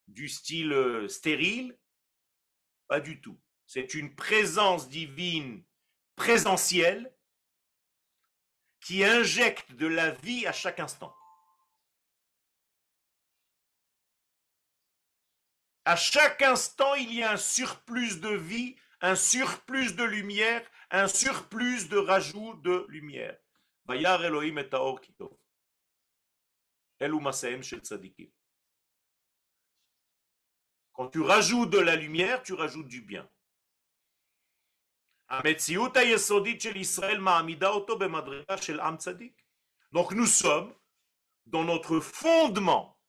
du 0.07 0.29
style 0.29 0.73
euh, 0.73 1.07
stérile, 1.07 1.75
pas 2.87 2.99
du 2.99 3.19
tout. 3.19 3.39
C'est 3.65 3.95
une 3.95 4.15
présence 4.15 4.89
divine 4.89 5.63
présentielle 6.15 7.11
qui 8.85 9.03
injecte 9.03 9.71
de 9.73 9.87
la 9.87 10.11
vie 10.11 10.45
à 10.45 10.51
chaque 10.51 10.79
instant. 10.79 11.15
À 15.85 15.95
chaque 15.95 16.41
instant, 16.41 16.93
il 16.95 17.13
y 17.13 17.23
a 17.23 17.31
un 17.31 17.37
surplus 17.37 18.19
de 18.19 18.29
vie 18.29 18.75
un 19.01 19.15
surplus 19.15 19.93
de 19.93 20.03
lumière, 20.03 20.67
un 20.89 21.07
surplus 21.07 21.89
de 21.89 21.97
rajout 21.97 22.55
de 22.55 22.85
lumière. 22.89 23.37
Elohim 23.87 24.57
et 24.57 24.69
Quand 30.93 31.09
tu 31.09 31.21
rajoutes 31.21 31.69
de 31.69 31.77
la 31.77 31.95
lumière, 31.95 32.41
tu 32.41 32.53
rajoutes 32.53 32.87
du 32.87 33.01
bien. 33.01 33.29
Donc 39.91 40.11
nous 40.11 40.25
sommes 40.25 40.75
dans 41.45 41.63
notre 41.63 41.99
fondement 41.99 42.99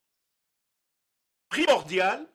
primordial 1.49 2.27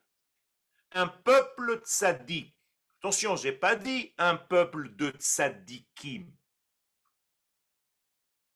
un 0.92 1.08
peuple 1.08 1.82
tzaddik. 1.86 2.56
Attention, 3.00 3.36
j'ai 3.36 3.52
pas 3.52 3.76
dit 3.76 4.14
un 4.18 4.36
peuple 4.36 4.96
de 4.96 5.10
tzaddikim. 5.12 6.32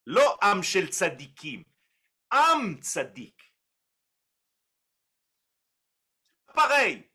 Lo 0.04 0.22
am 0.40 0.62
shel 0.62 0.88
tzaddikim. 0.88 1.64
Am 2.30 2.78
tzaddik. 2.80 3.46
Pareil. 6.54 7.10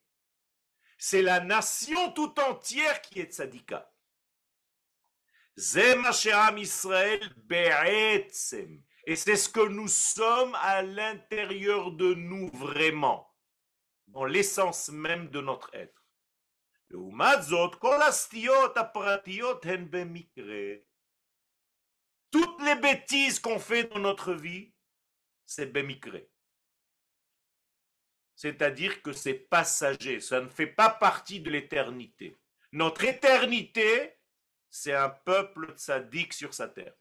C'est 0.98 1.24
la 1.24 1.40
nation 1.40 2.12
tout 2.12 2.40
entière 2.40 3.02
qui 3.02 3.20
est 3.20 3.34
tzaddika. 3.34 3.91
Israël 5.58 7.20
Et 9.06 9.16
c'est 9.16 9.36
ce 9.36 9.50
que 9.50 9.68
nous 9.68 9.88
sommes 9.88 10.56
à 10.56 10.82
l'intérieur 10.82 11.92
de 11.92 12.14
nous 12.14 12.50
vraiment, 12.50 13.34
dans 14.08 14.26
l'essence 14.26 14.90
même 14.90 15.30
de 15.30 15.42
notre 15.42 15.74
être. 15.74 16.02
Toutes 22.32 22.62
les 22.62 22.76
bêtises 22.76 23.40
qu'on 23.40 23.60
fait 23.60 23.84
dans 23.86 24.00
notre 24.00 24.34
vie, 24.34 24.74
c'est 25.46 25.72
bemikre. 25.72 26.18
C'est-à-dire 28.36 29.02
que 29.04 29.14
c'est 29.14 29.36
passager, 29.36 30.20
ça 30.20 30.42
ne 30.42 30.50
fait 30.50 30.68
pas 30.68 30.90
partie 30.90 31.42
de 31.42 31.50
l'éternité. 31.52 32.38
Notre 32.72 33.04
éternité, 33.04 34.18
c'est 34.72 34.94
un 34.94 35.10
peuple 35.10 35.74
sadique 35.78 36.34
sur 36.34 36.54
sa 36.54 36.70
terre. 36.70 36.96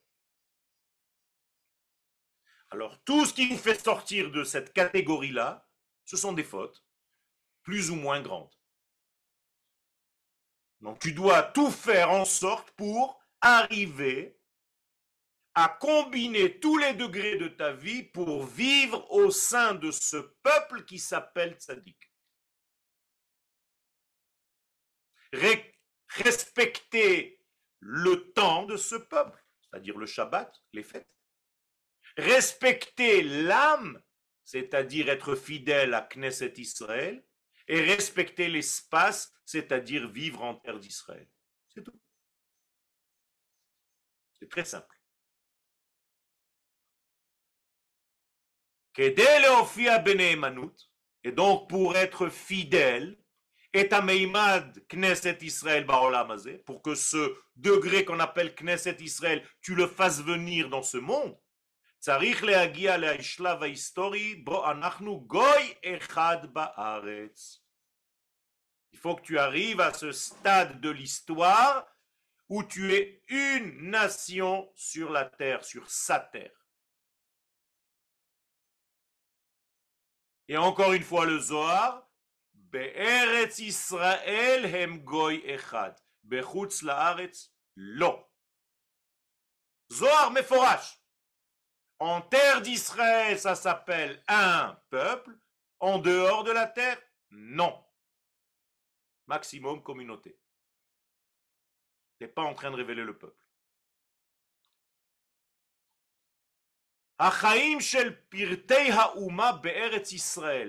Alors 2.71 3.03
tout 3.05 3.25
ce 3.25 3.33
qui 3.33 3.49
nous 3.49 3.57
fait 3.57 3.83
sortir 3.83 4.31
de 4.31 4.45
cette 4.45 4.73
catégorie-là, 4.73 5.69
ce 6.05 6.17
sont 6.17 6.33
des 6.33 6.45
fautes, 6.45 6.85
plus 7.63 7.91
ou 7.91 7.97
moins 7.97 8.21
grandes. 8.21 8.55
Donc 10.81 10.99
tu 10.99 11.13
dois 11.13 11.43
tout 11.43 11.71
faire 11.71 12.11
en 12.11 12.25
sorte 12.25 12.71
pour 12.73 13.23
arriver 13.41 14.37
à 15.55 15.69
combiner 15.69 16.59
tous 16.59 16.79
les 16.79 16.95
degrés 16.95 17.37
de 17.37 17.49
ta 17.49 17.73
vie 17.73 18.03
pour 18.03 18.47
vivre 18.47 19.11
au 19.11 19.31
sein 19.31 19.75
de 19.75 19.91
ce 19.91 20.17
peuple 20.17 20.85
qui 20.85 20.99
s'appelle 20.99 21.55
Tzadik. 21.55 22.11
respecter 26.09 27.40
le 27.81 28.33
temps 28.33 28.65
de 28.65 28.77
ce 28.77 28.95
peuple, 28.95 29.45
c'est-à-dire 29.63 29.99
le 29.99 30.07
Shabbat, 30.07 30.55
les 30.73 30.83
fêtes. 30.83 31.17
Respecter 32.17 33.23
l'âme, 33.23 34.03
c'est-à-dire 34.45 35.09
être 35.09 35.35
fidèle 35.35 35.95
à 35.95 36.03
Knesset 36.03 36.55
Israël, 36.57 37.25
et 37.69 37.81
respecter 37.81 38.49
l'espace, 38.49 39.33
c'est-à-dire 39.45 40.09
vivre 40.09 40.43
en 40.43 40.57
terre 40.57 40.81
d'Israël. 40.81 41.29
C'est 41.69 41.85
tout. 41.85 42.01
C'est 44.35 44.49
très 44.49 44.65
simple. 44.65 45.01
Et 48.97 49.15
donc 51.33 51.69
pour 51.69 51.97
être 51.97 52.29
fidèle, 52.29 53.20
et 53.73 53.89
Meimad 54.03 54.85
Knesset 54.89 55.39
Israël 55.43 55.87
pour 56.67 56.83
que 56.83 56.95
ce 56.95 57.37
degré 57.57 58.05
qu'on 58.05 58.21
appelle 58.21 58.55
Knesset 58.55 58.97
Israël, 59.01 59.47
tu 59.61 59.75
le 59.75 59.87
fasses 59.87 60.23
venir 60.23 60.69
dans 60.69 60.83
ce 60.83 60.97
monde, 60.97 61.39
il 62.07 62.35
faut 68.99 69.15
que 69.17 69.23
tu 69.23 69.39
arrives 69.39 69.81
à 69.81 69.93
ce 69.93 70.11
stade 70.11 70.81
de 70.81 70.91
l'histoire 70.91 71.87
où 72.49 72.65
tu 72.65 72.95
es 72.95 73.23
une 73.29 73.91
nation 73.91 74.73
sur 74.75 75.11
la 75.11 75.25
terre, 75.25 75.65
sur 75.65 75.89
sa 75.89 76.19
terre. 76.19 76.67
Et 80.49 80.57
encore 80.57 80.95
une 80.95 81.05
fois, 81.05 81.27
le 81.27 81.39
Zohar, 81.39 82.10
Be'eretz 82.71 83.59
Israël 83.59 84.65
hem 84.65 85.05
goy 85.05 85.43
echad. 85.45 85.97
Lo. 87.75 88.31
Zohar 89.93 90.31
meforash. 90.31 90.99
En 91.99 92.23
terre 92.23 92.63
d'Israël, 92.63 93.39
ça 93.39 93.55
s'appelle 93.55 94.23
un 94.29 94.81
peuple. 94.89 95.39
En 95.81 95.99
dehors 95.99 96.45
de 96.45 96.53
la 96.53 96.67
terre, 96.67 97.01
non. 97.31 97.85
Maximum 99.27 99.83
communauté. 99.83 100.39
Tu 102.19 102.25
n'es 102.25 102.29
pas 102.29 102.43
en 102.43 102.55
train 102.55 102.71
de 102.71 102.77
révéler 102.77 103.05
le 103.05 103.17
peuple. 103.17 103.43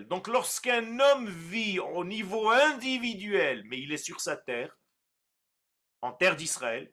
Donc 0.10 0.28
lorsqu'un 0.28 0.99
homme 0.99 1.30
vit 1.30 1.80
au 1.80 2.04
niveau 2.04 2.49
individuel, 2.49 3.64
mais 3.68 3.80
il 3.80 3.93
est 3.93 3.97
sur 3.97 4.20
sa 4.20 4.36
terre, 4.36 4.78
en 6.02 6.12
terre 6.12 6.36
d'Israël, 6.36 6.91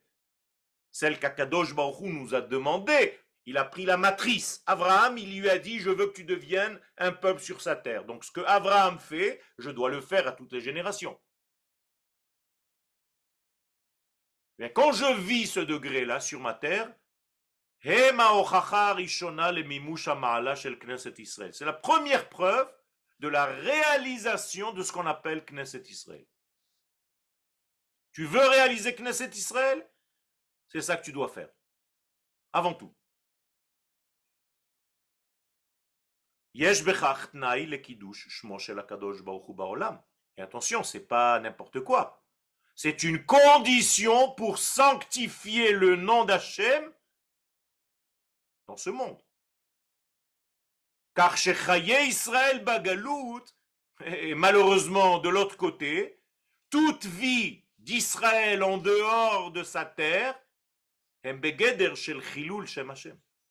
celle 0.93 1.19
qu'Akadosh 1.19 1.75
Baruch 1.75 2.03
nous 2.03 2.37
a 2.37 2.41
demandé, 2.41 3.19
il 3.47 3.57
a 3.57 3.65
pris 3.65 3.85
la 3.85 3.97
matrice. 3.97 4.63
Abraham, 4.67 5.19
il 5.19 5.41
lui 5.41 5.51
a 5.51 5.59
dit, 5.59 5.81
je 5.81 5.91
veux 5.91 6.07
que 6.07 6.15
tu 6.15 6.25
deviennes 6.25 6.81
un 6.97 7.11
peuple 7.11 7.41
sur 7.41 7.61
sa 7.61 7.75
terre. 7.75 8.05
Donc 8.05 8.25
ce 8.25 8.31
que 8.31 8.43
Abraham 8.43 9.01
fait, 9.01 9.43
je 9.59 9.71
dois 9.71 9.91
le 9.91 10.01
faire 10.01 10.29
à 10.29 10.33
toutes 10.33 10.53
les 10.53 10.61
générations. 10.61 11.21
Mais 14.59 14.73
quand 14.73 14.93
je 14.93 15.21
vis 15.21 15.49
ce 15.49 15.61
degré-là 15.61 16.21
sur 16.21 16.39
ma 16.39 16.55
terre, 16.55 16.95
c'est 17.85 18.13
la 21.65 21.73
première 21.73 22.29
preuve 22.29 22.75
de 23.21 23.29
la 23.29 23.45
réalisation 23.47 24.73
de 24.73 24.83
ce 24.83 24.93
qu'on 24.93 25.07
appelle 25.07 25.45
Knesset 25.45 25.83
Israël. 25.83 26.27
Tu 28.13 28.25
veux 28.25 28.47
réaliser 28.49 28.95
Knesset 28.97 29.31
Israël 29.31 29.89
C'est 30.67 30.83
ça 30.83 30.97
que 30.97 31.05
tu 31.05 31.13
dois 31.13 31.29
faire. 31.29 31.51
Avant 32.53 32.75
tout. 32.75 32.93
Et 36.55 36.67
attention, 40.43 40.83
c'est 40.83 41.07
pas 41.07 41.39
n'importe 41.39 41.81
quoi. 41.81 42.25
C'est 42.75 43.05
une 43.05 43.25
condition 43.25 44.33
pour 44.35 44.59
sanctifier 44.59 45.71
le 45.73 45.95
nom 45.95 46.25
d'Hachem 46.25 46.93
dans 48.69 48.77
ce 48.77 48.91
monde. 48.91 49.21
Car 51.15 51.37
chez 51.37 51.57
Israël 52.07 52.63
Bagalout, 52.63 53.45
et 54.05 54.37
malheureusement 54.37 55.19
de 55.19 55.29
l'autre 55.29 55.57
côté, 55.57 56.23
toute 56.71 57.07
vie 57.07 57.65
d'Israël 57.79 58.63
en 58.63 58.79
dehors 58.79 59.51
de 59.51 59.65
sa 59.65 59.85
terre, 59.85 60.39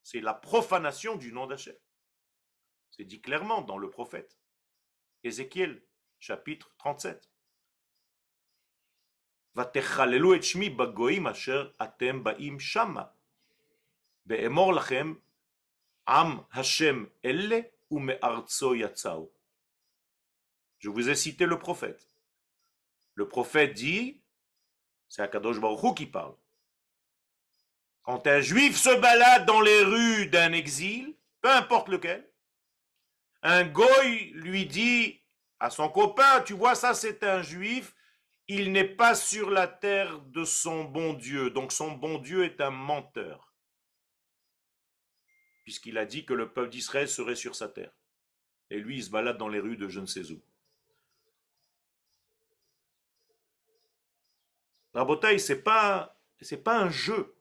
c'est 0.04 0.22
la 0.22 0.34
profanation 0.34 1.16
du 1.18 1.34
nom 1.34 1.48
d'Hachem. 1.48 1.76
C'est 2.92 3.04
dit 3.04 3.20
clairement 3.20 3.62
dans 3.62 3.78
le 3.78 3.90
prophète. 3.90 4.40
Ézéchiel, 5.24 5.84
chapitre 6.20 6.74
37. 6.78 7.30
et 9.74 10.42
shmi 10.42 10.70
bagoim 10.70 11.26
asher 11.26 11.66
atem 11.80 12.24
shama. 12.60 13.17
Je 20.80 20.90
vous 20.90 21.10
ai 21.10 21.16
cité 21.16 21.46
le 21.46 21.58
prophète. 21.58 22.06
Le 23.16 23.28
prophète 23.28 23.74
dit, 23.74 24.22
c'est 25.08 25.22
Akadosh 25.22 25.60
Baruch 25.60 25.96
qui 25.96 26.06
parle. 26.06 26.36
Quand 28.04 28.28
un 28.28 28.42
juif 28.42 28.78
se 28.78 29.00
balade 29.00 29.46
dans 29.46 29.62
les 29.62 29.84
rues 29.84 30.28
d'un 30.28 30.52
exil, 30.52 31.16
peu 31.42 31.50
importe 31.50 31.88
lequel, 31.88 32.30
un 33.44 33.64
goy 33.64 34.32
lui 34.34 34.66
dit 34.66 35.22
à 35.60 35.70
son 35.70 35.88
copain, 35.88 36.42
tu 36.42 36.54
vois 36.54 36.76
ça 36.76 36.94
c'est 36.94 37.24
un 37.24 37.42
juif, 37.42 37.96
il 38.48 38.74
n'est 38.74 38.84
pas 38.84 39.16
sur 39.16 39.50
la 39.50 39.68
terre 39.68 40.20
de 40.20 40.44
son 40.44 40.84
bon 40.84 41.14
Dieu, 41.14 41.50
donc 41.50 41.72
son 41.72 41.92
bon 41.92 42.18
Dieu 42.18 42.44
est 42.44 42.60
un 42.62 42.72
menteur 42.72 43.47
puisqu'il 45.68 45.98
a 45.98 46.06
dit 46.06 46.24
que 46.26 46.34
le 46.34 46.54
peuple 46.54 46.70
d'Israël 46.70 47.10
serait 47.10 47.36
sur 47.36 47.54
sa 47.54 47.68
terre. 47.68 47.92
Et 48.70 48.80
lui, 48.80 49.00
il 49.00 49.04
se 49.04 49.10
balade 49.10 49.36
dans 49.38 49.50
les 49.50 49.60
rues 49.60 49.76
de 49.76 49.90
je 49.90 50.00
ne 50.00 50.06
sais 50.06 50.32
où. 50.32 50.42
La 54.94 55.04
bouteille, 55.04 55.42
c'est 55.42 55.62
pas, 55.62 56.18
pas 56.64 56.80
un 56.80 56.90
jeu. 56.90 57.36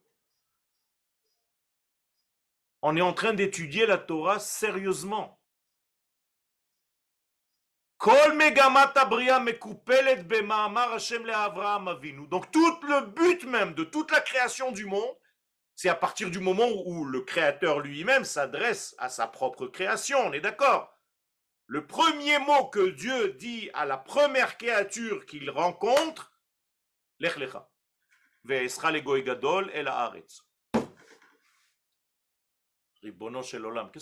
On 2.83 2.97
est 2.97 3.01
en 3.01 3.12
train 3.12 3.33
d'étudier 3.33 3.87
la 3.87 3.97
Torah 3.97 4.41
sérieusement. 4.41 5.41
Donc 12.29 12.51
tout 12.51 12.81
le 12.83 13.07
but 13.07 13.45
même 13.45 13.74
de 13.74 13.85
toute 13.85 14.11
la 14.11 14.20
création 14.20 14.72
du 14.72 14.85
monde, 14.85 15.16
c'est 15.77 15.89
à 15.91 15.95
partir 15.95 16.31
du 16.31 16.41
moment 16.41 16.68
où 16.87 17.05
le 17.05 17.20
créateur 17.20 17.81
lui-même 17.81 18.24
s'adresse 18.24 18.95
à 18.99 19.11
sa 19.11 19.29
propre 19.29 19.66
création, 19.66 20.18
on 20.20 20.33
est 20.33 20.41
d'accord? 20.41 20.99
Le 21.66 21.87
premier 21.87 22.39
mot 22.39 22.68
que 22.68 22.89
Dieu 22.91 23.35
dit 23.35 23.68
à 23.74 23.85
la 23.85 23.99
première 23.99 24.57
créature 24.57 25.27
qu'il 25.27 25.51
rencontre, 25.51 26.33
Lech 27.18 27.37
lecha. 27.37 27.70
Qu'est-ce 28.47 28.79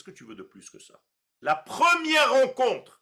que 0.03 0.11
tu 0.11 0.25
veux 0.25 0.35
de 0.35 0.43
plus 0.43 0.69
que 0.71 0.79
ça? 0.79 1.01
La 1.41 1.57
première 1.57 2.33
rencontre 2.33 3.01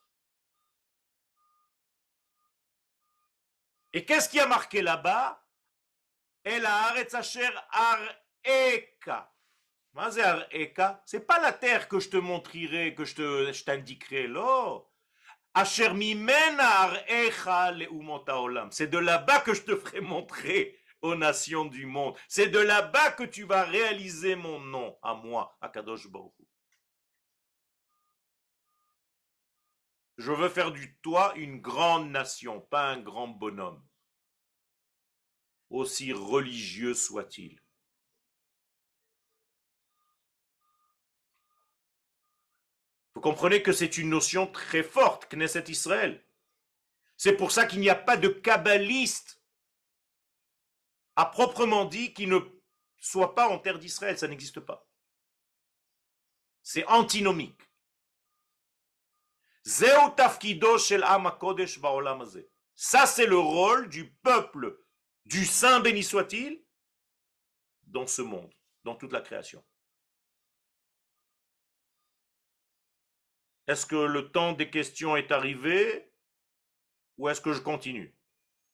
Et 3.94 4.06
qu'est-ce 4.06 4.28
qui 4.28 4.40
a 4.40 4.46
marqué 4.46 4.80
là-bas? 4.80 5.44
El. 6.44 6.66
C'est 11.04 11.26
pas 11.26 11.38
la 11.40 11.52
terre 11.52 11.88
que 11.88 12.00
je 12.00 12.08
te 12.08 12.16
montrerai, 12.16 12.94
que 12.94 13.04
je 13.04 13.62
t'indiquerai, 13.62 14.26
là. 14.28 14.80
C'est 15.54 15.90
de 18.86 18.98
là-bas 18.98 19.40
que 19.40 19.52
je 19.52 19.62
te 19.62 19.76
ferai 19.76 20.00
montrer 20.00 20.78
aux 21.02 21.14
nations 21.14 21.66
du 21.66 21.84
monde. 21.84 22.16
C'est 22.26 22.48
de 22.48 22.58
là-bas 22.58 23.12
que 23.12 23.24
tu 23.24 23.44
vas 23.44 23.64
réaliser 23.64 24.34
mon 24.34 24.60
nom 24.60 24.98
à 25.02 25.12
moi, 25.14 25.56
à 25.60 25.68
Kadosh 25.68 26.08
Baruch. 26.08 26.32
Je 30.16 30.32
veux 30.32 30.48
faire 30.48 30.70
du 30.70 30.96
toi 31.02 31.34
une 31.36 31.60
grande 31.60 32.10
nation, 32.10 32.60
pas 32.60 32.90
un 32.90 33.00
grand 33.00 33.28
bonhomme, 33.28 33.84
aussi 35.68 36.12
religieux 36.14 36.94
soit-il. 36.94 37.60
Vous 43.11 43.11
comprenez 43.22 43.62
que 43.62 43.72
c'est 43.72 43.96
une 43.96 44.10
notion 44.10 44.46
très 44.46 44.82
forte, 44.82 45.32
Knesset 45.32 45.64
Israël. 45.68 46.22
C'est 47.16 47.36
pour 47.36 47.52
ça 47.52 47.64
qu'il 47.66 47.80
n'y 47.80 47.88
a 47.88 47.94
pas 47.94 48.18
de 48.18 48.28
kabbaliste 48.28 49.40
à 51.16 51.24
proprement 51.24 51.86
dit 51.86 52.12
qui 52.12 52.26
ne 52.26 52.38
soit 52.98 53.34
pas 53.34 53.48
en 53.48 53.58
terre 53.58 53.78
d'Israël. 53.78 54.18
Ça 54.18 54.28
n'existe 54.28 54.60
pas. 54.60 54.86
C'est 56.62 56.84
antinomique. 56.86 57.62
Ça, 59.64 60.10
c'est 63.06 63.26
le 63.26 63.38
rôle 63.38 63.88
du 63.88 64.10
peuple 64.10 64.78
du 65.24 65.46
Saint 65.46 65.80
béni 65.80 66.02
soit-il 66.02 66.62
dans 67.84 68.06
ce 68.06 68.20
monde, 68.22 68.52
dans 68.84 68.96
toute 68.96 69.12
la 69.12 69.20
création. 69.20 69.64
Est-ce 73.66 73.86
que 73.86 73.96
le 73.96 74.30
temps 74.30 74.52
des 74.52 74.70
questions 74.70 75.16
est 75.16 75.30
arrivé 75.30 76.10
ou 77.18 77.28
est-ce 77.28 77.40
que 77.40 77.52
je 77.52 77.60
continue? 77.60 78.14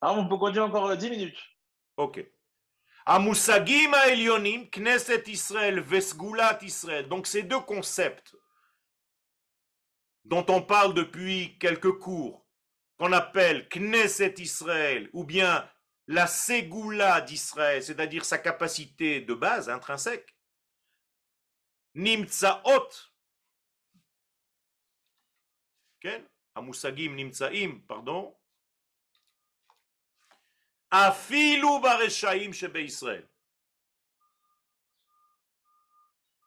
Ah, 0.01 0.13
On 0.13 0.29
peut 0.29 0.39
continuer 0.39 0.65
encore 0.65 0.97
10 0.97 1.11
minutes. 1.11 1.39
Ok. 1.97 2.25
Amusagim 3.05 3.93
Elionim, 4.07 4.69
Knesset 4.71 5.25
Israël, 5.29 5.81
Vesgulat 5.81 6.59
Israël. 6.63 7.09
Donc 7.09 7.27
ces 7.27 7.43
deux 7.43 7.61
concepts 7.61 8.37
dont 10.25 10.45
on 10.49 10.63
parle 10.63 10.93
depuis 10.93 11.59
quelques 11.59 11.99
cours, 11.99 12.47
qu'on 12.99 13.13
appelle 13.13 13.67
Knesset 13.69 14.35
Israël, 14.39 15.09
ou 15.13 15.25
bien 15.25 15.69
la 16.07 16.27
Ségoula 16.27 17.21
d'Israël, 17.21 17.83
c'est-à-dire 17.83 18.25
sa 18.25 18.39
capacité 18.39 19.21
de 19.21 19.35
base 19.35 19.71
intrinsèque, 19.71 20.37
Nimtsaot, 21.95 23.08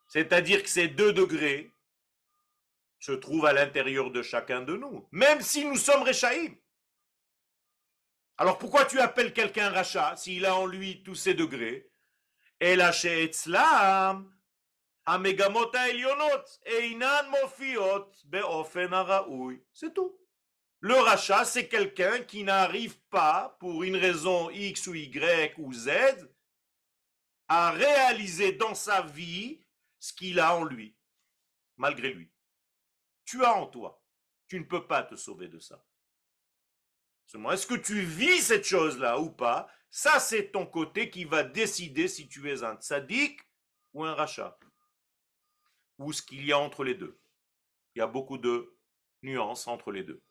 C'est-à-dire 0.07 0.61
que 0.63 0.69
ces 0.69 0.87
deux 0.89 1.13
degrés 1.13 1.73
se 2.99 3.13
trouvent 3.13 3.45
à 3.45 3.53
l'intérieur 3.53 4.11
de 4.11 4.21
chacun 4.21 4.61
de 4.61 4.75
nous, 4.75 5.07
même 5.11 5.41
si 5.41 5.65
nous 5.65 5.77
sommes 5.77 6.03
Rechaim. 6.03 6.53
Alors 8.37 8.57
pourquoi 8.57 8.85
tu 8.85 8.99
appelles 8.99 9.33
quelqu'un 9.33 9.69
Racha 9.69 10.15
s'il 10.17 10.45
a 10.45 10.55
en 10.55 10.65
lui 10.65 11.03
tous 11.03 11.15
ces 11.15 11.33
degrés? 11.33 11.91
Et 12.59 12.75
C'est 19.73 19.93
tout. 19.93 20.17
Le 20.79 20.95
rachat, 20.95 21.45
c'est 21.45 21.67
quelqu'un 21.67 22.23
qui 22.23 22.43
n'arrive 22.43 22.97
pas, 23.09 23.57
pour 23.59 23.83
une 23.83 23.97
raison 23.97 24.49
X 24.49 24.87
ou 24.87 24.95
Y 24.95 25.53
ou 25.57 25.73
Z, 25.73 25.89
à 27.47 27.71
réaliser 27.71 28.53
dans 28.53 28.73
sa 28.73 29.01
vie 29.01 29.59
ce 29.99 30.13
qu'il 30.13 30.39
a 30.39 30.55
en 30.55 30.63
lui, 30.63 30.95
malgré 31.77 32.13
lui. 32.13 32.31
Tu 33.25 33.43
as 33.43 33.53
en 33.53 33.67
toi. 33.67 34.01
Tu 34.47 34.59
ne 34.59 34.65
peux 34.65 34.87
pas 34.87 35.03
te 35.03 35.15
sauver 35.15 35.49
de 35.49 35.59
ça. 35.59 35.85
Seulement, 37.27 37.51
est-ce 37.51 37.67
que 37.67 37.75
tu 37.75 38.01
vis 38.01 38.41
cette 38.41 38.65
chose-là 38.65 39.19
ou 39.19 39.29
pas? 39.29 39.69
Ça, 39.89 40.19
c'est 40.19 40.51
ton 40.51 40.65
côté 40.65 41.09
qui 41.09 41.25
va 41.25 41.43
décider 41.43 42.07
si 42.07 42.27
tu 42.27 42.49
es 42.49 42.63
un 42.63 42.75
tzaddik 42.75 43.41
ou 43.93 44.03
un 44.03 44.13
rachat. 44.13 44.57
Ou 46.01 46.13
ce 46.13 46.21
qu'il 46.21 46.45
y 46.45 46.51
a 46.51 46.57
entre 46.57 46.83
les 46.83 46.95
deux. 46.95 47.19
Il 47.93 47.99
y 47.99 48.01
a 48.01 48.07
beaucoup 48.07 48.37
de 48.37 48.75
nuances 49.21 49.67
entre 49.67 49.91
les 49.91 50.03
deux. 50.03 50.21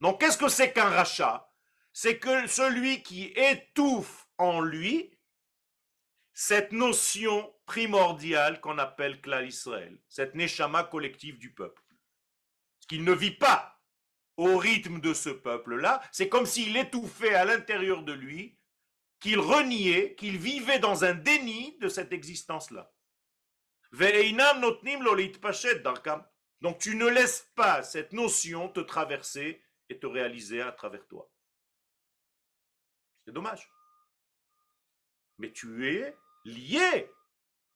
Donc, 0.00 0.20
qu'est-ce 0.20 0.38
que 0.38 0.48
c'est 0.48 0.72
qu'un 0.72 0.88
rachat? 0.90 1.48
C'est 1.92 2.18
que 2.18 2.46
celui 2.46 3.02
qui 3.02 3.32
étouffe 3.36 4.28
en 4.38 4.60
lui 4.60 5.16
cette 6.32 6.72
notion 6.72 7.54
primordiale 7.64 8.60
qu'on 8.60 8.78
appelle 8.78 9.20
klal 9.20 9.46
Israël, 9.46 10.00
cette 10.08 10.34
neshama 10.34 10.84
collective 10.84 11.38
du 11.38 11.54
peuple. 11.54 11.82
Qu'il 12.88 13.04
ne 13.04 13.12
vit 13.12 13.36
pas 13.36 13.73
au 14.36 14.56
rythme 14.56 15.00
de 15.00 15.14
ce 15.14 15.30
peuple-là, 15.30 16.02
c'est 16.12 16.28
comme 16.28 16.46
s'il 16.46 16.76
étouffait 16.76 17.34
à 17.34 17.44
l'intérieur 17.44 18.02
de 18.02 18.12
lui, 18.12 18.58
qu'il 19.20 19.38
reniait, 19.38 20.14
qu'il 20.16 20.38
vivait 20.38 20.80
dans 20.80 21.04
un 21.04 21.14
déni 21.14 21.78
de 21.78 21.88
cette 21.88 22.12
existence-là. 22.12 22.92
Donc 26.60 26.78
tu 26.78 26.96
ne 26.96 27.06
laisses 27.06 27.50
pas 27.54 27.82
cette 27.82 28.12
notion 28.12 28.68
te 28.68 28.80
traverser 28.80 29.62
et 29.88 29.98
te 29.98 30.06
réaliser 30.06 30.60
à 30.60 30.72
travers 30.72 31.06
toi. 31.06 31.30
C'est 33.24 33.32
dommage. 33.32 33.70
Mais 35.38 35.52
tu 35.52 35.88
es 35.88 36.16
lié 36.44 37.10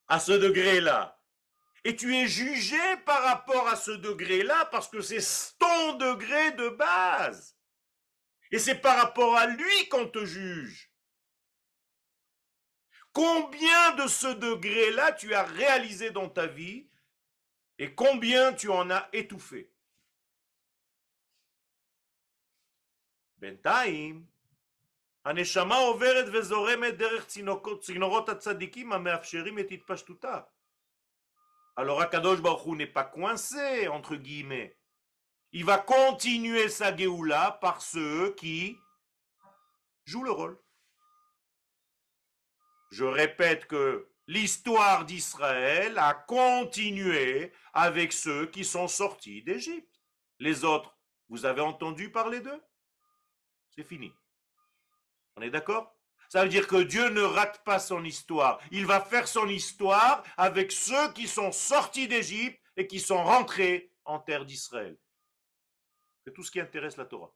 à 0.08 0.20
ce 0.20 0.32
degré-là. 0.32 1.17
Et 1.83 1.95
tu 1.95 2.15
es 2.15 2.27
jugé 2.27 2.97
par 3.05 3.23
rapport 3.23 3.67
à 3.67 3.75
ce 3.75 3.91
degré-là 3.91 4.65
parce 4.65 4.87
que 4.87 5.01
c'est 5.01 5.19
ton 5.59 5.93
degré 5.95 6.51
de 6.53 6.69
base. 6.69 7.57
Et 8.51 8.59
c'est 8.59 8.79
par 8.79 8.97
rapport 8.97 9.35
à 9.35 9.47
lui 9.47 9.89
qu'on 9.89 10.07
te 10.07 10.23
juge. 10.25 10.91
Combien 13.11 13.95
de 13.95 14.07
ce 14.07 14.27
degré-là 14.27 15.11
tu 15.11 15.33
as 15.33 15.43
réalisé 15.43 16.11
dans 16.11 16.29
ta 16.29 16.47
vie 16.47 16.89
et 17.77 17.93
combien 17.93 18.53
tu 18.53 18.69
en 18.69 18.89
as 18.89 19.09
étouffé 19.13 19.69
Bentaim, 23.37 24.25
הנשמה 25.25 25.75
עוברת 25.75 26.25
וזורמת 26.33 26.97
דרך 26.97 27.27
צינורות 27.79 28.29
הצדיקים 28.29 28.93
המאפשרים 28.93 29.59
את 29.59 29.71
התפשטותה. 29.71 30.39
Alors 31.78 32.00
Akadosh 32.00 32.40
Baruch 32.40 32.76
n'est 32.76 32.88
pas 32.88 33.04
coincé, 33.04 33.86
entre 33.86 34.16
guillemets. 34.16 34.76
Il 35.52 35.64
va 35.64 35.78
continuer 35.78 36.68
sa 36.68 36.94
Géoula 36.94 37.52
par 37.60 37.82
ceux 37.82 38.34
qui 38.34 38.76
jouent 40.04 40.24
le 40.24 40.32
rôle. 40.32 40.60
Je 42.90 43.04
répète 43.04 43.68
que 43.68 44.10
l'histoire 44.26 45.04
d'Israël 45.04 45.96
a 45.98 46.14
continué 46.14 47.52
avec 47.72 48.12
ceux 48.12 48.46
qui 48.46 48.64
sont 48.64 48.88
sortis 48.88 49.44
d'Égypte. 49.44 50.00
Les 50.40 50.64
autres, 50.64 50.98
vous 51.28 51.46
avez 51.46 51.60
entendu 51.60 52.10
parler 52.10 52.40
d'eux? 52.40 52.60
C'est 53.76 53.84
fini. 53.84 54.12
On 55.36 55.42
est 55.42 55.50
d'accord? 55.50 55.96
Ça 56.28 56.42
veut 56.42 56.50
dire 56.50 56.66
que 56.66 56.82
Dieu 56.82 57.08
ne 57.08 57.22
rate 57.22 57.64
pas 57.64 57.78
son 57.78 58.04
histoire. 58.04 58.60
Il 58.70 58.84
va 58.84 59.00
faire 59.00 59.26
son 59.26 59.48
histoire 59.48 60.22
avec 60.36 60.72
ceux 60.72 61.12
qui 61.14 61.26
sont 61.26 61.52
sortis 61.52 62.06
d'Égypte 62.06 62.60
et 62.76 62.86
qui 62.86 63.00
sont 63.00 63.24
rentrés 63.24 63.90
en 64.04 64.18
terre 64.18 64.44
d'Israël. 64.44 64.98
C'est 66.24 66.32
tout 66.34 66.42
ce 66.42 66.50
qui 66.50 66.60
intéresse 66.60 66.98
la 66.98 67.06
Torah. 67.06 67.32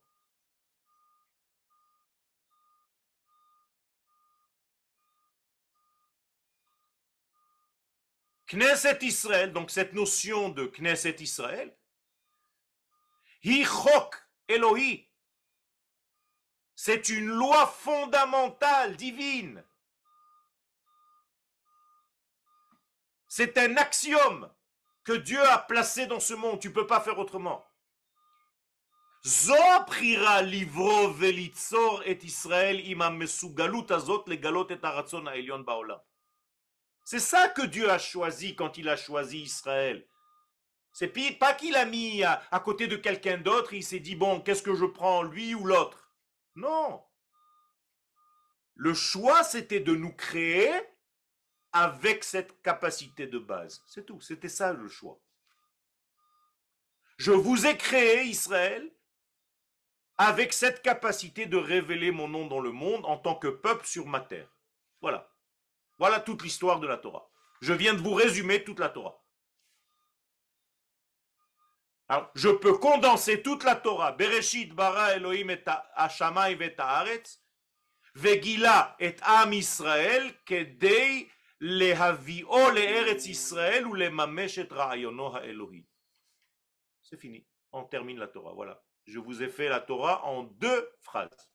Knesset 8.46 8.98
Israël, 9.00 9.50
donc 9.54 9.70
cette 9.70 9.94
notion 9.94 10.50
de 10.50 10.66
Knesset 10.66 11.16
Israël, 11.20 11.74
Hichok 13.42 14.14
Elohi, 14.46 15.10
c'est 16.74 17.08
une 17.08 17.26
loi 17.26 17.66
fondamentale, 17.66 18.96
divine. 18.96 19.62
C'est 23.28 23.56
un 23.58 23.76
axiome 23.76 24.50
que 25.04 25.12
Dieu 25.12 25.42
a 25.48 25.58
placé 25.58 26.06
dans 26.06 26.20
ce 26.20 26.34
monde. 26.34 26.60
Tu 26.60 26.68
ne 26.68 26.74
peux 26.74 26.86
pas 26.86 27.00
faire 27.00 27.18
autrement. 27.18 27.64
Zoprira 29.24 30.42
et 30.42 30.68
imam 32.90 33.22
azot 33.22 34.24
legalot 34.26 34.68
et 34.68 34.78
aratzon. 34.82 35.24
C'est 37.04 37.20
ça 37.20 37.48
que 37.48 37.62
Dieu 37.62 37.88
a 37.90 37.98
choisi 37.98 38.56
quand 38.56 38.78
il 38.78 38.88
a 38.88 38.96
choisi 38.96 39.42
Israël. 39.42 40.06
C'est 40.92 41.08
pas 41.38 41.54
qu'il 41.54 41.76
a 41.76 41.84
mis 41.84 42.22
à, 42.22 42.60
côté 42.62 42.86
de 42.86 42.96
quelqu'un 42.96 43.38
d'autre, 43.38 43.72
il 43.72 43.82
s'est 43.82 44.00
dit, 44.00 44.14
bon, 44.14 44.40
qu'est-ce 44.40 44.62
que 44.62 44.74
je 44.74 44.84
prends, 44.84 45.22
lui 45.22 45.54
ou 45.54 45.64
l'autre? 45.64 46.01
Non. 46.54 47.02
Le 48.74 48.94
choix, 48.94 49.44
c'était 49.44 49.80
de 49.80 49.94
nous 49.94 50.12
créer 50.12 50.72
avec 51.72 52.24
cette 52.24 52.60
capacité 52.62 53.26
de 53.26 53.38
base. 53.38 53.82
C'est 53.86 54.06
tout, 54.06 54.20
c'était 54.20 54.48
ça 54.48 54.72
le 54.72 54.88
choix. 54.88 55.20
Je 57.16 57.32
vous 57.32 57.66
ai 57.66 57.76
créé, 57.76 58.24
Israël, 58.24 58.90
avec 60.18 60.52
cette 60.52 60.82
capacité 60.82 61.46
de 61.46 61.56
révéler 61.56 62.10
mon 62.10 62.28
nom 62.28 62.46
dans 62.46 62.60
le 62.60 62.72
monde 62.72 63.04
en 63.06 63.16
tant 63.16 63.36
que 63.36 63.48
peuple 63.48 63.86
sur 63.86 64.06
ma 64.06 64.20
terre. 64.20 64.48
Voilà. 65.00 65.32
Voilà 65.98 66.20
toute 66.20 66.42
l'histoire 66.42 66.80
de 66.80 66.86
la 66.86 66.98
Torah. 66.98 67.30
Je 67.60 67.72
viens 67.72 67.94
de 67.94 68.00
vous 68.00 68.14
résumer 68.14 68.64
toute 68.64 68.80
la 68.80 68.88
Torah. 68.88 69.21
Alors, 72.12 72.30
je 72.34 72.50
peux 72.50 72.76
condenser 72.76 73.40
toute 73.40 73.64
la 73.64 73.74
Torah. 73.74 74.12
Bereshit 74.12 74.74
bara 74.74 75.14
Elohim 75.14 75.48
et 75.48 75.64
Hashamay 75.94 76.58
et 76.60 76.74
Haaretz. 76.76 77.40
Vegila 78.14 78.94
et 79.00 79.16
Am 79.22 79.50
Israël 79.54 80.34
kedei 80.44 81.30
lehavio 81.60 82.70
le'eretz 82.70 83.24
Israël 83.28 83.86
ou 83.86 83.94
lemamesh 83.94 84.58
et 84.58 84.68
ra'ayono 84.70 85.34
ha'elohi. 85.34 85.86
C'est 87.02 87.16
fini. 87.16 87.46
On 87.72 87.84
termine 87.84 88.18
la 88.18 88.28
Torah. 88.28 88.52
Voilà. 88.52 88.82
Je 89.06 89.18
vous 89.18 89.42
ai 89.42 89.48
fait 89.48 89.70
la 89.70 89.80
Torah 89.80 90.26
en 90.26 90.42
deux 90.42 90.90
phrases. 91.00 91.50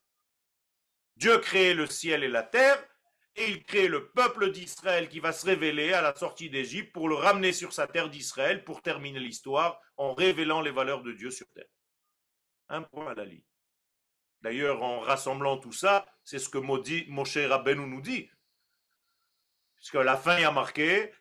Dieu 1.18 1.38
crée 1.38 1.76
le 1.76 1.86
ciel 1.86 2.24
et 2.24 2.30
la 2.30 2.42
terre 2.42 2.84
et 3.38 3.52
il 3.52 3.64
crée 3.64 3.88
le 3.88 4.10
peuple 4.10 4.52
d'Israël 4.52 5.08
qui 5.10 5.20
va 5.20 5.32
se 5.32 5.46
révéler 5.46 5.94
à 5.94 6.02
la 6.02 6.16
sortie 6.16 6.50
d'Égypte 6.50 6.92
pour 6.92 7.08
le 7.08 7.16
ramener 7.16 7.54
sur 7.54 7.72
sa 7.72 7.86
terre 7.86 8.10
d'Israël 8.10 8.64
pour 8.64 8.82
terminer 8.82 9.20
l'histoire 9.20 9.80
en 9.96 10.16
révélant 10.16 10.62
les 10.62 10.72
valeurs 10.72 11.04
de 11.04 11.12
Dieu 11.14 11.30
sur 11.30 11.48
terre. 11.52 11.70
Un 12.70 12.82
point 12.82 13.12
à 13.12 13.14
la. 13.14 13.26
D'ailleurs, 14.42 14.82
en 14.82 15.00
rassemblant 15.00 15.58
tout 15.58 15.72
ça, 15.72 16.06
c'est 16.24 16.40
ce 16.40 16.50
que 16.50 16.58
Moshe 16.58 17.38
Rabbeinu 17.38 17.88
nous 17.88 18.02
dit. 18.02 18.30
Puisque 19.76 19.96
la 19.96 20.18
fin 20.18 20.40
y 20.40 20.44
a 20.44 20.52
marqué, 20.52 21.12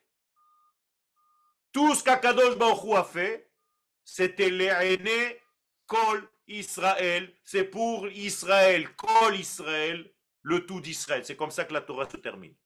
tout 1.73 1.95
ce 1.95 2.03
qu'Akadosh 2.03 2.57
Baruch 2.57 2.97
a 2.97 3.05
fait, 3.05 3.51
c'était 4.05 4.51
l'aîné 4.51 5.41
Kol 5.87 6.27
Israël. 6.47 7.35
C'est 7.45 7.65
pour 7.65 8.09
Israël, 8.09 8.95
Kol 8.97 9.37
Israël, 9.37 10.11
le 10.47 10.65
tout 10.65 10.81
d'Israël. 10.81 11.25
C'est 11.25 11.37
comme 11.37 11.51
ça 11.51 11.65
que 11.65 11.73
la 11.73 11.81
Torah 11.81 12.09
se 12.09 12.17
termine. 12.19 12.57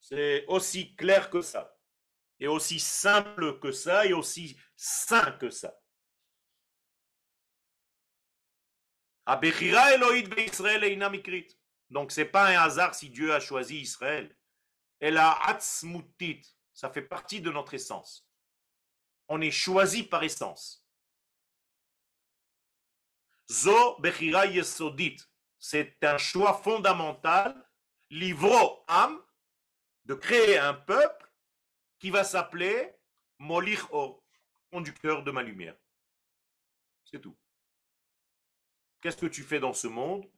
C'est 0.00 0.46
aussi 0.46 0.96
clair 0.96 1.28
que 1.28 1.42
ça, 1.42 1.76
et 2.38 2.48
aussi 2.48 2.80
simple 2.80 3.60
que 3.60 3.70
ça, 3.70 4.06
et 4.06 4.14
aussi 4.14 4.58
sain 4.76 5.32
que 5.32 5.50
ça. 5.50 5.78
Donc 11.90 12.12
c'est 12.12 12.24
pas 12.24 12.48
un 12.48 12.60
hasard 12.60 12.94
si 12.94 13.10
Dieu 13.10 13.34
a 13.34 13.40
choisi 13.40 13.78
Israël. 13.78 14.34
Elle 15.00 15.18
a 15.18 15.32
atzmutit, 15.48 16.42
ça 16.72 16.90
fait 16.90 17.02
partie 17.02 17.42
de 17.42 17.50
notre 17.50 17.74
essence. 17.74 18.26
On 19.28 19.40
est 19.42 19.50
choisi 19.50 20.02
par 20.02 20.22
essence. 20.24 20.79
Zo 23.50 23.98
Bechira 23.98 24.46
Yesodit. 24.46 25.16
C'est 25.58 26.02
un 26.04 26.18
choix 26.18 26.54
fondamental, 26.54 27.68
livro 28.08 28.84
am, 28.86 29.20
de 30.04 30.14
créer 30.14 30.56
un 30.56 30.72
peuple 30.72 31.30
qui 31.98 32.10
va 32.10 32.24
s'appeler 32.24 32.94
Molich 33.38 33.80
Or, 33.90 34.22
conducteur 34.70 35.24
de 35.24 35.30
ma 35.32 35.42
lumière. 35.42 35.76
C'est 37.04 37.20
tout. 37.20 37.36
Qu'est-ce 39.00 39.16
que 39.16 39.26
tu 39.26 39.42
fais 39.42 39.58
dans 39.58 39.72
ce 39.72 39.88
monde? 39.88 40.30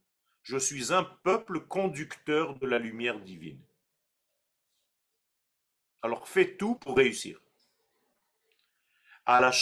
Je 0.43 0.57
suis 0.57 0.93
un 0.93 1.05
peuple 1.05 1.61
conducteur 1.61 2.59
de 2.59 2.67
la 2.67 2.79
lumière 2.79 3.21
divine. 3.21 3.63
Alors 6.01 6.27
fais 6.27 6.57
tout 6.57 6.77
pour 6.77 6.97
réussir. 6.97 7.41
À 9.25 9.41
la 9.41 9.53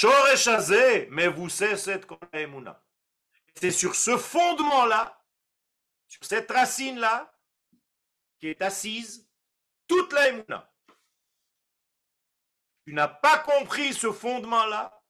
mais 1.10 1.28
vous 1.28 1.50
cessez 1.50 1.76
cette 1.76 2.06
c'est 3.54 3.70
sur 3.70 3.94
ce 3.94 4.16
fondement-là, 4.16 5.24
sur 6.08 6.24
cette 6.24 6.50
racine-là, 6.50 7.32
qui 8.38 8.48
est 8.48 8.62
assise 8.62 9.28
toute 9.86 10.12
la 10.12 10.28
émouna. 10.28 10.72
Tu 12.86 12.94
n'as 12.94 13.08
pas 13.08 13.38
compris 13.38 13.92
ce 13.92 14.10
fondement-là, 14.10 15.00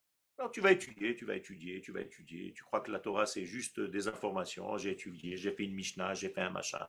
alors 0.40 0.50
tu 0.50 0.62
vas 0.62 0.72
étudier, 0.72 1.14
tu 1.14 1.26
vas 1.26 1.36
étudier, 1.36 1.82
tu 1.82 1.92
vas 1.92 2.00
étudier. 2.00 2.54
Tu 2.54 2.64
crois 2.64 2.80
que 2.80 2.90
la 2.90 2.98
Torah, 2.98 3.26
c'est 3.26 3.44
juste 3.44 3.78
des 3.78 4.08
informations. 4.08 4.76
J'ai 4.78 4.92
étudié, 4.92 5.36
j'ai 5.36 5.52
fait 5.52 5.64
une 5.64 5.74
Mishnah, 5.74 6.14
j'ai 6.14 6.30
fait 6.30 6.40
un 6.40 6.48
machin. 6.48 6.86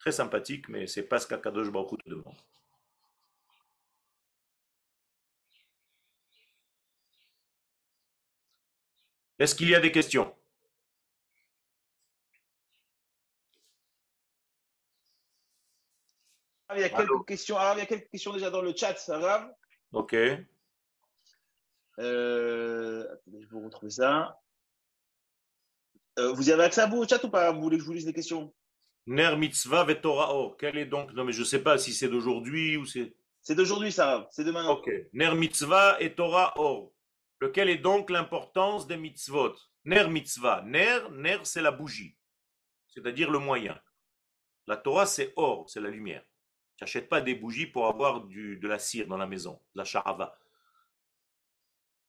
Très 0.00 0.10
sympathique, 0.10 0.68
mais 0.68 0.88
c'est 0.88 1.04
pas 1.04 1.20
ce 1.20 1.28
qu'Akadosh 1.28 1.70
Baruch 1.70 2.02
te 2.02 2.10
demande. 2.10 2.36
Est-ce 9.38 9.54
qu'il 9.54 9.68
y 9.68 9.74
a 9.74 9.80
des 9.80 9.92
questions? 9.92 10.34
Ah, 16.68 16.76
il 16.76 16.82
y 16.82 16.84
a 16.84 16.90
quelques 16.90 17.26
questions. 17.26 17.56
Alors, 17.56 17.76
il 17.76 17.78
y 17.78 17.82
a 17.82 17.86
quelques 17.86 18.10
questions 18.10 18.32
déjà 18.32 18.50
dans 18.50 18.60
le 18.60 18.74
chat, 18.76 18.94
ça 18.96 19.18
va? 19.18 19.56
Ok. 19.92 20.14
Euh, 21.98 23.04
attendez, 23.12 23.42
je 23.42 23.48
vais 23.48 23.64
retrouver 23.64 23.90
ça. 23.90 24.38
Euh, 26.18 26.32
vous 26.32 26.50
avez 26.50 26.64
accès 26.64 26.82
à 26.82 26.86
vous 26.86 26.98
au 26.98 27.08
chat 27.08 27.22
ou 27.24 27.30
pas? 27.30 27.52
Vous 27.52 27.62
voulez 27.62 27.78
que 27.78 27.82
je 27.82 27.86
vous 27.86 27.94
lise 27.94 28.06
les 28.06 28.12
questions? 28.12 28.52
Ner 29.06 29.36
mitzvah 29.38 29.84
vetora 29.84 30.34
or. 30.34 30.56
Quel 30.58 30.76
est 30.76 30.84
donc 30.84 31.12
Non, 31.14 31.24
mais 31.24 31.32
je 31.32 31.40
ne 31.40 31.46
sais 31.46 31.62
pas 31.62 31.78
si 31.78 31.94
c'est 31.94 32.08
d'aujourd'hui 32.08 32.76
ou 32.76 32.84
c'est. 32.84 33.14
C'est 33.40 33.54
d'aujourd'hui, 33.54 33.90
ça. 33.90 34.28
C'est 34.30 34.44
demain. 34.44 34.68
Ok. 34.68 34.90
Ner 35.14 35.34
mitzvah 35.34 35.96
et 36.00 36.14
Torah 36.14 36.52
or. 36.56 36.92
Lequel 37.40 37.68
est 37.68 37.78
donc 37.78 38.10
l'importance 38.10 38.86
des 38.86 38.96
mitzvot? 38.96 39.54
Ner 39.84 40.08
mitzvah. 40.08 40.62
Ner, 40.62 41.10
ner 41.10 41.38
c'est 41.44 41.62
la 41.62 41.70
bougie, 41.70 42.16
c'est-à-dire 42.88 43.30
le 43.30 43.38
moyen. 43.38 43.80
La 44.66 44.76
Torah, 44.76 45.06
c'est 45.06 45.32
or, 45.36 45.68
c'est 45.70 45.80
la 45.80 45.88
lumière. 45.88 46.24
Tu 46.76 46.84
n'achètes 46.84 47.08
pas 47.08 47.20
des 47.20 47.34
bougies 47.34 47.66
pour 47.66 47.86
avoir 47.86 48.20
de 48.22 48.68
la 48.68 48.78
cire 48.78 49.06
dans 49.06 49.16
la 49.16 49.26
maison, 49.26 49.60
de 49.74 49.78
la 49.78 49.84
charava. 49.84 50.38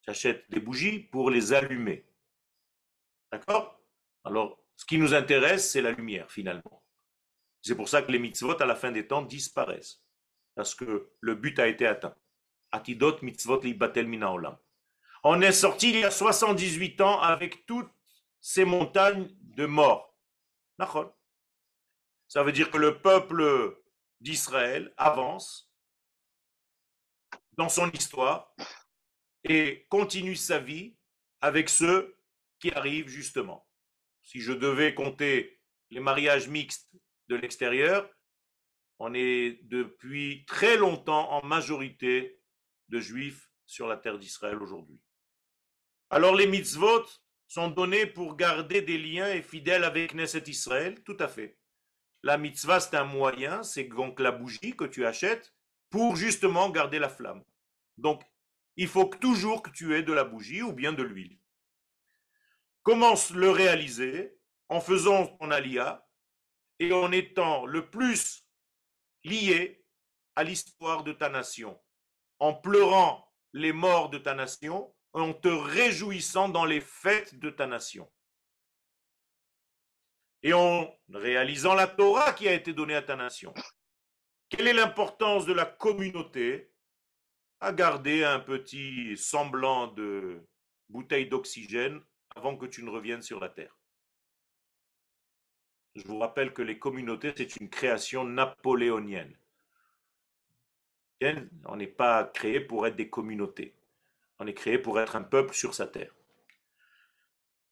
Tu 0.04 0.10
achètes 0.10 0.50
des 0.50 0.60
bougies 0.60 1.00
pour 1.00 1.30
les 1.30 1.54
allumer. 1.54 2.06
D'accord? 3.32 3.80
Alors, 4.24 4.62
ce 4.76 4.86
qui 4.86 4.98
nous 4.98 5.14
intéresse, 5.14 5.72
c'est 5.72 5.82
la 5.82 5.92
lumière, 5.92 6.30
finalement. 6.32 6.84
C'est 7.62 7.76
pour 7.76 7.90
ça 7.90 8.02
que 8.02 8.12
les 8.12 8.20
mitzvot, 8.20 8.62
à 8.62 8.66
la 8.66 8.76
fin 8.76 8.92
des 8.92 9.08
temps, 9.08 9.22
disparaissent. 9.22 10.04
Parce 10.56 10.76
que 10.76 11.12
le 11.20 11.36
but 11.36 11.58
a 11.60 11.68
été 11.68 11.88
atteint. 11.88 12.16
Atidot 12.72 13.22
mitzvot 13.22 13.62
li 13.62 13.74
batel 13.74 14.08
mina 14.08 14.32
on 15.24 15.42
est 15.42 15.52
sorti 15.52 15.90
il 15.90 16.00
y 16.00 16.04
a 16.04 16.12
78 16.12 17.02
ans 17.02 17.20
avec 17.20 17.66
toute 17.66 17.90
ces 18.40 18.66
montagnes 18.66 19.30
de 19.42 19.66
mort. 19.66 20.16
Ça 22.28 22.44
veut 22.44 22.52
dire 22.52 22.72
que 22.72 22.78
le 22.78 23.02
peuple 23.02 23.78
d'Israël 24.22 24.94
avance 24.98 25.70
dans 27.54 27.70
son 27.70 27.90
histoire 27.92 28.56
et 29.44 29.86
continue 29.90 30.36
sa 30.36 30.60
vie 30.60 30.96
avec 31.42 31.70
ceux 31.70 32.18
qui 32.60 32.72
arrivent 32.72 33.10
justement. 33.10 33.68
Si 34.22 34.42
je 34.42 34.54
devais 34.54 34.94
compter 34.94 35.60
les 35.90 36.00
mariages 36.00 36.48
mixtes 36.48 36.90
de 37.28 37.36
l'extérieur, 37.36 38.10
on 39.00 39.14
est 39.14 39.60
depuis 39.64 40.46
très 40.46 40.78
longtemps 40.78 41.32
en 41.32 41.46
majorité 41.46 42.42
de 42.90 43.00
juifs 43.00 43.50
sur 43.66 43.88
la 43.88 43.98
terre 43.98 44.20
d'Israël 44.20 44.62
aujourd'hui. 44.62 45.00
Alors 46.10 46.36
les 46.36 46.48
mitzvot 46.48 47.06
sont 47.48 47.68
donnés 47.68 48.08
pour 48.08 48.36
garder 48.36 48.82
des 48.82 48.98
liens 48.98 49.32
et 49.32 49.42
fidèles 49.42 49.84
avec 49.84 50.14
Knesset 50.14 50.44
Israël, 50.48 51.04
tout 51.04 51.18
à 51.20 51.28
fait. 51.28 51.58
La 52.24 52.38
mitzvah, 52.38 52.80
c'est 52.80 52.96
un 52.96 53.06
moyen, 53.06 53.64
c'est 53.64 53.84
donc 53.84 54.20
la 54.20 54.32
bougie 54.32 54.76
que 54.76 54.86
tu 54.86 55.06
achètes 55.06 55.54
pour 55.90 56.16
justement 56.16 56.70
garder 56.70 57.00
la 57.00 57.10
flamme. 57.10 57.44
Donc, 57.98 58.24
il 58.76 58.88
faut 58.88 59.06
toujours 59.06 59.62
que 59.62 59.70
tu 59.70 59.96
aies 59.96 60.04
de 60.04 60.14
la 60.14 60.24
bougie 60.24 60.62
ou 60.62 60.74
bien 60.74 60.94
de 60.94 61.04
l'huile. 61.04 61.40
Comment 62.84 63.16
le 63.34 63.50
réaliser 63.50 64.36
En 64.68 64.82
faisant 64.82 65.28
ton 65.28 65.52
alia 65.52 66.08
et 66.80 66.92
en 66.92 67.12
étant 67.12 67.66
le 67.66 67.90
plus 67.90 68.46
lié 69.24 69.84
à 70.36 70.44
l'histoire 70.44 71.04
de 71.04 71.12
ta 71.12 71.30
nation, 71.30 71.80
en 72.40 72.54
pleurant 72.54 73.32
les 73.54 73.74
morts 73.74 74.10
de 74.10 74.18
ta 74.18 74.34
nation, 74.34 74.94
en 75.14 75.34
te 75.34 75.48
réjouissant 75.48 76.50
dans 76.50 76.66
les 76.66 76.82
fêtes 76.82 77.40
de 77.40 77.50
ta 77.50 77.68
nation. 77.68 78.12
Et 80.44 80.54
en 80.54 80.96
réalisant 81.12 81.74
la 81.74 81.88
Torah 81.88 82.34
qui 82.34 82.48
a 82.48 82.54
été 82.54 82.74
donnée 82.74 82.96
à 82.96 83.02
ta 83.02 83.16
nation. 83.16 83.54
Quelle 84.50 84.68
est 84.68 84.74
l'importance 84.74 85.46
de 85.46 85.54
la 85.54 85.66
communauté 85.66 86.72
à 87.60 87.74
garder 87.74 88.24
un 88.24 88.40
petit 88.40 89.18
semblant 89.18 89.88
de 89.88 90.48
bouteille 90.88 91.28
d'oxygène 91.28 92.02
avant 92.36 92.56
que 92.58 92.66
tu 92.66 92.84
ne 92.84 92.90
reviennes 92.90 93.22
sur 93.22 93.40
la 93.40 93.50
terre? 93.50 93.76
Je 95.96 96.04
vous 96.04 96.20
rappelle 96.20 96.54
que 96.54 96.62
les 96.62 96.80
communautés, 96.80 97.34
c'est 97.36 97.58
une 97.58 97.70
création 97.70 98.24
napoléonienne. 98.24 99.38
On 101.66 101.76
n'est 101.76 101.88
pas 101.88 102.24
créé 102.24 102.62
pour 102.62 102.88
être 102.88 102.96
des 102.96 103.10
communautés. 103.10 103.76
On 104.40 104.48
est 104.48 104.54
créé 104.54 104.80
pour 104.80 105.00
être 105.00 105.16
un 105.16 105.24
peuple 105.24 105.54
sur 105.54 105.74
sa 105.74 105.86
terre. 105.86 106.14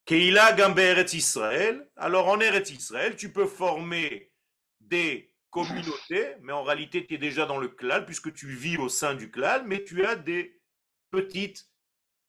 Keila 0.05 0.53
Gambe 0.53 0.79
Israël. 1.13 1.89
Alors 1.95 2.27
en 2.27 2.39
Eretz 2.39 2.69
Israël, 2.71 3.15
tu 3.15 3.31
peux 3.31 3.47
former 3.47 4.31
des 4.79 5.33
communautés, 5.49 6.35
mais 6.41 6.53
en 6.53 6.63
réalité, 6.63 7.05
tu 7.05 7.15
es 7.15 7.17
déjà 7.17 7.45
dans 7.45 7.57
le 7.57 7.69
clan, 7.69 8.03
puisque 8.05 8.33
tu 8.33 8.47
vis 8.47 8.77
au 8.77 8.89
sein 8.89 9.15
du 9.15 9.31
clan, 9.31 9.63
mais 9.65 9.83
tu 9.83 10.05
as 10.05 10.15
des 10.15 10.61
petites 11.09 11.69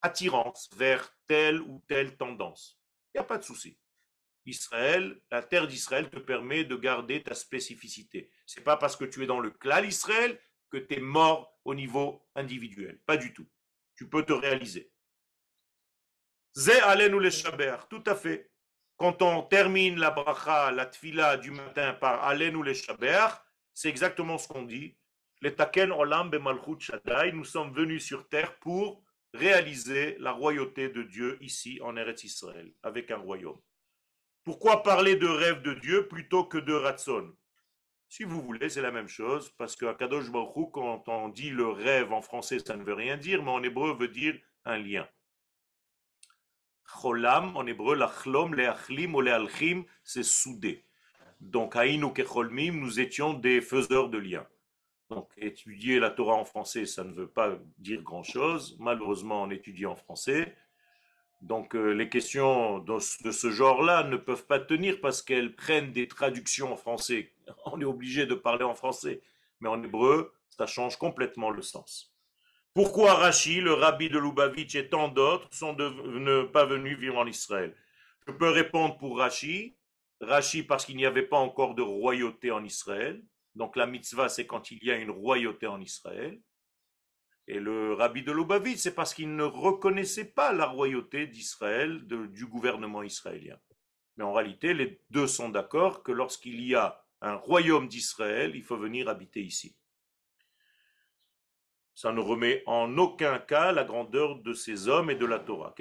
attirances 0.01 0.69
vers 0.75 1.13
telle 1.27 1.61
ou 1.61 1.83
telle 1.87 2.17
tendance. 2.17 2.79
Il 3.13 3.17
n'y 3.17 3.21
a 3.21 3.25
pas 3.25 3.37
de 3.37 3.43
souci. 3.43 3.77
Israël, 4.45 5.21
la 5.31 5.43
terre 5.43 5.67
d'Israël 5.67 6.09
te 6.09 6.19
permet 6.19 6.63
de 6.63 6.75
garder 6.75 7.21
ta 7.21 7.35
spécificité. 7.35 8.31
C'est 8.45 8.63
pas 8.63 8.77
parce 8.77 8.95
que 8.95 9.05
tu 9.05 9.23
es 9.23 9.27
dans 9.27 9.39
le 9.39 9.51
clan 9.51 9.83
Israël 9.83 10.39
que 10.71 10.77
tu 10.77 10.95
es 10.95 10.99
mort 10.99 11.59
au 11.65 11.75
niveau 11.75 12.25
individuel. 12.35 12.99
Pas 13.05 13.17
du 13.17 13.33
tout. 13.33 13.47
Tu 13.99 14.07
peux 14.07 14.23
te 14.23 14.31
réaliser. 14.31 14.89
Zé 16.55 16.71
ou 17.13 17.19
les 17.19 17.31
tout 17.89 18.03
à 18.05 18.15
fait. 18.15 18.49
Quand 18.95 19.21
on 19.21 19.41
termine 19.41 19.99
la 19.99 20.09
bracha, 20.09 20.71
la 20.71 20.85
tfila 20.85 21.35
du 21.35 21.51
matin 21.51 21.95
par 21.95 22.33
ou 22.33 22.63
les 22.63 22.81
c'est 23.73 23.89
exactement 23.89 24.37
ce 24.37 24.47
qu'on 24.47 24.63
dit. 24.63 24.97
Les 25.41 25.53
taken 25.53 25.91
olam 25.91 26.31
shaddai, 26.79 27.33
nous 27.33 27.43
sommes 27.43 27.73
venus 27.73 28.05
sur 28.05 28.25
terre 28.29 28.57
pour 28.59 29.03
réaliser 29.33 30.15
la 30.19 30.31
royauté 30.31 30.87
de 30.87 31.03
Dieu 31.03 31.37
ici 31.41 31.81
en 31.83 31.97
Eretz 31.97 32.23
Israël, 32.23 32.71
avec 32.83 33.11
un 33.11 33.17
royaume. 33.17 33.59
Pourquoi 34.45 34.81
parler 34.81 35.17
de 35.17 35.27
rêve 35.27 35.61
de 35.61 35.73
Dieu 35.73 36.07
plutôt 36.07 36.45
que 36.45 36.57
de 36.57 36.73
ratson 36.73 37.35
Si 38.11 38.23
vous 38.23 38.41
voulez, 38.41 38.69
c'est 38.69 38.81
la 38.81 38.91
même 38.91 39.07
chose, 39.07 39.51
parce 39.51 39.75
qu'à 39.75 39.93
Kadosh 39.93 40.31
Baruch 40.31 40.71
quand 40.73 41.07
on 41.07 41.29
dit 41.29 41.51
le 41.51 41.67
rêve 41.67 42.11
en 42.11 42.23
français, 42.23 42.57
ça 42.57 42.75
ne 42.75 42.83
veut 42.83 42.95
rien 42.95 43.17
dire, 43.17 43.43
mais 43.43 43.51
en 43.51 43.61
hébreu 43.61 43.95
veut 43.95 44.07
dire 44.07 44.35
un 44.65 44.79
lien. 44.79 45.07
Cholam, 46.83 47.55
en 47.55 47.67
hébreu, 47.67 47.95
lachlom, 47.95 48.55
leachlim 48.55 49.13
ou 49.13 49.21
lealchim, 49.21 49.83
c'est 50.03 50.23
soudé. 50.23 50.85
Donc, 51.39 51.75
haïnu 51.75 52.11
kecholmim, 52.11 52.79
nous 52.79 52.99
étions 52.99 53.35
des 53.35 53.61
faiseurs 53.61 54.09
de 54.09 54.17
liens. 54.17 54.47
Donc, 55.11 55.31
étudier 55.37 55.99
la 55.99 56.09
Torah 56.09 56.35
en 56.35 56.45
français, 56.45 56.87
ça 56.87 57.03
ne 57.03 57.13
veut 57.13 57.29
pas 57.29 57.59
dire 57.77 58.01
grand-chose. 58.01 58.75
Malheureusement, 58.79 59.43
on 59.43 59.51
étudie 59.51 59.85
en 59.85 59.95
français. 59.95 60.55
Donc, 61.41 61.75
euh, 61.75 61.91
les 61.91 62.09
questions 62.09 62.79
de, 62.79 62.99
ce 62.99 63.49
genre-là 63.49 64.03
ne 64.03 64.17
peuvent 64.17 64.45
pas 64.45 64.59
tenir 64.59 64.99
parce 64.99 65.21
qu'elles 65.21 65.55
prennent 65.55 65.93
des 65.93 66.07
traductions 66.07 66.73
en 66.73 66.77
français. 66.77 67.31
On 67.65 67.79
est 67.79 67.85
obligé 67.85 68.25
de 68.25 68.35
parler 68.35 68.65
en 68.65 68.75
français. 68.75 69.21
Mais 69.61 69.69
en 69.69 69.81
hébreu, 69.81 70.33
ça 70.49 70.65
change 70.65 70.97
complètement 70.97 71.49
le 71.49 71.61
sens. 71.61 72.13
Pourquoi 72.73 73.15
Rachi, 73.15 73.61
le 73.61 73.73
rabbi 73.73 74.09
de 74.09 74.19
Lubavitch 74.19 74.75
et 74.75 74.89
tant 74.89 75.07
d'autres 75.07 75.47
sont 75.51 75.75
pas 76.53 76.65
venus 76.65 76.97
vivre 76.97 77.17
en 77.17 77.25
Israël? 77.25 77.75
Je 78.27 78.31
peux 78.31 78.49
répondre 78.49 78.97
pour 78.97 79.17
Rachi. 79.17 79.75
Rachi 80.21 80.63
parce 80.63 80.85
qu'il 80.85 80.97
n'y 80.97 81.05
avait 81.05 81.23
pas 81.23 81.37
encore 81.37 81.73
de 81.73 81.81
royauté 81.81 82.51
en 82.51 82.63
Israël. 82.63 83.23
Donc 83.55 83.75
la 83.75 83.87
mitzvah, 83.87 84.29
c'est 84.29 84.45
quand 84.45 84.71
il 84.71 84.83
y 84.83 84.91
a 84.91 84.97
une 84.97 85.09
royauté 85.09 85.67
en 85.67 85.81
Israël. 85.81 86.39
Et 87.49 87.59
le 87.59 87.93
rabbi 87.93 88.21
de 88.21 88.31
Lubavitch, 88.31 88.77
c'est 88.77 88.93
parce 88.93 89.15
qu'il 89.15 89.35
ne 89.35 89.43
reconnaissait 89.43 90.31
pas 90.31 90.53
la 90.53 90.67
royauté 90.67 91.25
d'Israël, 91.25 92.05
du 92.05 92.45
gouvernement 92.45 93.01
israélien. 93.01 93.57
Mais 94.15 94.23
en 94.23 94.33
réalité, 94.33 94.75
les 94.75 95.01
deux 95.09 95.25
sont 95.25 95.49
d'accord 95.49 96.03
que 96.03 96.11
lorsqu'il 96.11 96.61
y 96.61 96.75
a 96.75 97.03
un 97.21 97.33
royaume 97.33 97.87
d'Israël, 97.87 98.55
il 98.55 98.61
faut 98.61 98.77
venir 98.77 99.09
habiter 99.09 99.41
ici. 99.41 99.75
Ça 101.95 102.11
ne 102.11 102.19
remet 102.19 102.61
en 102.67 102.95
aucun 102.99 103.39
cas 103.39 103.71
la 103.71 103.83
grandeur 103.83 104.35
de 104.35 104.53
ces 104.53 104.87
hommes 104.87 105.09
et 105.09 105.15
de 105.15 105.25
la 105.25 105.39
Torah. 105.39 105.73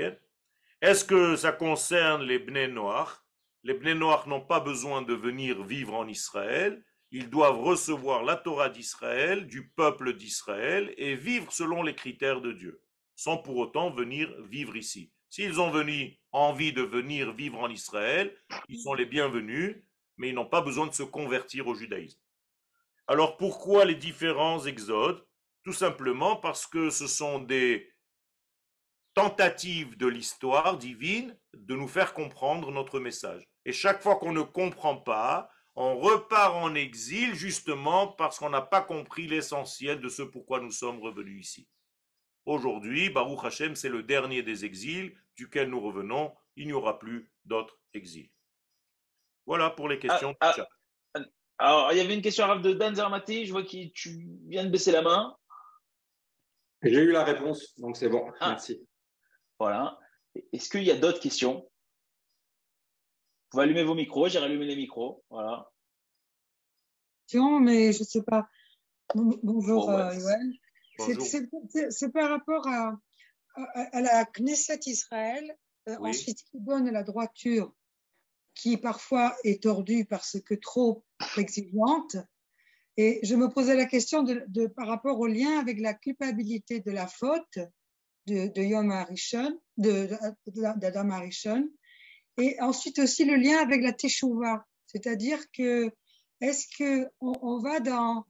Est-ce 0.81 1.05
que 1.05 1.37
ça 1.37 1.53
concerne 1.53 2.23
les 2.23 2.39
Bnei 2.39 2.69
Noirs 2.69 3.27
Les 3.63 3.75
Bnei 3.75 3.95
Noirs 3.95 4.27
n'ont 4.27 4.41
pas 4.41 4.61
besoin 4.61 5.03
de 5.03 5.13
venir 5.13 5.63
vivre 5.65 5.93
en 5.93 6.09
Israël, 6.09 6.83
ils 7.11 7.31
doivent 7.31 7.61
recevoir 7.61 8.23
la 8.23 8.37
Torah 8.37 8.69
d'Israël, 8.69 9.47
du 9.47 9.71
peuple 9.71 10.15
d'Israël, 10.15 10.93
et 10.97 11.15
vivre 11.15 11.53
selon 11.53 11.83
les 11.83 11.95
critères 11.95 12.41
de 12.41 12.53
Dieu, 12.53 12.83
sans 13.17 13.39
pour 13.39 13.57
autant 13.57 13.91
venir 13.91 14.31
vivre 14.43 14.77
ici. 14.77 15.13
S'ils 15.31 15.61
ont 15.61 15.71
venu, 15.71 16.19
envie 16.33 16.73
de 16.73 16.83
venir 16.83 17.33
vivre 17.33 17.59
en 17.59 17.69
Israël, 17.69 18.37
ils 18.69 18.81
sont 18.81 18.95
les 18.95 19.07
bienvenus, 19.07 19.77
mais 20.17 20.29
ils 20.29 20.35
n'ont 20.35 20.49
pas 20.49 20.61
besoin 20.61 20.87
de 20.87 20.95
se 20.95 21.03
convertir 21.03 21.67
au 21.67 21.75
judaïsme. 21.75 22.21
Alors 23.07 23.37
pourquoi 23.37 23.85
les 23.85 23.95
différents 23.95 24.65
exodes? 24.67 25.25
Tout 25.65 25.73
simplement 25.73 26.37
parce 26.37 26.67
que 26.67 26.91
ce 26.91 27.07
sont 27.07 27.39
des 27.39 27.91
tentatives 29.15 29.97
de 29.97 30.07
l'histoire 30.07 30.79
divine 30.79 31.37
de 31.55 31.75
nous 31.75 31.89
faire 31.89 32.15
comprendre 32.15 32.71
notre 32.71 33.01
message. 33.01 33.43
Et 33.65 33.73
chaque 33.73 34.03
fois 34.03 34.17
qu'on 34.17 34.33
ne 34.33 34.43
comprend 34.43 34.97
pas, 34.97 35.51
on 35.81 36.01
repart 36.01 36.57
en 36.57 36.75
exil 36.75 37.35
justement 37.37 38.09
parce 38.09 38.41
qu'on 38.41 38.51
n'a 38.51 38.63
pas 38.63 38.81
compris 38.81 39.29
l'essentiel 39.29 40.01
de 40.01 40.09
ce 40.09 40.23
pourquoi 40.23 40.59
nous 40.59 40.73
sommes 40.73 41.01
revenus 41.01 41.49
ici. 41.49 41.69
Aujourd'hui, 42.47 43.11
Baruch 43.11 43.45
Hashem, 43.45 43.77
c'est 43.77 43.89
le 43.89 44.03
dernier 44.03 44.43
des 44.43 44.65
exils 44.65 45.15
duquel 45.37 45.71
nous 45.71 45.81
revenons. 45.81 46.35
Il 46.57 46.67
n'y 46.67 46.73
aura 46.73 46.99
plus 46.99 47.31
d'autres 47.45 47.79
exils. 47.95 48.29
Voilà 49.47 49.71
pour 49.71 49.89
les 49.89 50.01
questions. 50.01 50.35
Ah, 50.41 50.53
ah, 51.15 51.21
alors, 51.59 51.93
il 51.93 51.99
y 51.99 52.01
avait 52.01 52.15
une 52.15 52.23
question 52.23 52.57
de 52.57 52.73
Dan 52.73 52.97
Zermati. 52.97 53.47
Je 53.47 53.53
vois 53.53 53.63
que 53.63 53.87
tu 53.91 54.29
viens 54.49 54.65
de 54.65 54.71
baisser 54.71 54.91
la 54.91 55.03
main. 55.03 55.37
J'ai 56.83 57.03
eu 57.03 57.13
la 57.13 57.23
réponse, 57.23 57.79
donc 57.79 57.97
c'est 57.97 58.09
bon. 58.09 58.33
Ah. 58.41 58.51
Merci. 58.51 58.85
Voilà. 59.61 59.97
Est-ce 60.53 60.69
qu'il 60.69 60.83
y 60.83 60.91
a 60.91 60.97
d'autres 60.97 61.21
questions? 61.21 61.68
Pouvez 63.51 63.65
allumer 63.65 63.85
vos 63.85 63.95
micros, 63.95 64.29
j'ai 64.29 64.39
rallumé 64.39 64.67
les 64.67 64.77
micros. 64.77 65.25
Voilà. 65.31 65.71
Mais 67.35 67.93
je 67.93 68.01
ne 68.01 68.05
sais 68.05 68.23
pas. 68.23 68.49
Bonjour, 69.15 69.91
euh, 69.91 70.13
C'est 71.91 72.13
par 72.13 72.31
rapport 72.31 72.67
à, 72.67 72.99
à, 73.55 74.01
la 74.01 74.25
Knesset 74.25 74.81
Israël. 74.87 75.57
Euh, 75.89 75.97
ensuite, 76.01 76.41
il 76.53 76.65
donne 76.65 76.91
la 76.91 77.03
droiture 77.03 77.75
qui 78.55 78.77
parfois 78.77 79.37
est 79.45 79.63
tordue 79.63 80.05
parce 80.05 80.41
que 80.41 80.55
trop 80.55 81.05
exigeante. 81.37 82.17
Et 82.97 83.21
je 83.23 83.37
me 83.37 83.49
posais 83.49 83.77
la 83.77 83.87
question 83.87 84.25
de, 84.25 84.67
par 84.67 84.89
rapport 84.89 85.21
au 85.21 85.27
lien 85.27 85.59
avec 85.59 85.79
la 85.81 85.95
culpabilité 85.95 86.81
de 86.81 86.91
la 86.91 87.07
faute 87.07 87.59
de, 88.27 88.49
de 88.49 88.63
Yom 88.63 88.91
Harishon, 88.91 89.59
d'Adam 89.77 91.11
Harishon, 91.11 91.69
Et 92.39 92.61
ensuite 92.61 92.99
aussi 92.99 93.25
le 93.25 93.37
lien 93.37 93.59
avec 93.59 93.83
la 93.83 93.93
Teshuvah, 93.93 94.65
c'est-à-dire 94.87 95.39
que 95.53 95.91
est-ce 96.41 96.67
que 96.79 97.09
on, 97.21 97.59
va 97.59 97.81
dans, 97.81 98.25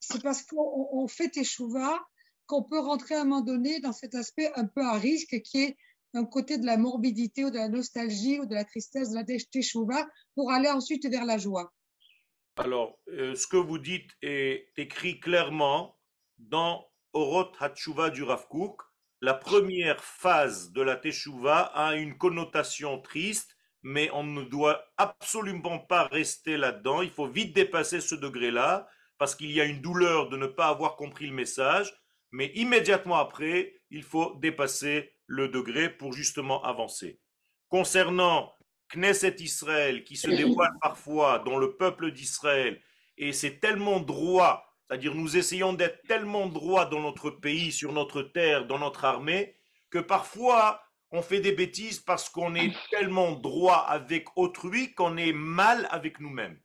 c'est 0.00 0.22
parce 0.22 0.42
qu'on 0.42 1.08
fait 1.08 1.30
Teshuvah 1.30 1.98
qu'on 2.46 2.62
peut 2.62 2.78
rentrer 2.78 3.14
à 3.14 3.22
un 3.22 3.24
moment 3.24 3.40
donné 3.40 3.80
dans 3.80 3.92
cet 3.92 4.14
aspect 4.14 4.52
un 4.54 4.66
peu 4.66 4.82
à 4.82 4.98
risque 4.98 5.40
qui 5.42 5.62
est 5.62 5.76
un 6.12 6.24
côté 6.24 6.58
de 6.58 6.66
la 6.66 6.76
morbidité 6.76 7.44
ou 7.44 7.50
de 7.50 7.56
la 7.56 7.68
nostalgie 7.68 8.38
ou 8.38 8.46
de 8.46 8.54
la 8.54 8.64
tristesse 8.64 9.10
de 9.10 9.16
la 9.16 9.24
Teshuvah 9.24 10.06
pour 10.34 10.52
aller 10.52 10.68
ensuite 10.68 11.06
vers 11.08 11.24
la 11.24 11.38
joie. 11.38 11.72
Alors, 12.56 13.00
euh, 13.08 13.34
ce 13.34 13.48
que 13.48 13.56
vous 13.56 13.78
dites 13.78 14.10
est 14.22 14.68
écrit 14.76 15.18
clairement 15.18 15.98
dans 16.38 16.86
Orot 17.12 17.50
Hatshuva 17.58 18.10
du 18.10 18.22
Rav 18.22 18.46
La 19.20 19.34
première 19.34 20.04
phase 20.04 20.70
de 20.70 20.82
la 20.82 20.96
Teshuvah 20.96 21.62
a 21.74 21.96
une 21.96 22.16
connotation 22.16 23.00
triste, 23.00 23.53
mais 23.84 24.10
on 24.14 24.24
ne 24.24 24.42
doit 24.42 24.82
absolument 24.96 25.78
pas 25.78 26.04
rester 26.04 26.56
là-dedans. 26.56 27.02
Il 27.02 27.10
faut 27.10 27.28
vite 27.28 27.54
dépasser 27.54 28.00
ce 28.00 28.14
degré-là, 28.14 28.88
parce 29.18 29.36
qu'il 29.36 29.52
y 29.52 29.60
a 29.60 29.64
une 29.64 29.82
douleur 29.82 30.30
de 30.30 30.38
ne 30.38 30.46
pas 30.46 30.68
avoir 30.68 30.96
compris 30.96 31.26
le 31.26 31.34
message, 31.34 31.94
mais 32.32 32.50
immédiatement 32.54 33.16
après, 33.16 33.74
il 33.90 34.02
faut 34.02 34.36
dépasser 34.40 35.12
le 35.26 35.48
degré 35.48 35.90
pour 35.90 36.14
justement 36.14 36.64
avancer. 36.64 37.20
Concernant 37.68 38.52
Knesset 38.88 39.36
Israël 39.38 40.02
qui 40.02 40.16
se 40.16 40.30
dévoile 40.30 40.72
parfois 40.80 41.40
dans 41.40 41.58
le 41.58 41.76
peuple 41.76 42.10
d'Israël, 42.10 42.80
et 43.18 43.32
c'est 43.32 43.60
tellement 43.60 44.00
droit, 44.00 44.74
c'est-à-dire 44.88 45.14
nous 45.14 45.36
essayons 45.36 45.74
d'être 45.74 46.02
tellement 46.08 46.46
droit 46.46 46.86
dans 46.86 47.00
notre 47.00 47.30
pays, 47.30 47.70
sur 47.70 47.92
notre 47.92 48.22
terre, 48.22 48.66
dans 48.66 48.78
notre 48.78 49.04
armée, 49.04 49.54
que 49.90 49.98
parfois 49.98 50.82
on 51.14 51.22
fait 51.22 51.38
des 51.38 51.52
bêtises 51.52 52.00
parce 52.00 52.28
qu'on 52.28 52.56
est 52.56 52.74
tellement 52.90 53.32
droit 53.32 53.78
avec 53.88 54.26
autrui 54.36 54.94
qu'on 54.94 55.16
est 55.16 55.32
mal 55.32 55.86
avec 55.90 56.18
nous-mêmes. 56.18 56.58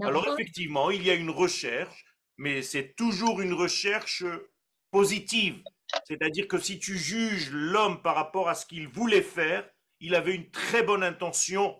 Alors 0.00 0.26
effectivement, 0.28 0.90
il 0.90 1.02
y 1.02 1.10
a 1.10 1.14
une 1.14 1.30
recherche, 1.30 2.04
mais 2.38 2.62
c'est 2.62 2.94
toujours 2.94 3.40
une 3.42 3.52
recherche 3.52 4.24
positive. 4.90 5.62
C'est-à-dire 6.06 6.46
que 6.46 6.58
si 6.58 6.78
tu 6.78 6.96
juges 6.96 7.50
l'homme 7.50 8.00
par 8.00 8.14
rapport 8.14 8.48
à 8.48 8.54
ce 8.54 8.64
qu'il 8.64 8.88
voulait 8.88 9.20
faire, 9.20 9.68
il 10.00 10.14
avait 10.14 10.34
une 10.34 10.50
très 10.50 10.82
bonne 10.82 11.02
intention. 11.02 11.74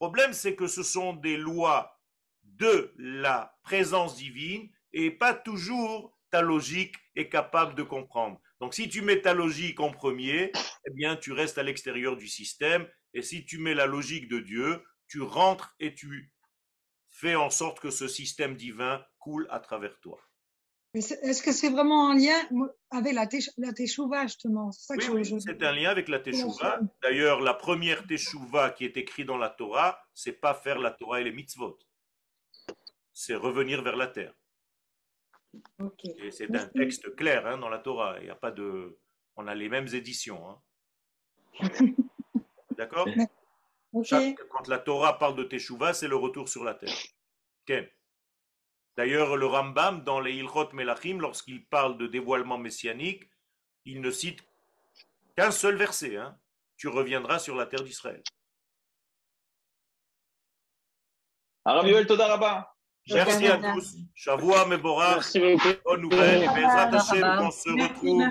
Le 0.00 0.06
problème, 0.06 0.32
c'est 0.32 0.54
que 0.54 0.66
ce 0.66 0.82
sont 0.82 1.14
des 1.14 1.36
lois 1.38 2.00
de 2.44 2.92
la 2.98 3.58
présence 3.62 4.14
divine 4.16 4.70
et 4.92 5.10
pas 5.10 5.34
toujours 5.34 6.16
ta 6.30 6.42
logique 6.42 6.96
est 7.16 7.28
capable 7.28 7.74
de 7.74 7.82
comprendre. 7.82 8.40
Donc 8.60 8.74
si 8.74 8.88
tu 8.88 9.02
mets 9.02 9.22
ta 9.22 9.34
logique 9.34 9.80
en 9.80 9.90
premier, 9.90 10.52
eh 10.86 10.90
bien 10.92 11.16
tu 11.16 11.32
restes 11.32 11.58
à 11.58 11.62
l'extérieur 11.62 12.16
du 12.16 12.28
système 12.28 12.86
et 13.14 13.22
si 13.22 13.44
tu 13.44 13.58
mets 13.58 13.74
la 13.74 13.86
logique 13.86 14.28
de 14.28 14.38
Dieu, 14.38 14.82
tu 15.08 15.22
rentres 15.22 15.74
et 15.80 15.94
tu 15.94 16.32
fais 17.08 17.34
en 17.34 17.50
sorte 17.50 17.80
que 17.80 17.90
ce 17.90 18.06
système 18.06 18.54
divin 18.56 19.04
coule 19.18 19.46
à 19.50 19.60
travers 19.60 19.98
toi. 20.00 20.20
Est-ce 20.92 21.42
que 21.42 21.52
c'est 21.52 21.70
vraiment 21.70 22.08
en 22.08 22.14
lien 22.14 22.36
avec 22.90 23.14
la, 23.14 23.26
Teshuvah, 23.26 24.24
justement? 24.24 24.70
Oui, 24.90 25.40
c'est 25.40 25.62
un 25.62 25.72
lien 25.72 25.88
avec 25.88 26.08
la 26.08 26.18
Teshuvah. 26.18 26.80
D'ailleurs, 27.00 27.40
la 27.40 27.54
première 27.54 28.04
Teshuvah 28.08 28.70
qui 28.70 28.84
est 28.84 28.96
écrite 28.96 29.26
dans 29.26 29.38
la 29.38 29.50
Torah, 29.50 30.00
c'est 30.14 30.32
pas 30.32 30.52
faire 30.52 30.80
la 30.80 30.90
Torah 30.90 31.20
et 31.20 31.24
les 31.24 31.30
mitzvot. 31.30 31.78
C'est 33.12 33.36
revenir 33.36 33.82
vers 33.82 33.96
la 33.96 34.08
terre. 34.08 34.34
Et 36.04 36.30
c'est 36.30 36.54
un 36.54 36.66
texte 36.66 37.14
clair 37.16 37.46
hein, 37.46 37.58
dans 37.58 37.68
la 37.68 37.78
Torah. 37.78 38.18
Il 38.20 38.26
y 38.26 38.30
a 38.30 38.34
pas 38.34 38.50
de... 38.50 38.98
On 39.36 39.46
a 39.46 39.54
les 39.54 39.68
mêmes 39.68 39.88
éditions. 39.88 40.48
Hein. 40.48 40.60
D'accord? 42.76 43.08
Quand 43.92 44.68
la 44.68 44.78
Torah 44.78 45.18
parle 45.18 45.36
de 45.36 45.44
Teshuvah, 45.44 45.94
c'est 45.94 46.08
le 46.08 46.16
retour 46.16 46.48
sur 46.48 46.64
la 46.64 46.74
terre. 46.74 46.96
D'ailleurs, 48.96 49.36
le 49.36 49.46
Rambam, 49.46 50.04
dans 50.04 50.20
les 50.20 50.34
Ilchot 50.34 50.72
Melachim, 50.72 51.18
lorsqu'il 51.20 51.64
parle 51.66 51.96
de 51.98 52.06
dévoilement 52.06 52.58
messianique, 52.58 53.30
il 53.84 54.00
ne 54.00 54.10
cite 54.10 54.40
qu'un 55.36 55.50
seul 55.50 55.76
verset. 55.76 56.16
Hein. 56.16 56.38
Tu 56.76 56.88
reviendras 56.88 57.38
sur 57.38 57.56
la 57.56 57.66
terre 57.66 57.82
d'Israël. 57.82 58.22
Merci 63.08 63.46
à 63.46 63.58
tous. 63.58 63.96
Shavua 64.14 64.66
Mebora. 64.66 65.18
Bonne 65.84 66.00
nouvelle. 66.02 66.48
Bezrat 66.48 66.90
Hashem 66.94 67.36
qu'on 67.38 67.50
se 67.50 67.70
retrouve. 67.70 68.24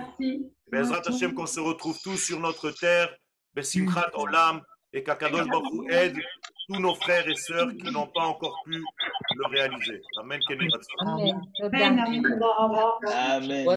Bezrat 0.72 1.02
Hashem 1.08 1.34
qu'on 1.34 1.46
se 1.46 1.60
retrouve 1.60 2.00
tous 2.02 2.18
sur 2.18 2.40
notre 2.40 2.72
terre. 2.72 3.10
Besimchat 3.54 4.12
Olam. 4.14 4.62
Et 4.92 5.04
qu'Akadosh 5.04 5.48
Baruch 5.48 5.92
aide 5.92 6.18
tous 6.68 6.80
nos 6.80 6.96
frères 6.96 7.28
et 7.28 7.36
sœurs 7.36 7.70
qui 7.78 7.92
n'ont 7.92 8.08
pas 8.08 8.24
encore 8.24 8.56
pu 8.66 8.72
le 9.36 9.46
réaliser. 9.48 10.02
Amen. 10.20 10.40
Amen. 10.50 12.00
Amen. 13.06 13.68